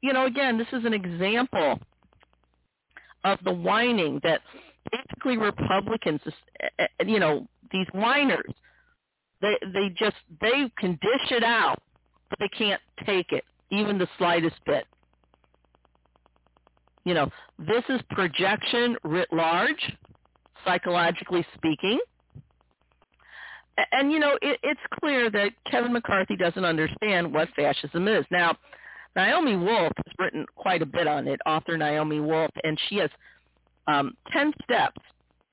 you 0.01 0.13
know, 0.13 0.25
again, 0.25 0.57
this 0.57 0.67
is 0.71 0.85
an 0.85 0.93
example 0.93 1.79
of 3.23 3.39
the 3.43 3.51
whining 3.51 4.19
that 4.23 4.41
basically 4.91 5.37
Republicans, 5.37 6.21
eh, 6.61 6.67
eh, 6.79 6.87
you 7.05 7.19
know, 7.19 7.47
these 7.71 7.87
whiners, 7.93 8.53
they 9.41 9.55
they 9.73 9.89
just 9.97 10.15
they 10.41 10.71
can 10.77 10.91
dish 11.01 11.31
it 11.31 11.43
out, 11.43 11.81
but 12.29 12.39
they 12.39 12.49
can't 12.49 12.81
take 13.05 13.31
it 13.31 13.43
even 13.71 13.97
the 13.97 14.07
slightest 14.17 14.55
bit. 14.65 14.85
You 17.05 17.13
know, 17.13 17.29
this 17.57 17.83
is 17.89 18.01
projection 18.11 18.97
writ 19.03 19.29
large, 19.31 19.93
psychologically 20.65 21.45
speaking. 21.55 21.99
And, 23.91 24.11
you 24.11 24.19
know, 24.19 24.37
it, 24.41 24.59
it's 24.61 24.81
clear 24.99 25.29
that 25.31 25.51
Kevin 25.69 25.93
McCarthy 25.93 26.35
doesn't 26.35 26.65
understand 26.65 27.33
what 27.33 27.47
fascism 27.55 28.07
is. 28.07 28.25
Now, 28.29 28.57
Naomi 29.15 29.55
Wolf 29.55 29.91
has 29.95 30.13
written 30.19 30.45
quite 30.55 30.81
a 30.81 30.85
bit 30.85 31.07
on 31.07 31.27
it, 31.27 31.39
author 31.45 31.77
Naomi 31.77 32.19
Wolf, 32.19 32.51
and 32.63 32.77
she 32.87 32.97
has 32.97 33.09
um, 33.87 34.15
10 34.31 34.53
steps 34.63 35.01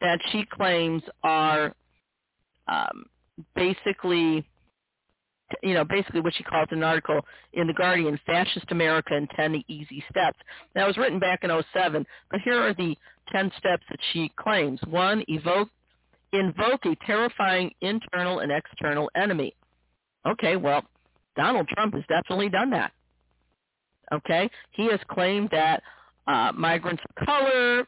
that 0.01 0.19
she 0.31 0.45
claims 0.45 1.03
are 1.23 1.73
um, 2.69 3.07
basically 3.55 4.45
you 5.63 5.75
know, 5.75 5.85
basically 5.85 6.21
what 6.21 6.35
she 6.35 6.43
calls 6.43 6.69
an 6.71 6.83
article 6.83 7.21
in 7.53 7.67
The 7.67 7.73
Guardian, 7.73 8.19
Fascist 8.27 8.67
America 8.71 9.15
and 9.15 9.29
10 9.37 9.65
Easy 9.69 10.05
Steps. 10.11 10.39
That 10.75 10.87
was 10.87 10.97
written 10.97 11.19
back 11.19 11.45
in 11.45 11.51
07, 11.73 12.07
but 12.31 12.41
here 12.41 12.61
are 12.61 12.75
the 12.75 12.97
10 13.31 13.53
steps 13.59 13.85
that 13.91 13.99
she 14.13 14.31
claims. 14.37 14.81
One, 14.89 15.25
evoke, 15.29 15.69
invoke 16.33 16.85
a 16.85 16.97
terrifying 17.07 17.71
internal 17.81 18.41
and 18.41 18.51
external 18.53 19.11
enemy. 19.15 19.55
Okay, 20.27 20.57
well, 20.57 20.83
Donald 21.37 21.69
Trump 21.69 21.95
has 21.95 22.05
definitely 22.09 22.49
done 22.49 22.71
that. 22.71 22.93
Okay, 24.13 24.49
he 24.71 24.87
has 24.91 25.01
claimed 25.09 25.51
that 25.51 25.83
uh, 26.27 26.53
migrants 26.55 27.03
of 27.09 27.27
color, 27.27 27.87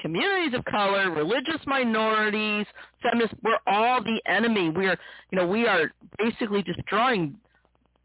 communities 0.00 0.58
of 0.58 0.64
color, 0.64 1.10
religious 1.10 1.60
minorities, 1.66 2.66
feminists, 3.02 3.36
we're 3.42 3.58
all 3.66 4.02
the 4.02 4.20
enemy. 4.26 4.70
We 4.70 4.86
are, 4.86 4.96
you 5.30 5.38
know, 5.38 5.46
we 5.46 5.66
are 5.66 5.92
basically 6.18 6.62
destroying 6.62 7.36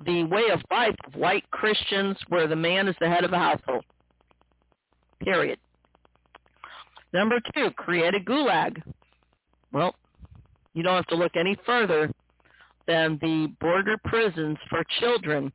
the 0.05 0.23
way 0.25 0.49
of 0.51 0.61
life 0.69 0.95
of 1.07 1.15
white 1.15 1.49
Christians 1.51 2.17
where 2.27 2.47
the 2.47 2.55
man 2.55 2.87
is 2.87 2.95
the 2.99 3.09
head 3.09 3.23
of 3.23 3.31
the 3.31 3.37
household. 3.37 3.85
Period. 5.21 5.57
Number 7.13 7.39
two, 7.53 7.71
create 7.71 8.13
a 8.13 8.19
gulag. 8.19 8.81
Well, 9.71 9.95
you 10.73 10.83
don't 10.83 10.95
have 10.95 11.07
to 11.07 11.15
look 11.15 11.35
any 11.37 11.57
further 11.65 12.11
than 12.87 13.17
the 13.21 13.47
border 13.59 13.97
prisons 14.03 14.57
for 14.69 14.83
children 14.99 15.51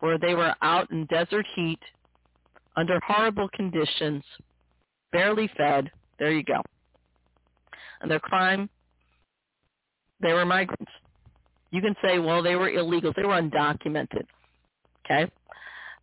where 0.00 0.18
they 0.18 0.34
were 0.34 0.54
out 0.62 0.90
in 0.90 1.06
desert 1.06 1.46
heat 1.54 1.80
under 2.76 3.00
horrible 3.06 3.48
conditions 3.54 4.22
barely 5.16 5.50
fed. 5.56 5.90
There 6.18 6.30
you 6.30 6.42
go. 6.42 6.60
And 8.02 8.10
their 8.10 8.20
crime, 8.20 8.68
they 10.20 10.34
were 10.34 10.44
migrants. 10.44 10.92
You 11.70 11.80
can 11.80 11.96
say, 12.02 12.18
well, 12.18 12.42
they 12.42 12.54
were 12.54 12.70
illegals. 12.70 13.14
They 13.16 13.22
were 13.22 13.40
undocumented. 13.40 14.26
Okay? 15.04 15.30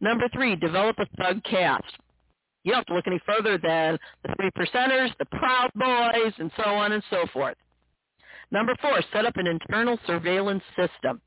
Number 0.02 0.28
three, 0.34 0.56
develop 0.56 0.98
a 0.98 1.06
thug 1.18 1.44
caste. 1.44 1.84
You 2.64 2.72
don't 2.72 2.80
have 2.80 2.86
to 2.88 2.96
look 2.96 3.08
any 3.08 3.20
further 3.26 3.58
than 3.58 4.00
the 4.24 4.34
three 4.36 4.50
percenters, 4.52 5.10
the 5.20 5.26
Proud 5.26 5.70
Boys, 5.76 6.34
and 6.40 6.52
so 6.58 6.72
on 6.72 6.94
and 6.94 7.04
so 7.10 7.26
forth. 7.32 7.58
Number 8.52 8.76
four, 8.82 9.00
set 9.12 9.26
up 9.26 9.38
an 9.38 9.48
internal 9.48 10.00
surveillance 10.08 10.64
system. 10.76 11.22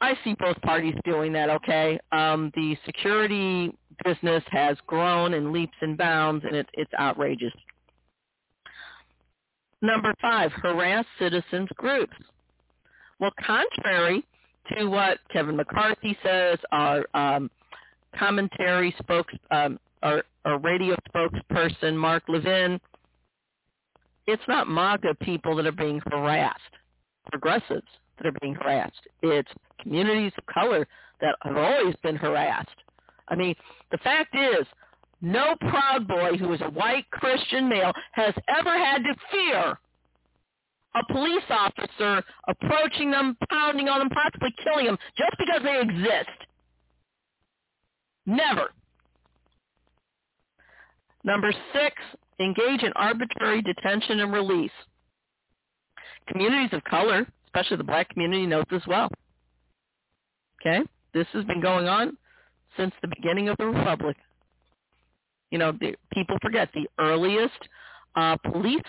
I 0.00 0.14
see 0.22 0.34
both 0.38 0.60
parties 0.62 0.94
doing 1.04 1.32
that, 1.32 1.50
okay? 1.50 1.98
Um, 2.12 2.52
the 2.54 2.76
security 2.86 3.72
business 4.04 4.44
has 4.50 4.76
grown 4.86 5.34
in 5.34 5.52
leaps 5.52 5.76
and 5.80 5.98
bounds, 5.98 6.44
and 6.44 6.54
it, 6.54 6.68
it's 6.74 6.92
outrageous. 6.94 7.52
Number 9.82 10.14
five, 10.20 10.52
harass 10.52 11.04
citizens 11.18 11.68
groups. 11.76 12.16
Well, 13.18 13.32
contrary 13.44 14.24
to 14.76 14.86
what 14.86 15.18
Kevin 15.32 15.56
McCarthy 15.56 16.16
says, 16.22 16.58
our 16.70 17.04
um, 17.14 17.50
commentary 18.16 18.94
spokes, 19.00 19.34
um, 19.50 19.80
our, 20.02 20.22
our 20.44 20.58
radio 20.58 20.94
spokesperson, 21.12 21.96
Mark 21.96 22.22
Levin, 22.28 22.80
it's 24.26 24.42
not 24.46 24.68
MAGA 24.68 25.14
people 25.22 25.56
that 25.56 25.66
are 25.66 25.72
being 25.72 26.00
harassed, 26.06 26.60
progressives 27.30 27.86
that 28.18 28.26
are 28.26 28.38
being 28.40 28.54
harassed. 28.54 29.00
It's 29.22 29.50
communities 29.80 30.32
of 30.38 30.46
color 30.46 30.86
that 31.20 31.36
have 31.42 31.56
always 31.56 31.94
been 32.02 32.16
harassed. 32.16 32.68
I 33.28 33.34
mean, 33.34 33.54
the 33.90 33.98
fact 33.98 34.34
is, 34.34 34.66
no 35.20 35.56
Proud 35.60 36.06
Boy 36.06 36.36
who 36.38 36.52
is 36.52 36.60
a 36.60 36.70
white 36.70 37.10
Christian 37.10 37.68
male 37.68 37.92
has 38.12 38.34
ever 38.48 38.78
had 38.78 38.98
to 38.98 39.14
fear 39.30 39.78
a 40.94 41.12
police 41.12 41.42
officer 41.50 42.22
approaching 42.48 43.10
them, 43.10 43.36
pounding 43.50 43.88
on 43.88 43.98
them, 43.98 44.10
possibly 44.10 44.54
killing 44.62 44.86
them 44.86 44.98
just 45.16 45.36
because 45.38 45.60
they 45.62 45.80
exist. 45.80 46.30
Never. 48.26 48.70
Number 51.24 51.52
six, 51.72 51.94
engage 52.40 52.82
in 52.82 52.92
arbitrary 52.94 53.62
detention 53.62 54.20
and 54.20 54.32
release. 54.32 54.70
Communities 56.28 56.70
of 56.72 56.84
color, 56.84 57.26
especially 57.48 57.78
the 57.78 57.84
black 57.84 58.08
community, 58.10 58.46
knows 58.46 58.64
as 58.72 58.82
well. 58.86 59.08
Okay? 60.60 60.84
This 61.14 61.26
has 61.32 61.44
been 61.44 61.60
going 61.60 61.88
on 61.88 62.16
since 62.76 62.92
the 63.02 63.08
beginning 63.08 63.48
of 63.48 63.56
the 63.58 63.66
republic. 63.66 64.16
You 65.50 65.58
know, 65.58 65.72
the, 65.72 65.94
people 66.12 66.36
forget 66.42 66.68
the 66.74 66.86
earliest 66.98 67.58
uh, 68.14 68.36
police 68.50 68.82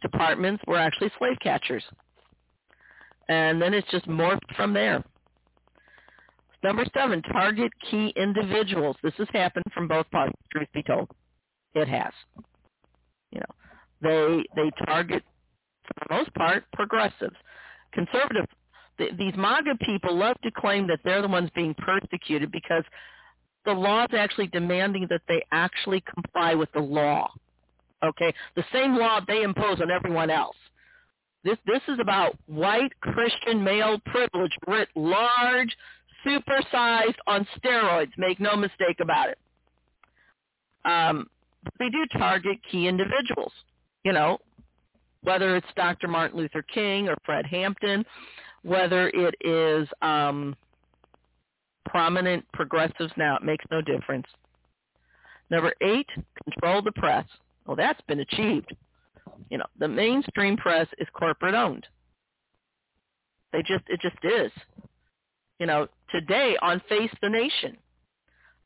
departments 0.00 0.62
were 0.66 0.78
actually 0.78 1.10
slave 1.18 1.36
catchers. 1.42 1.82
And 3.28 3.60
then 3.60 3.74
it's 3.74 3.90
just 3.90 4.08
morphed 4.08 4.54
from 4.56 4.72
there. 4.72 5.04
Number 6.62 6.84
seven, 6.94 7.22
target 7.22 7.70
key 7.90 8.12
individuals. 8.16 8.96
This 9.02 9.12
has 9.18 9.28
happened 9.32 9.66
from 9.74 9.86
both 9.86 10.10
parties, 10.10 10.34
truth 10.50 10.68
be 10.72 10.82
told. 10.82 11.08
It 11.74 11.86
has. 11.86 12.12
You 13.30 13.40
know, 13.40 13.54
they 14.02 14.44
they 14.56 14.70
target 14.86 15.22
for 15.86 16.08
the 16.08 16.14
most 16.14 16.34
part 16.34 16.64
progressives. 16.72 17.36
Conservative 17.92 18.46
the, 18.98 19.06
these 19.16 19.34
MAGA 19.36 19.76
people 19.80 20.16
love 20.16 20.36
to 20.42 20.50
claim 20.50 20.86
that 20.88 21.00
they're 21.04 21.22
the 21.22 21.28
ones 21.28 21.50
being 21.54 21.74
persecuted 21.74 22.50
because 22.52 22.84
the 23.64 23.72
law 23.72 24.04
is 24.04 24.10
actually 24.16 24.48
demanding 24.48 25.06
that 25.10 25.22
they 25.28 25.42
actually 25.52 26.02
comply 26.12 26.54
with 26.54 26.70
the 26.72 26.80
law. 26.80 27.30
Okay, 28.04 28.32
the 28.54 28.64
same 28.72 28.96
law 28.96 29.20
they 29.26 29.42
impose 29.42 29.80
on 29.80 29.90
everyone 29.90 30.30
else. 30.30 30.56
This 31.44 31.58
this 31.66 31.80
is 31.88 31.98
about 32.00 32.36
white 32.46 32.92
Christian 33.00 33.62
male 33.62 33.98
privilege 34.06 34.52
writ 34.66 34.88
large, 34.94 35.76
supersized 36.24 37.16
on 37.26 37.46
steroids. 37.56 38.12
Make 38.16 38.38
no 38.38 38.56
mistake 38.56 38.98
about 39.00 39.30
it. 39.30 39.38
Um, 40.84 41.28
they 41.78 41.88
do 41.88 42.06
target 42.16 42.58
key 42.70 42.86
individuals. 42.86 43.52
You 44.04 44.12
know, 44.12 44.38
whether 45.22 45.56
it's 45.56 45.66
Dr. 45.76 46.08
Martin 46.08 46.38
Luther 46.38 46.62
King 46.62 47.08
or 47.08 47.16
Fred 47.24 47.46
Hampton, 47.46 48.04
whether 48.62 49.08
it 49.08 49.34
is 49.40 49.88
um, 50.02 50.56
prominent 51.86 52.44
progressives 52.52 53.12
now, 53.16 53.36
it 53.36 53.42
makes 53.42 53.64
no 53.70 53.80
difference. 53.80 54.26
Number 55.50 55.72
eight, 55.80 56.08
control 56.44 56.82
the 56.82 56.92
press. 56.92 57.26
Well, 57.66 57.76
that's 57.76 58.00
been 58.02 58.20
achieved. 58.20 58.74
You 59.50 59.58
know, 59.58 59.66
the 59.78 59.88
mainstream 59.88 60.56
press 60.56 60.86
is 60.98 61.08
corporate 61.12 61.54
owned. 61.54 61.86
They 63.52 63.60
just, 63.60 63.84
it 63.88 64.00
just 64.00 64.22
is. 64.22 64.52
You 65.58 65.66
know, 65.66 65.88
today 66.10 66.56
on 66.60 66.82
Face 66.88 67.10
the 67.22 67.28
Nation, 67.28 67.76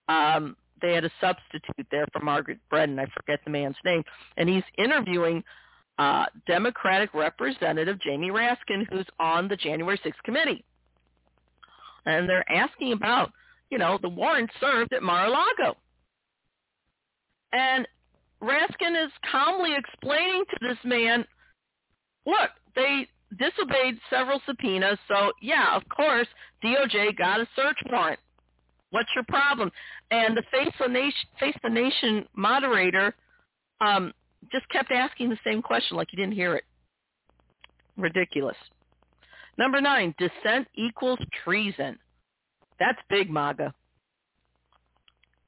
um, 0.09 0.57
they 0.81 0.93
had 0.95 1.05
a 1.05 1.11
substitute 1.21 1.87
there 1.91 2.07
for 2.13 2.21
Margaret 2.21 2.59
Brennan. 2.69 2.99
I 2.99 3.07
forget 3.17 3.41
the 3.45 3.51
man's 3.51 3.77
name, 3.85 4.03
and 4.37 4.49
he's 4.49 4.65
interviewing 4.77 5.45
uh, 5.99 6.27
Democratic 6.47 7.15
Representative 7.15 8.01
Jamie 8.01 8.31
Raskin, 8.31 8.87
who's 8.91 9.07
on 9.21 9.49
the 9.49 9.57
January 9.57 9.99
6th 10.05 10.23
committee. 10.25 10.65
And 12.07 12.29
they're 12.29 12.51
asking 12.51 12.93
about, 12.93 13.31
you 13.71 13.79
know, 13.79 13.99
the 14.01 14.09
warrant 14.09 14.51
served 14.61 14.93
at 14.93 15.03
Mar-a-Lago. 15.03 15.77
And 17.53 17.87
Raskin 18.43 19.05
is 19.05 19.13
calmly 19.31 19.75
explaining 19.77 20.45
to 20.51 20.69
this 20.69 20.79
man, 20.85 21.25
look, 22.27 22.51
they 22.75 23.07
disobeyed 23.39 23.99
several 24.11 24.41
subpoenas, 24.47 24.99
so 25.09 25.33
yeah, 25.41 25.77
of 25.77 25.83
course, 25.89 26.27
DOJ 26.65 27.17
got 27.17 27.41
a 27.41 27.47
search 27.55 27.79
warrant. 27.91 28.19
What's 28.91 29.09
your 29.15 29.25
problem? 29.25 29.71
And 30.11 30.37
the 30.37 30.43
Face 30.51 30.73
the 30.79 30.89
Nation, 30.89 31.29
Face 31.41 31.57
the 31.63 31.71
Nation 31.71 32.27
moderator 32.37 33.15
um, 33.81 34.13
just 34.51 34.69
kept 34.69 34.91
asking 34.91 35.31
the 35.31 35.39
same 35.45 35.63
question 35.63 35.97
like 35.97 36.09
you 36.13 36.17
didn't 36.17 36.35
hear 36.35 36.57
it. 36.57 36.65
Ridiculous. 37.97 38.57
Number 39.59 39.81
nine, 39.81 40.15
dissent 40.19 40.67
equals 40.75 41.19
treason. 41.45 41.99
That's 42.79 42.99
big 43.11 43.31
MAGA. 43.31 43.73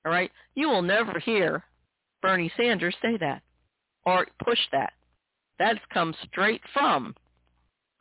All 0.05 0.13
right? 0.13 0.31
You 0.55 0.69
will 0.69 0.83
never 0.83 1.19
hear 1.19 1.65
Bernie 2.23 2.53
Sanders 2.57 2.95
say 3.01 3.17
that 3.19 3.43
or 4.05 4.27
push 4.45 4.59
that. 4.73 4.93
That's 5.59 5.81
come 5.93 6.15
straight 6.27 6.61
from 6.73 7.15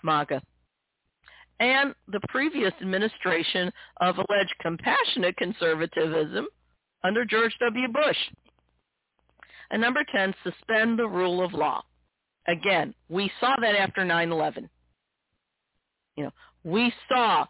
MAGA. 0.03 0.41
And 1.59 1.95
the 2.07 2.19
previous 2.27 2.73
administration 2.81 3.71
of 4.01 4.17
alleged 4.17 4.55
compassionate 4.61 5.37
conservatism 5.37 6.47
under 7.03 7.23
George 7.23 7.55
W. 7.59 7.87
Bush. 7.87 8.17
And 9.73 9.81
number 9.81 10.03
10, 10.09 10.35
suspend 10.43 10.99
the 10.99 11.07
rule 11.07 11.43
of 11.43 11.51
law. 11.51 11.81
Again, 12.47 12.93
we 13.09 13.31
saw 13.39 13.55
that 13.59 13.75
after 13.75 14.01
9-11. 14.01 14.69
You 16.15 16.25
know, 16.25 16.31
we 16.63 16.93
saw 17.09 17.47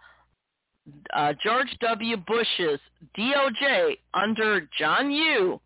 uh, 1.14 1.34
George 1.44 1.68
W. 1.82 2.16
Bush's 2.16 2.80
DOJ 3.20 3.98
under 4.14 4.70
John 4.80 5.12
Yoo 5.12 5.60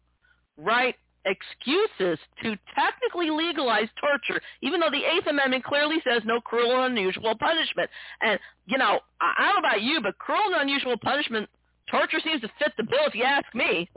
write 0.58 0.96
excuses 1.26 2.18
to 2.42 2.56
technically 2.74 3.30
legalize 3.30 3.88
torture, 4.02 4.42
even 4.64 4.80
though 4.80 4.90
the 4.90 5.06
Eighth 5.06 5.28
Amendment 5.28 5.64
clearly 5.64 5.98
says 6.04 6.24
no 6.26 6.42
cruel 6.42 6.84
and 6.84 6.98
unusual 6.98 7.38
punishment. 7.38 7.88
And, 8.22 8.40
you 8.66 8.80
know, 8.80 9.00
I 9.22 9.46
don't 9.46 9.62
know 9.62 9.68
about 9.68 9.84
you, 9.84 10.02
but 10.02 10.18
cruel 10.18 10.54
and 10.54 10.64
unusual 10.64 10.98
punishment, 10.98 11.50
torture 11.88 12.20
seems 12.24 12.42
to 12.42 12.50
fit 12.58 12.74
the 12.78 12.84
bill 12.84 13.06
if 13.06 13.14
you 13.14 13.26
ask 13.26 13.46
me. 13.54 13.88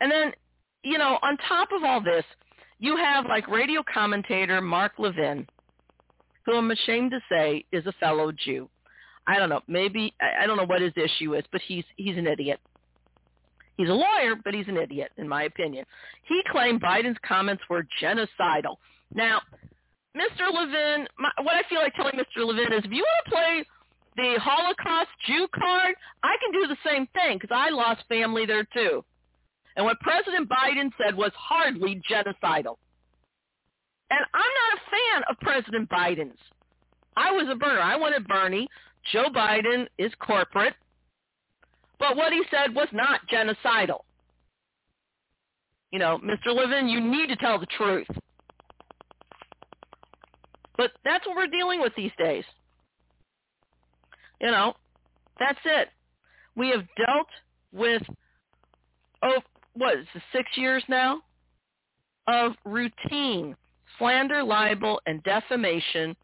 And 0.00 0.10
then, 0.10 0.32
you 0.82 0.98
know, 0.98 1.18
on 1.22 1.36
top 1.48 1.68
of 1.72 1.84
all 1.84 2.02
this, 2.02 2.24
you 2.78 2.96
have 2.96 3.26
like 3.26 3.48
radio 3.48 3.82
commentator 3.92 4.60
Mark 4.60 4.92
Levin, 4.98 5.46
who 6.46 6.54
I'm 6.54 6.70
ashamed 6.70 7.10
to 7.10 7.20
say 7.30 7.64
is 7.72 7.86
a 7.86 7.92
fellow 7.92 8.32
Jew. 8.32 8.68
I 9.26 9.38
don't 9.38 9.50
know, 9.50 9.60
maybe 9.68 10.14
I 10.20 10.46
don't 10.46 10.56
know 10.56 10.64
what 10.64 10.80
his 10.80 10.92
issue 10.96 11.34
is, 11.34 11.44
but 11.52 11.60
he's 11.66 11.84
he's 11.96 12.16
an 12.16 12.26
idiot. 12.26 12.60
He's 13.76 13.88
a 13.88 13.92
lawyer, 13.92 14.34
but 14.42 14.54
he's 14.54 14.66
an 14.66 14.76
idiot, 14.76 15.12
in 15.18 15.28
my 15.28 15.44
opinion. 15.44 15.84
He 16.24 16.42
claimed 16.50 16.82
Biden's 16.82 17.18
comments 17.26 17.62
were 17.70 17.86
genocidal. 18.02 18.76
Now, 19.14 19.40
Mr. 20.16 20.52
Levin, 20.52 21.06
my, 21.16 21.30
what 21.42 21.54
I 21.54 21.62
feel 21.68 21.78
like 21.78 21.94
telling 21.94 22.14
Mr. 22.14 22.44
Levin 22.44 22.72
is 22.72 22.84
if 22.84 22.90
you 22.90 23.04
want 23.04 23.24
to 23.24 23.30
play 23.30 23.64
the 24.16 24.40
Holocaust 24.40 25.10
Jew 25.26 25.46
card, 25.54 25.94
I 26.24 26.34
can 26.42 26.52
do 26.60 26.66
the 26.66 26.76
same 26.84 27.06
thing 27.14 27.38
because 27.38 27.54
I 27.54 27.70
lost 27.70 28.02
family 28.08 28.46
there 28.46 28.66
too. 28.74 29.04
And 29.78 29.84
what 29.86 30.00
President 30.00 30.48
Biden 30.48 30.90
said 31.00 31.16
was 31.16 31.30
hardly 31.36 32.02
genocidal. 32.10 32.76
And 34.10 34.20
I'm 34.34 34.52
not 34.58 34.74
a 34.74 34.90
fan 34.90 35.22
of 35.30 35.38
President 35.40 35.88
Biden's. 35.88 36.38
I 37.16 37.30
was 37.30 37.46
a 37.48 37.54
burner. 37.54 37.80
I 37.80 37.94
wanted 37.94 38.26
Bernie. 38.26 38.66
Joe 39.12 39.26
Biden 39.32 39.86
is 39.96 40.10
corporate. 40.18 40.74
But 42.00 42.16
what 42.16 42.32
he 42.32 42.42
said 42.50 42.74
was 42.74 42.88
not 42.92 43.20
genocidal. 43.32 44.00
You 45.92 46.00
know, 46.00 46.18
Mr. 46.24 46.52
Levin, 46.52 46.88
you 46.88 47.00
need 47.00 47.28
to 47.28 47.36
tell 47.36 47.60
the 47.60 47.66
truth. 47.66 48.08
But 50.76 50.90
that's 51.04 51.24
what 51.24 51.36
we're 51.36 51.46
dealing 51.46 51.80
with 51.80 51.92
these 51.96 52.12
days. 52.18 52.44
You 54.40 54.50
know, 54.50 54.74
that's 55.38 55.60
it. 55.64 55.88
We 56.56 56.70
have 56.70 56.82
dealt 56.96 57.28
with, 57.72 58.02
oh, 59.22 59.38
what 59.78 59.98
is 59.98 60.06
it, 60.14 60.22
six 60.32 60.50
years 60.56 60.82
now 60.88 61.20
of 62.26 62.52
routine 62.64 63.56
slander, 63.98 64.42
libel, 64.42 65.00
and 65.06 65.22
defamation 65.22 66.14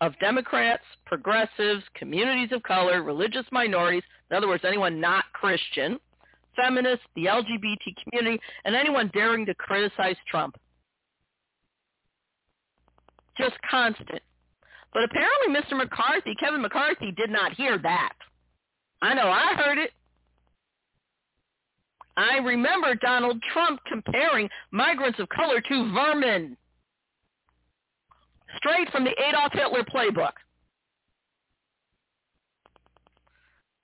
of 0.00 0.18
Democrats, 0.20 0.82
progressives, 1.06 1.82
communities 1.94 2.50
of 2.52 2.62
color, 2.62 3.02
religious 3.02 3.44
minorities, 3.52 4.02
in 4.30 4.36
other 4.36 4.48
words, 4.48 4.64
anyone 4.66 5.00
not 5.00 5.24
Christian, 5.32 5.98
feminists, 6.56 7.04
the 7.14 7.26
LGBT 7.26 7.94
community, 8.02 8.40
and 8.64 8.74
anyone 8.74 9.10
daring 9.12 9.46
to 9.46 9.54
criticize 9.54 10.16
Trump. 10.28 10.56
Just 13.38 13.54
constant. 13.68 14.22
But 14.92 15.04
apparently 15.04 15.54
Mr. 15.54 15.76
McCarthy, 15.76 16.34
Kevin 16.38 16.62
McCarthy, 16.62 17.12
did 17.12 17.30
not 17.30 17.52
hear 17.52 17.78
that. 17.78 18.12
I 19.02 19.14
know 19.14 19.28
I 19.28 19.54
heard 19.56 19.78
it. 19.78 19.90
I 22.16 22.38
remember 22.38 22.94
Donald 22.94 23.42
Trump 23.52 23.80
comparing 23.86 24.48
migrants 24.70 25.18
of 25.18 25.28
color 25.28 25.60
to 25.60 25.92
vermin. 25.92 26.56
Straight 28.56 28.88
from 28.90 29.04
the 29.04 29.14
Adolf 29.28 29.52
Hitler 29.52 29.84
playbook. 29.84 30.32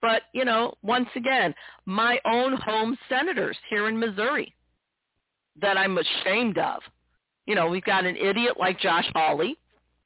But, 0.00 0.22
you 0.32 0.44
know, 0.44 0.74
once 0.82 1.08
again, 1.14 1.54
my 1.84 2.18
own 2.24 2.54
home 2.54 2.96
senators 3.08 3.58
here 3.68 3.88
in 3.88 3.98
Missouri 3.98 4.54
that 5.60 5.76
I'm 5.76 5.98
ashamed 5.98 6.56
of. 6.56 6.80
You 7.46 7.54
know, 7.54 7.66
we've 7.66 7.84
got 7.84 8.06
an 8.06 8.16
idiot 8.16 8.54
like 8.58 8.80
Josh 8.80 9.10
Hawley, 9.14 9.58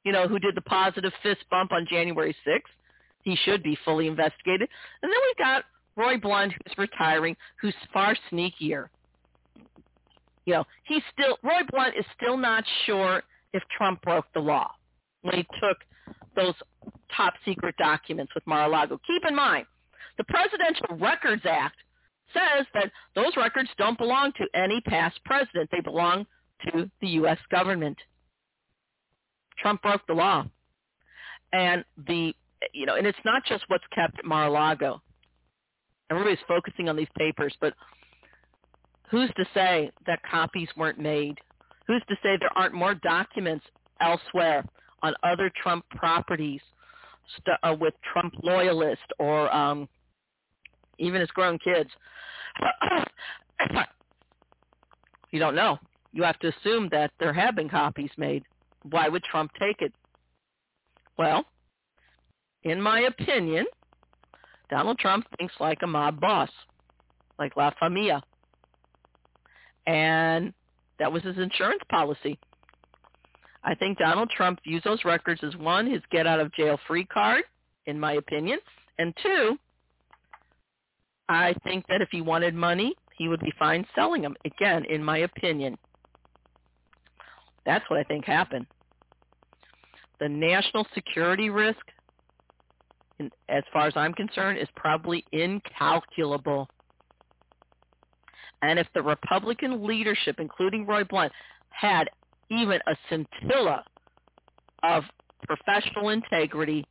you 0.03 0.11
know, 0.11 0.27
who 0.27 0.39
did 0.39 0.55
the 0.55 0.61
positive 0.61 1.13
fist 1.23 1.45
bump 1.49 1.71
on 1.71 1.87
January 1.89 2.35
6th. 2.45 2.61
He 3.21 3.37
should 3.45 3.63
be 3.63 3.77
fully 3.85 4.07
investigated. 4.07 4.67
And 5.01 5.11
then 5.11 5.19
we've 5.27 5.37
got 5.37 5.63
Roy 5.95 6.17
Blunt, 6.17 6.53
who's 6.53 6.77
retiring, 6.77 7.35
who's 7.61 7.75
far 7.93 8.15
sneakier. 8.31 8.87
You 10.45 10.53
know, 10.53 10.63
he's 10.83 11.01
still, 11.11 11.37
Roy 11.43 11.61
Blunt 11.71 11.95
is 11.97 12.05
still 12.15 12.37
not 12.37 12.63
sure 12.85 13.23
if 13.53 13.63
Trump 13.75 14.01
broke 14.01 14.25
the 14.33 14.39
law 14.39 14.69
when 15.21 15.35
he 15.35 15.43
took 15.61 15.77
those 16.35 16.53
top 17.15 17.33
secret 17.45 17.75
documents 17.77 18.33
with 18.35 18.45
Mar-a-Lago. 18.45 18.99
Keep 19.07 19.23
in 19.27 19.35
mind, 19.35 19.65
the 20.17 20.23
Presidential 20.25 20.97
Records 20.97 21.41
Act 21.45 21.77
says 22.33 22.65
that 22.73 22.91
those 23.15 23.35
records 23.37 23.69
don't 23.77 23.97
belong 23.97 24.33
to 24.33 24.45
any 24.53 24.81
past 24.81 25.19
president. 25.25 25.69
They 25.71 25.81
belong 25.81 26.25
to 26.67 26.89
the 27.01 27.07
U.S. 27.07 27.37
government. 27.49 27.97
Trump 29.57 29.81
broke 29.81 30.05
the 30.07 30.13
law. 30.13 30.45
And 31.53 31.85
the, 32.07 32.33
you 32.73 32.85
know, 32.85 32.95
and 32.95 33.07
it's 33.07 33.17
not 33.23 33.45
just 33.45 33.63
what's 33.67 33.85
kept 33.93 34.19
at 34.19 34.25
Mar-a-Lago. 34.25 35.01
Everybody's 36.11 36.39
focusing 36.47 36.89
on 36.89 36.95
these 36.95 37.07
papers, 37.17 37.53
but 37.59 37.73
who's 39.09 39.31
to 39.37 39.45
say 39.53 39.91
that 40.05 40.19
copies 40.29 40.69
weren't 40.77 40.99
made? 40.99 41.37
Who's 41.87 42.03
to 42.09 42.15
say 42.21 42.37
there 42.39 42.55
aren't 42.55 42.73
more 42.73 42.95
documents 42.95 43.65
elsewhere 44.01 44.63
on 45.01 45.13
other 45.23 45.51
Trump 45.61 45.85
properties 45.89 46.61
st- 47.37 47.57
uh, 47.63 47.75
with 47.79 47.93
Trump 48.11 48.33
loyalists 48.43 49.05
or 49.19 49.53
um, 49.53 49.87
even 50.99 51.21
as 51.21 51.29
grown 51.29 51.57
kids. 51.59 51.89
you 55.31 55.39
don't 55.39 55.55
know. 55.55 55.77
You 56.13 56.23
have 56.23 56.39
to 56.39 56.47
assume 56.49 56.89
that 56.91 57.11
there 57.19 57.33
have 57.33 57.55
been 57.55 57.69
copies 57.69 58.11
made. 58.17 58.43
Why 58.89 59.09
would 59.09 59.23
Trump 59.23 59.51
take 59.59 59.81
it? 59.81 59.93
Well, 61.17 61.45
in 62.63 62.81
my 62.81 63.01
opinion, 63.01 63.65
Donald 64.69 64.97
Trump 64.99 65.25
thinks 65.37 65.53
like 65.59 65.79
a 65.83 65.87
mob 65.87 66.19
boss, 66.19 66.49
like 67.37 67.55
La 67.55 67.71
Familia. 67.79 68.21
And 69.87 70.53
that 70.99 71.11
was 71.11 71.23
his 71.23 71.37
insurance 71.37 71.81
policy. 71.89 72.39
I 73.63 73.75
think 73.75 73.97
Donald 73.97 74.29
Trump 74.29 74.59
views 74.63 74.81
those 74.83 75.03
records 75.05 75.41
as 75.43 75.55
one, 75.55 75.89
his 75.89 76.01
get 76.11 76.27
out 76.27 76.39
of 76.39 76.53
jail 76.53 76.79
free 76.87 77.05
card, 77.05 77.43
in 77.85 77.99
my 77.99 78.13
opinion, 78.13 78.59
and 78.99 79.13
two, 79.21 79.57
I 81.27 81.55
think 81.63 81.85
that 81.87 82.01
if 82.01 82.09
he 82.11 82.21
wanted 82.21 82.53
money, 82.53 82.93
he 83.17 83.27
would 83.27 83.39
be 83.39 83.53
fine 83.57 83.85
selling 83.95 84.21
them. 84.21 84.35
Again, 84.45 84.85
in 84.85 85.03
my 85.03 85.19
opinion. 85.19 85.77
That's 87.65 87.83
what 87.89 87.99
I 87.99 88.03
think 88.03 88.25
happened. 88.25 88.67
The 90.19 90.29
national 90.29 90.85
security 90.93 91.49
risk, 91.49 91.79
as 93.19 93.63
far 93.71 93.87
as 93.87 93.93
I'm 93.95 94.13
concerned, 94.13 94.59
is 94.59 94.67
probably 94.75 95.23
incalculable. 95.31 96.67
And 98.61 98.79
if 98.79 98.87
the 98.93 99.01
Republican 99.01 99.85
leadership, 99.85 100.37
including 100.39 100.85
Roy 100.85 101.03
Blunt, 101.03 101.31
had 101.69 102.09
even 102.49 102.79
a 102.87 102.95
scintilla 103.09 103.83
of 104.83 105.03
professional 105.47 106.09
integrity, 106.09 106.85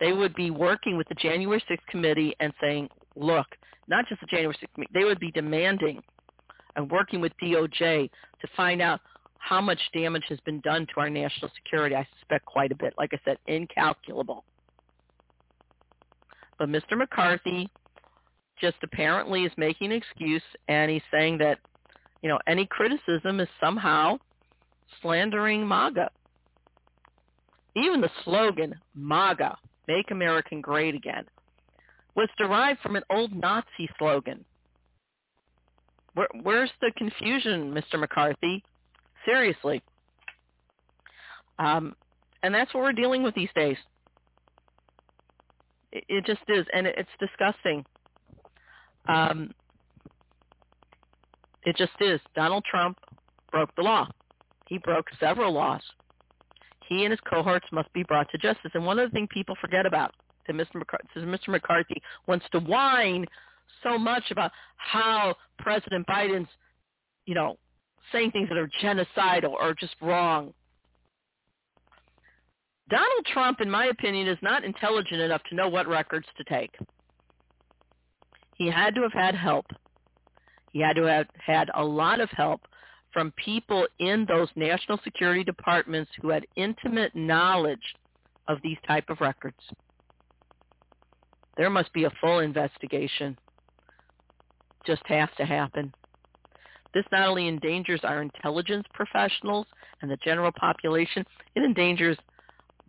they 0.00 0.12
would 0.12 0.34
be 0.34 0.50
working 0.50 0.96
with 0.96 1.08
the 1.08 1.14
January 1.14 1.62
6th 1.70 1.86
committee 1.88 2.34
and 2.40 2.52
saying, 2.60 2.88
look, 3.16 3.46
not 3.88 4.06
just 4.08 4.20
the 4.20 4.26
January 4.26 4.54
6th 4.54 4.74
committee, 4.74 4.92
they 4.94 5.04
would 5.04 5.20
be 5.20 5.30
demanding 5.30 6.02
and 6.76 6.90
working 6.90 7.20
with 7.20 7.32
DOJ 7.42 8.10
to 8.40 8.48
find 8.56 8.82
out 8.82 9.00
how 9.38 9.60
much 9.60 9.78
damage 9.92 10.24
has 10.28 10.40
been 10.40 10.60
done 10.60 10.86
to 10.86 11.00
our 11.00 11.10
national 11.10 11.50
security. 11.54 11.94
I 11.94 12.06
suspect 12.18 12.46
quite 12.46 12.72
a 12.72 12.74
bit. 12.74 12.94
Like 12.96 13.10
I 13.12 13.18
said, 13.24 13.36
incalculable. 13.46 14.44
But 16.64 16.70
Mr. 16.70 16.96
McCarthy 16.96 17.68
just 18.58 18.76
apparently 18.82 19.44
is 19.44 19.52
making 19.58 19.92
an 19.92 19.98
excuse 19.98 20.42
and 20.66 20.90
he's 20.90 21.02
saying 21.10 21.36
that, 21.38 21.58
you 22.22 22.28
know, 22.30 22.38
any 22.46 22.64
criticism 22.64 23.38
is 23.38 23.48
somehow 23.60 24.16
slandering 25.02 25.68
MAGA. 25.68 26.08
Even 27.76 28.00
the 28.00 28.08
slogan, 28.24 28.74
MAGA, 28.94 29.58
Make 29.88 30.10
America 30.10 30.56
Great 30.62 30.94
Again, 30.94 31.26
was 32.16 32.30
derived 32.38 32.80
from 32.80 32.96
an 32.96 33.02
old 33.10 33.34
Nazi 33.34 33.86
slogan. 33.98 34.42
Where, 36.14 36.28
where's 36.44 36.70
the 36.80 36.92
confusion, 36.96 37.74
Mr. 37.74 38.00
McCarthy? 38.00 38.64
Seriously. 39.26 39.82
Um, 41.58 41.94
and 42.42 42.54
that's 42.54 42.72
what 42.72 42.84
we're 42.84 42.92
dealing 42.92 43.22
with 43.22 43.34
these 43.34 43.50
days. 43.54 43.76
It, 45.94 46.26
just 46.26 46.42
is, 46.48 46.66
and 46.74 46.86
it, 46.86 46.96
it's 46.98 47.08
disgusting. 47.20 47.84
Um, 49.08 49.52
it 51.64 51.76
just 51.76 51.92
is. 52.00 52.20
Donald 52.34 52.64
Trump 52.68 52.98
broke 53.50 53.74
the 53.76 53.82
law. 53.82 54.08
He 54.66 54.78
broke 54.78 55.06
several 55.20 55.52
laws. 55.52 55.82
He 56.88 57.04
and 57.04 57.12
his 57.12 57.20
cohorts 57.20 57.66
must 57.72 57.92
be 57.92 58.02
brought 58.02 58.30
to 58.30 58.38
justice. 58.38 58.72
And 58.74 58.84
one 58.84 58.98
of 58.98 59.10
the 59.10 59.14
things 59.14 59.28
people 59.32 59.54
forget 59.60 59.86
about 59.86 60.12
that 60.46 60.52
Mr. 60.54 60.74
McCarthy, 60.74 61.06
Mr. 61.16 61.48
McCarthy 61.48 62.02
wants 62.26 62.44
to 62.52 62.60
whine 62.60 63.24
so 63.82 63.98
much 63.98 64.24
about 64.30 64.50
how 64.76 65.34
President 65.58 66.06
Biden's, 66.06 66.48
you 67.26 67.34
know, 67.34 67.56
saying 68.12 68.32
things 68.32 68.48
that 68.48 68.58
are 68.58 68.68
genocidal 68.82 69.52
or 69.52 69.74
just 69.78 69.94
wrong. 70.02 70.52
Donald 72.90 73.26
Trump, 73.32 73.60
in 73.60 73.70
my 73.70 73.86
opinion, 73.86 74.28
is 74.28 74.38
not 74.42 74.64
intelligent 74.64 75.20
enough 75.20 75.42
to 75.48 75.54
know 75.54 75.68
what 75.68 75.88
records 75.88 76.26
to 76.36 76.44
take. 76.44 76.74
He 78.56 78.70
had 78.70 78.94
to 78.94 79.02
have 79.02 79.12
had 79.12 79.34
help. 79.34 79.66
He 80.72 80.80
had 80.80 80.96
to 80.96 81.04
have 81.04 81.26
had 81.44 81.70
a 81.74 81.84
lot 81.84 82.20
of 82.20 82.28
help 82.30 82.60
from 83.12 83.32
people 83.42 83.86
in 84.00 84.26
those 84.28 84.48
national 84.56 84.98
security 85.04 85.44
departments 85.44 86.10
who 86.20 86.28
had 86.28 86.46
intimate 86.56 87.14
knowledge 87.14 87.94
of 88.48 88.58
these 88.62 88.76
type 88.86 89.08
of 89.08 89.20
records. 89.20 89.56
There 91.56 91.70
must 91.70 91.92
be 91.92 92.04
a 92.04 92.12
full 92.20 92.40
investigation. 92.40 93.38
Just 94.84 95.02
has 95.06 95.28
to 95.38 95.46
happen. 95.46 95.92
This 96.92 97.04
not 97.10 97.28
only 97.28 97.48
endangers 97.48 98.00
our 98.02 98.20
intelligence 98.20 98.84
professionals 98.92 99.66
and 100.02 100.10
the 100.10 100.18
general 100.24 100.52
population, 100.52 101.24
it 101.54 101.62
endangers 101.62 102.18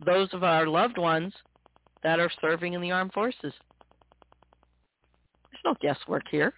those 0.04 0.28
of 0.32 0.44
our 0.44 0.66
loved 0.66 0.98
ones 0.98 1.32
that 2.02 2.20
are 2.20 2.30
serving 2.40 2.74
in 2.74 2.80
the 2.80 2.90
armed 2.90 3.12
forces. 3.12 3.38
There's 3.42 3.54
no 5.64 5.74
guesswork 5.80 6.24
here. 6.30 6.52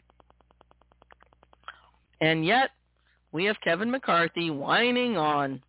And 2.21 2.45
yet, 2.45 2.71
we 3.33 3.45
have 3.45 3.57
Kevin 3.63 3.91
McCarthy 3.91 4.51
whining 4.51 5.17
on, 5.17 5.63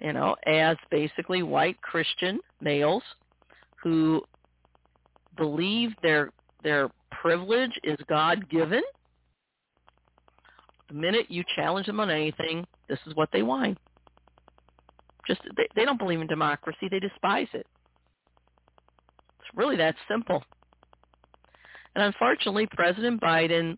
you 0.00 0.12
know, 0.12 0.34
as 0.46 0.76
basically 0.90 1.42
white 1.42 1.80
Christian 1.82 2.40
males 2.60 3.02
who 3.82 4.22
believe 5.36 5.90
their 6.02 6.30
their 6.62 6.88
privilege 7.10 7.78
is 7.84 7.98
God 8.08 8.48
given. 8.48 8.82
The 10.88 10.94
minute 10.94 11.30
you 11.30 11.44
challenge 11.54 11.86
them 11.86 12.00
on 12.00 12.10
anything, 12.10 12.66
this 12.88 12.98
is 13.06 13.14
what 13.14 13.28
they 13.32 13.42
whine. 13.42 13.76
Just 15.26 15.40
they, 15.56 15.66
they 15.74 15.84
don't 15.84 15.98
believe 15.98 16.20
in 16.20 16.26
democracy; 16.26 16.88
they 16.90 17.00
despise 17.00 17.48
it. 17.52 17.66
It's 19.40 19.56
really 19.56 19.76
that 19.76 19.94
simple. 20.08 20.42
And 21.94 22.04
unfortunately, 22.04 22.66
President 22.72 23.20
Biden 23.20 23.76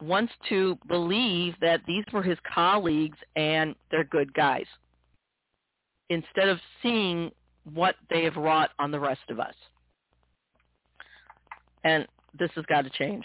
wants 0.00 0.32
to 0.48 0.76
believe 0.88 1.54
that 1.60 1.80
these 1.86 2.04
were 2.12 2.22
his 2.22 2.38
colleagues 2.52 3.16
and 3.36 3.74
they're 3.90 4.04
good 4.04 4.34
guys 4.34 4.66
instead 6.10 6.48
of 6.48 6.58
seeing 6.82 7.30
what 7.72 7.94
they 8.10 8.24
have 8.24 8.36
wrought 8.36 8.70
on 8.78 8.90
the 8.90 8.98
rest 8.98 9.22
of 9.30 9.38
us. 9.38 9.54
And 11.84 12.06
this 12.38 12.50
has 12.56 12.64
got 12.66 12.82
to 12.82 12.90
change. 12.90 13.24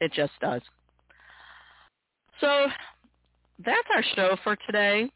It 0.00 0.12
just 0.12 0.32
does. 0.40 0.62
So 2.40 2.66
that's 3.64 3.88
our 3.94 4.04
show 4.14 4.36
for 4.44 4.56
today. 4.66 5.10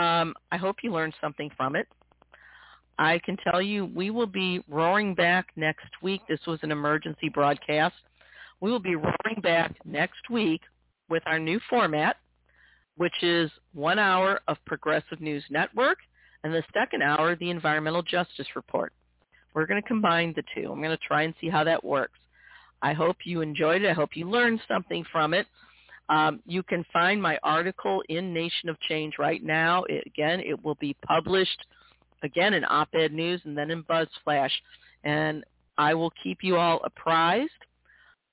Um, 0.00 0.34
I 0.50 0.56
hope 0.56 0.76
you 0.82 0.92
learned 0.92 1.14
something 1.20 1.50
from 1.56 1.76
it. 1.76 1.86
I 2.98 3.18
can 3.24 3.36
tell 3.38 3.60
you 3.60 3.86
we 3.86 4.10
will 4.10 4.26
be 4.26 4.62
roaring 4.68 5.14
back 5.14 5.48
next 5.56 5.88
week. 6.02 6.22
This 6.28 6.40
was 6.46 6.58
an 6.62 6.72
emergency 6.72 7.28
broadcast. 7.28 7.94
We 8.60 8.70
will 8.70 8.80
be 8.80 8.94
roaring 8.94 9.40
back 9.42 9.74
next 9.84 10.30
week 10.30 10.62
with 11.08 11.22
our 11.26 11.38
new 11.38 11.60
format, 11.68 12.16
which 12.96 13.22
is 13.22 13.50
one 13.74 13.98
hour 13.98 14.40
of 14.48 14.56
Progressive 14.66 15.20
News 15.20 15.44
Network 15.50 15.98
and 16.44 16.54
the 16.54 16.62
second 16.72 17.02
hour, 17.02 17.36
the 17.36 17.50
Environmental 17.50 18.02
Justice 18.02 18.46
Report. 18.56 18.92
We're 19.54 19.66
going 19.66 19.82
to 19.82 19.88
combine 19.88 20.32
the 20.34 20.44
two. 20.54 20.70
I'm 20.72 20.82
going 20.82 20.96
to 20.96 21.06
try 21.06 21.22
and 21.22 21.34
see 21.40 21.48
how 21.48 21.64
that 21.64 21.84
works. 21.84 22.18
I 22.82 22.94
hope 22.94 23.16
you 23.24 23.42
enjoyed 23.42 23.82
it. 23.82 23.90
I 23.90 23.92
hope 23.92 24.10
you 24.14 24.28
learned 24.28 24.60
something 24.66 25.04
from 25.12 25.34
it. 25.34 25.46
Um, 26.10 26.40
you 26.44 26.64
can 26.64 26.84
find 26.92 27.22
my 27.22 27.38
article 27.44 28.02
in 28.08 28.34
Nation 28.34 28.68
of 28.68 28.78
Change 28.80 29.14
right 29.18 29.42
now. 29.42 29.84
It, 29.84 30.02
again, 30.06 30.40
it 30.40 30.62
will 30.62 30.74
be 30.74 30.94
published 31.06 31.66
again 32.24 32.52
in 32.52 32.64
Op-Ed 32.64 33.12
News 33.12 33.40
and 33.44 33.56
then 33.56 33.70
in 33.70 33.84
BuzzFlash. 33.84 34.50
And 35.04 35.44
I 35.78 35.94
will 35.94 36.12
keep 36.22 36.38
you 36.42 36.56
all 36.56 36.80
apprised. 36.84 37.50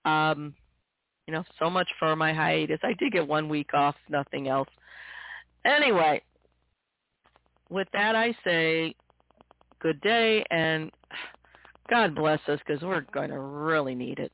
Um, 0.05 0.55
you 1.27 1.33
know, 1.33 1.43
so 1.59 1.69
much 1.69 1.87
for 1.99 2.15
my 2.15 2.33
hiatus. 2.33 2.79
I 2.83 2.93
did 2.93 3.13
get 3.13 3.27
one 3.27 3.47
week 3.47 3.73
off, 3.75 3.95
nothing 4.09 4.47
else. 4.47 4.69
Anyway, 5.63 6.21
with 7.69 7.87
that 7.93 8.15
I 8.15 8.35
say 8.43 8.95
good 9.79 10.01
day 10.01 10.43
and 10.49 10.89
God 11.89 12.15
bless 12.15 12.39
us 12.47 12.59
because 12.65 12.81
we're 12.81 13.05
going 13.13 13.29
to 13.29 13.39
really 13.39 13.93
need 13.93 14.19
it. 14.19 14.31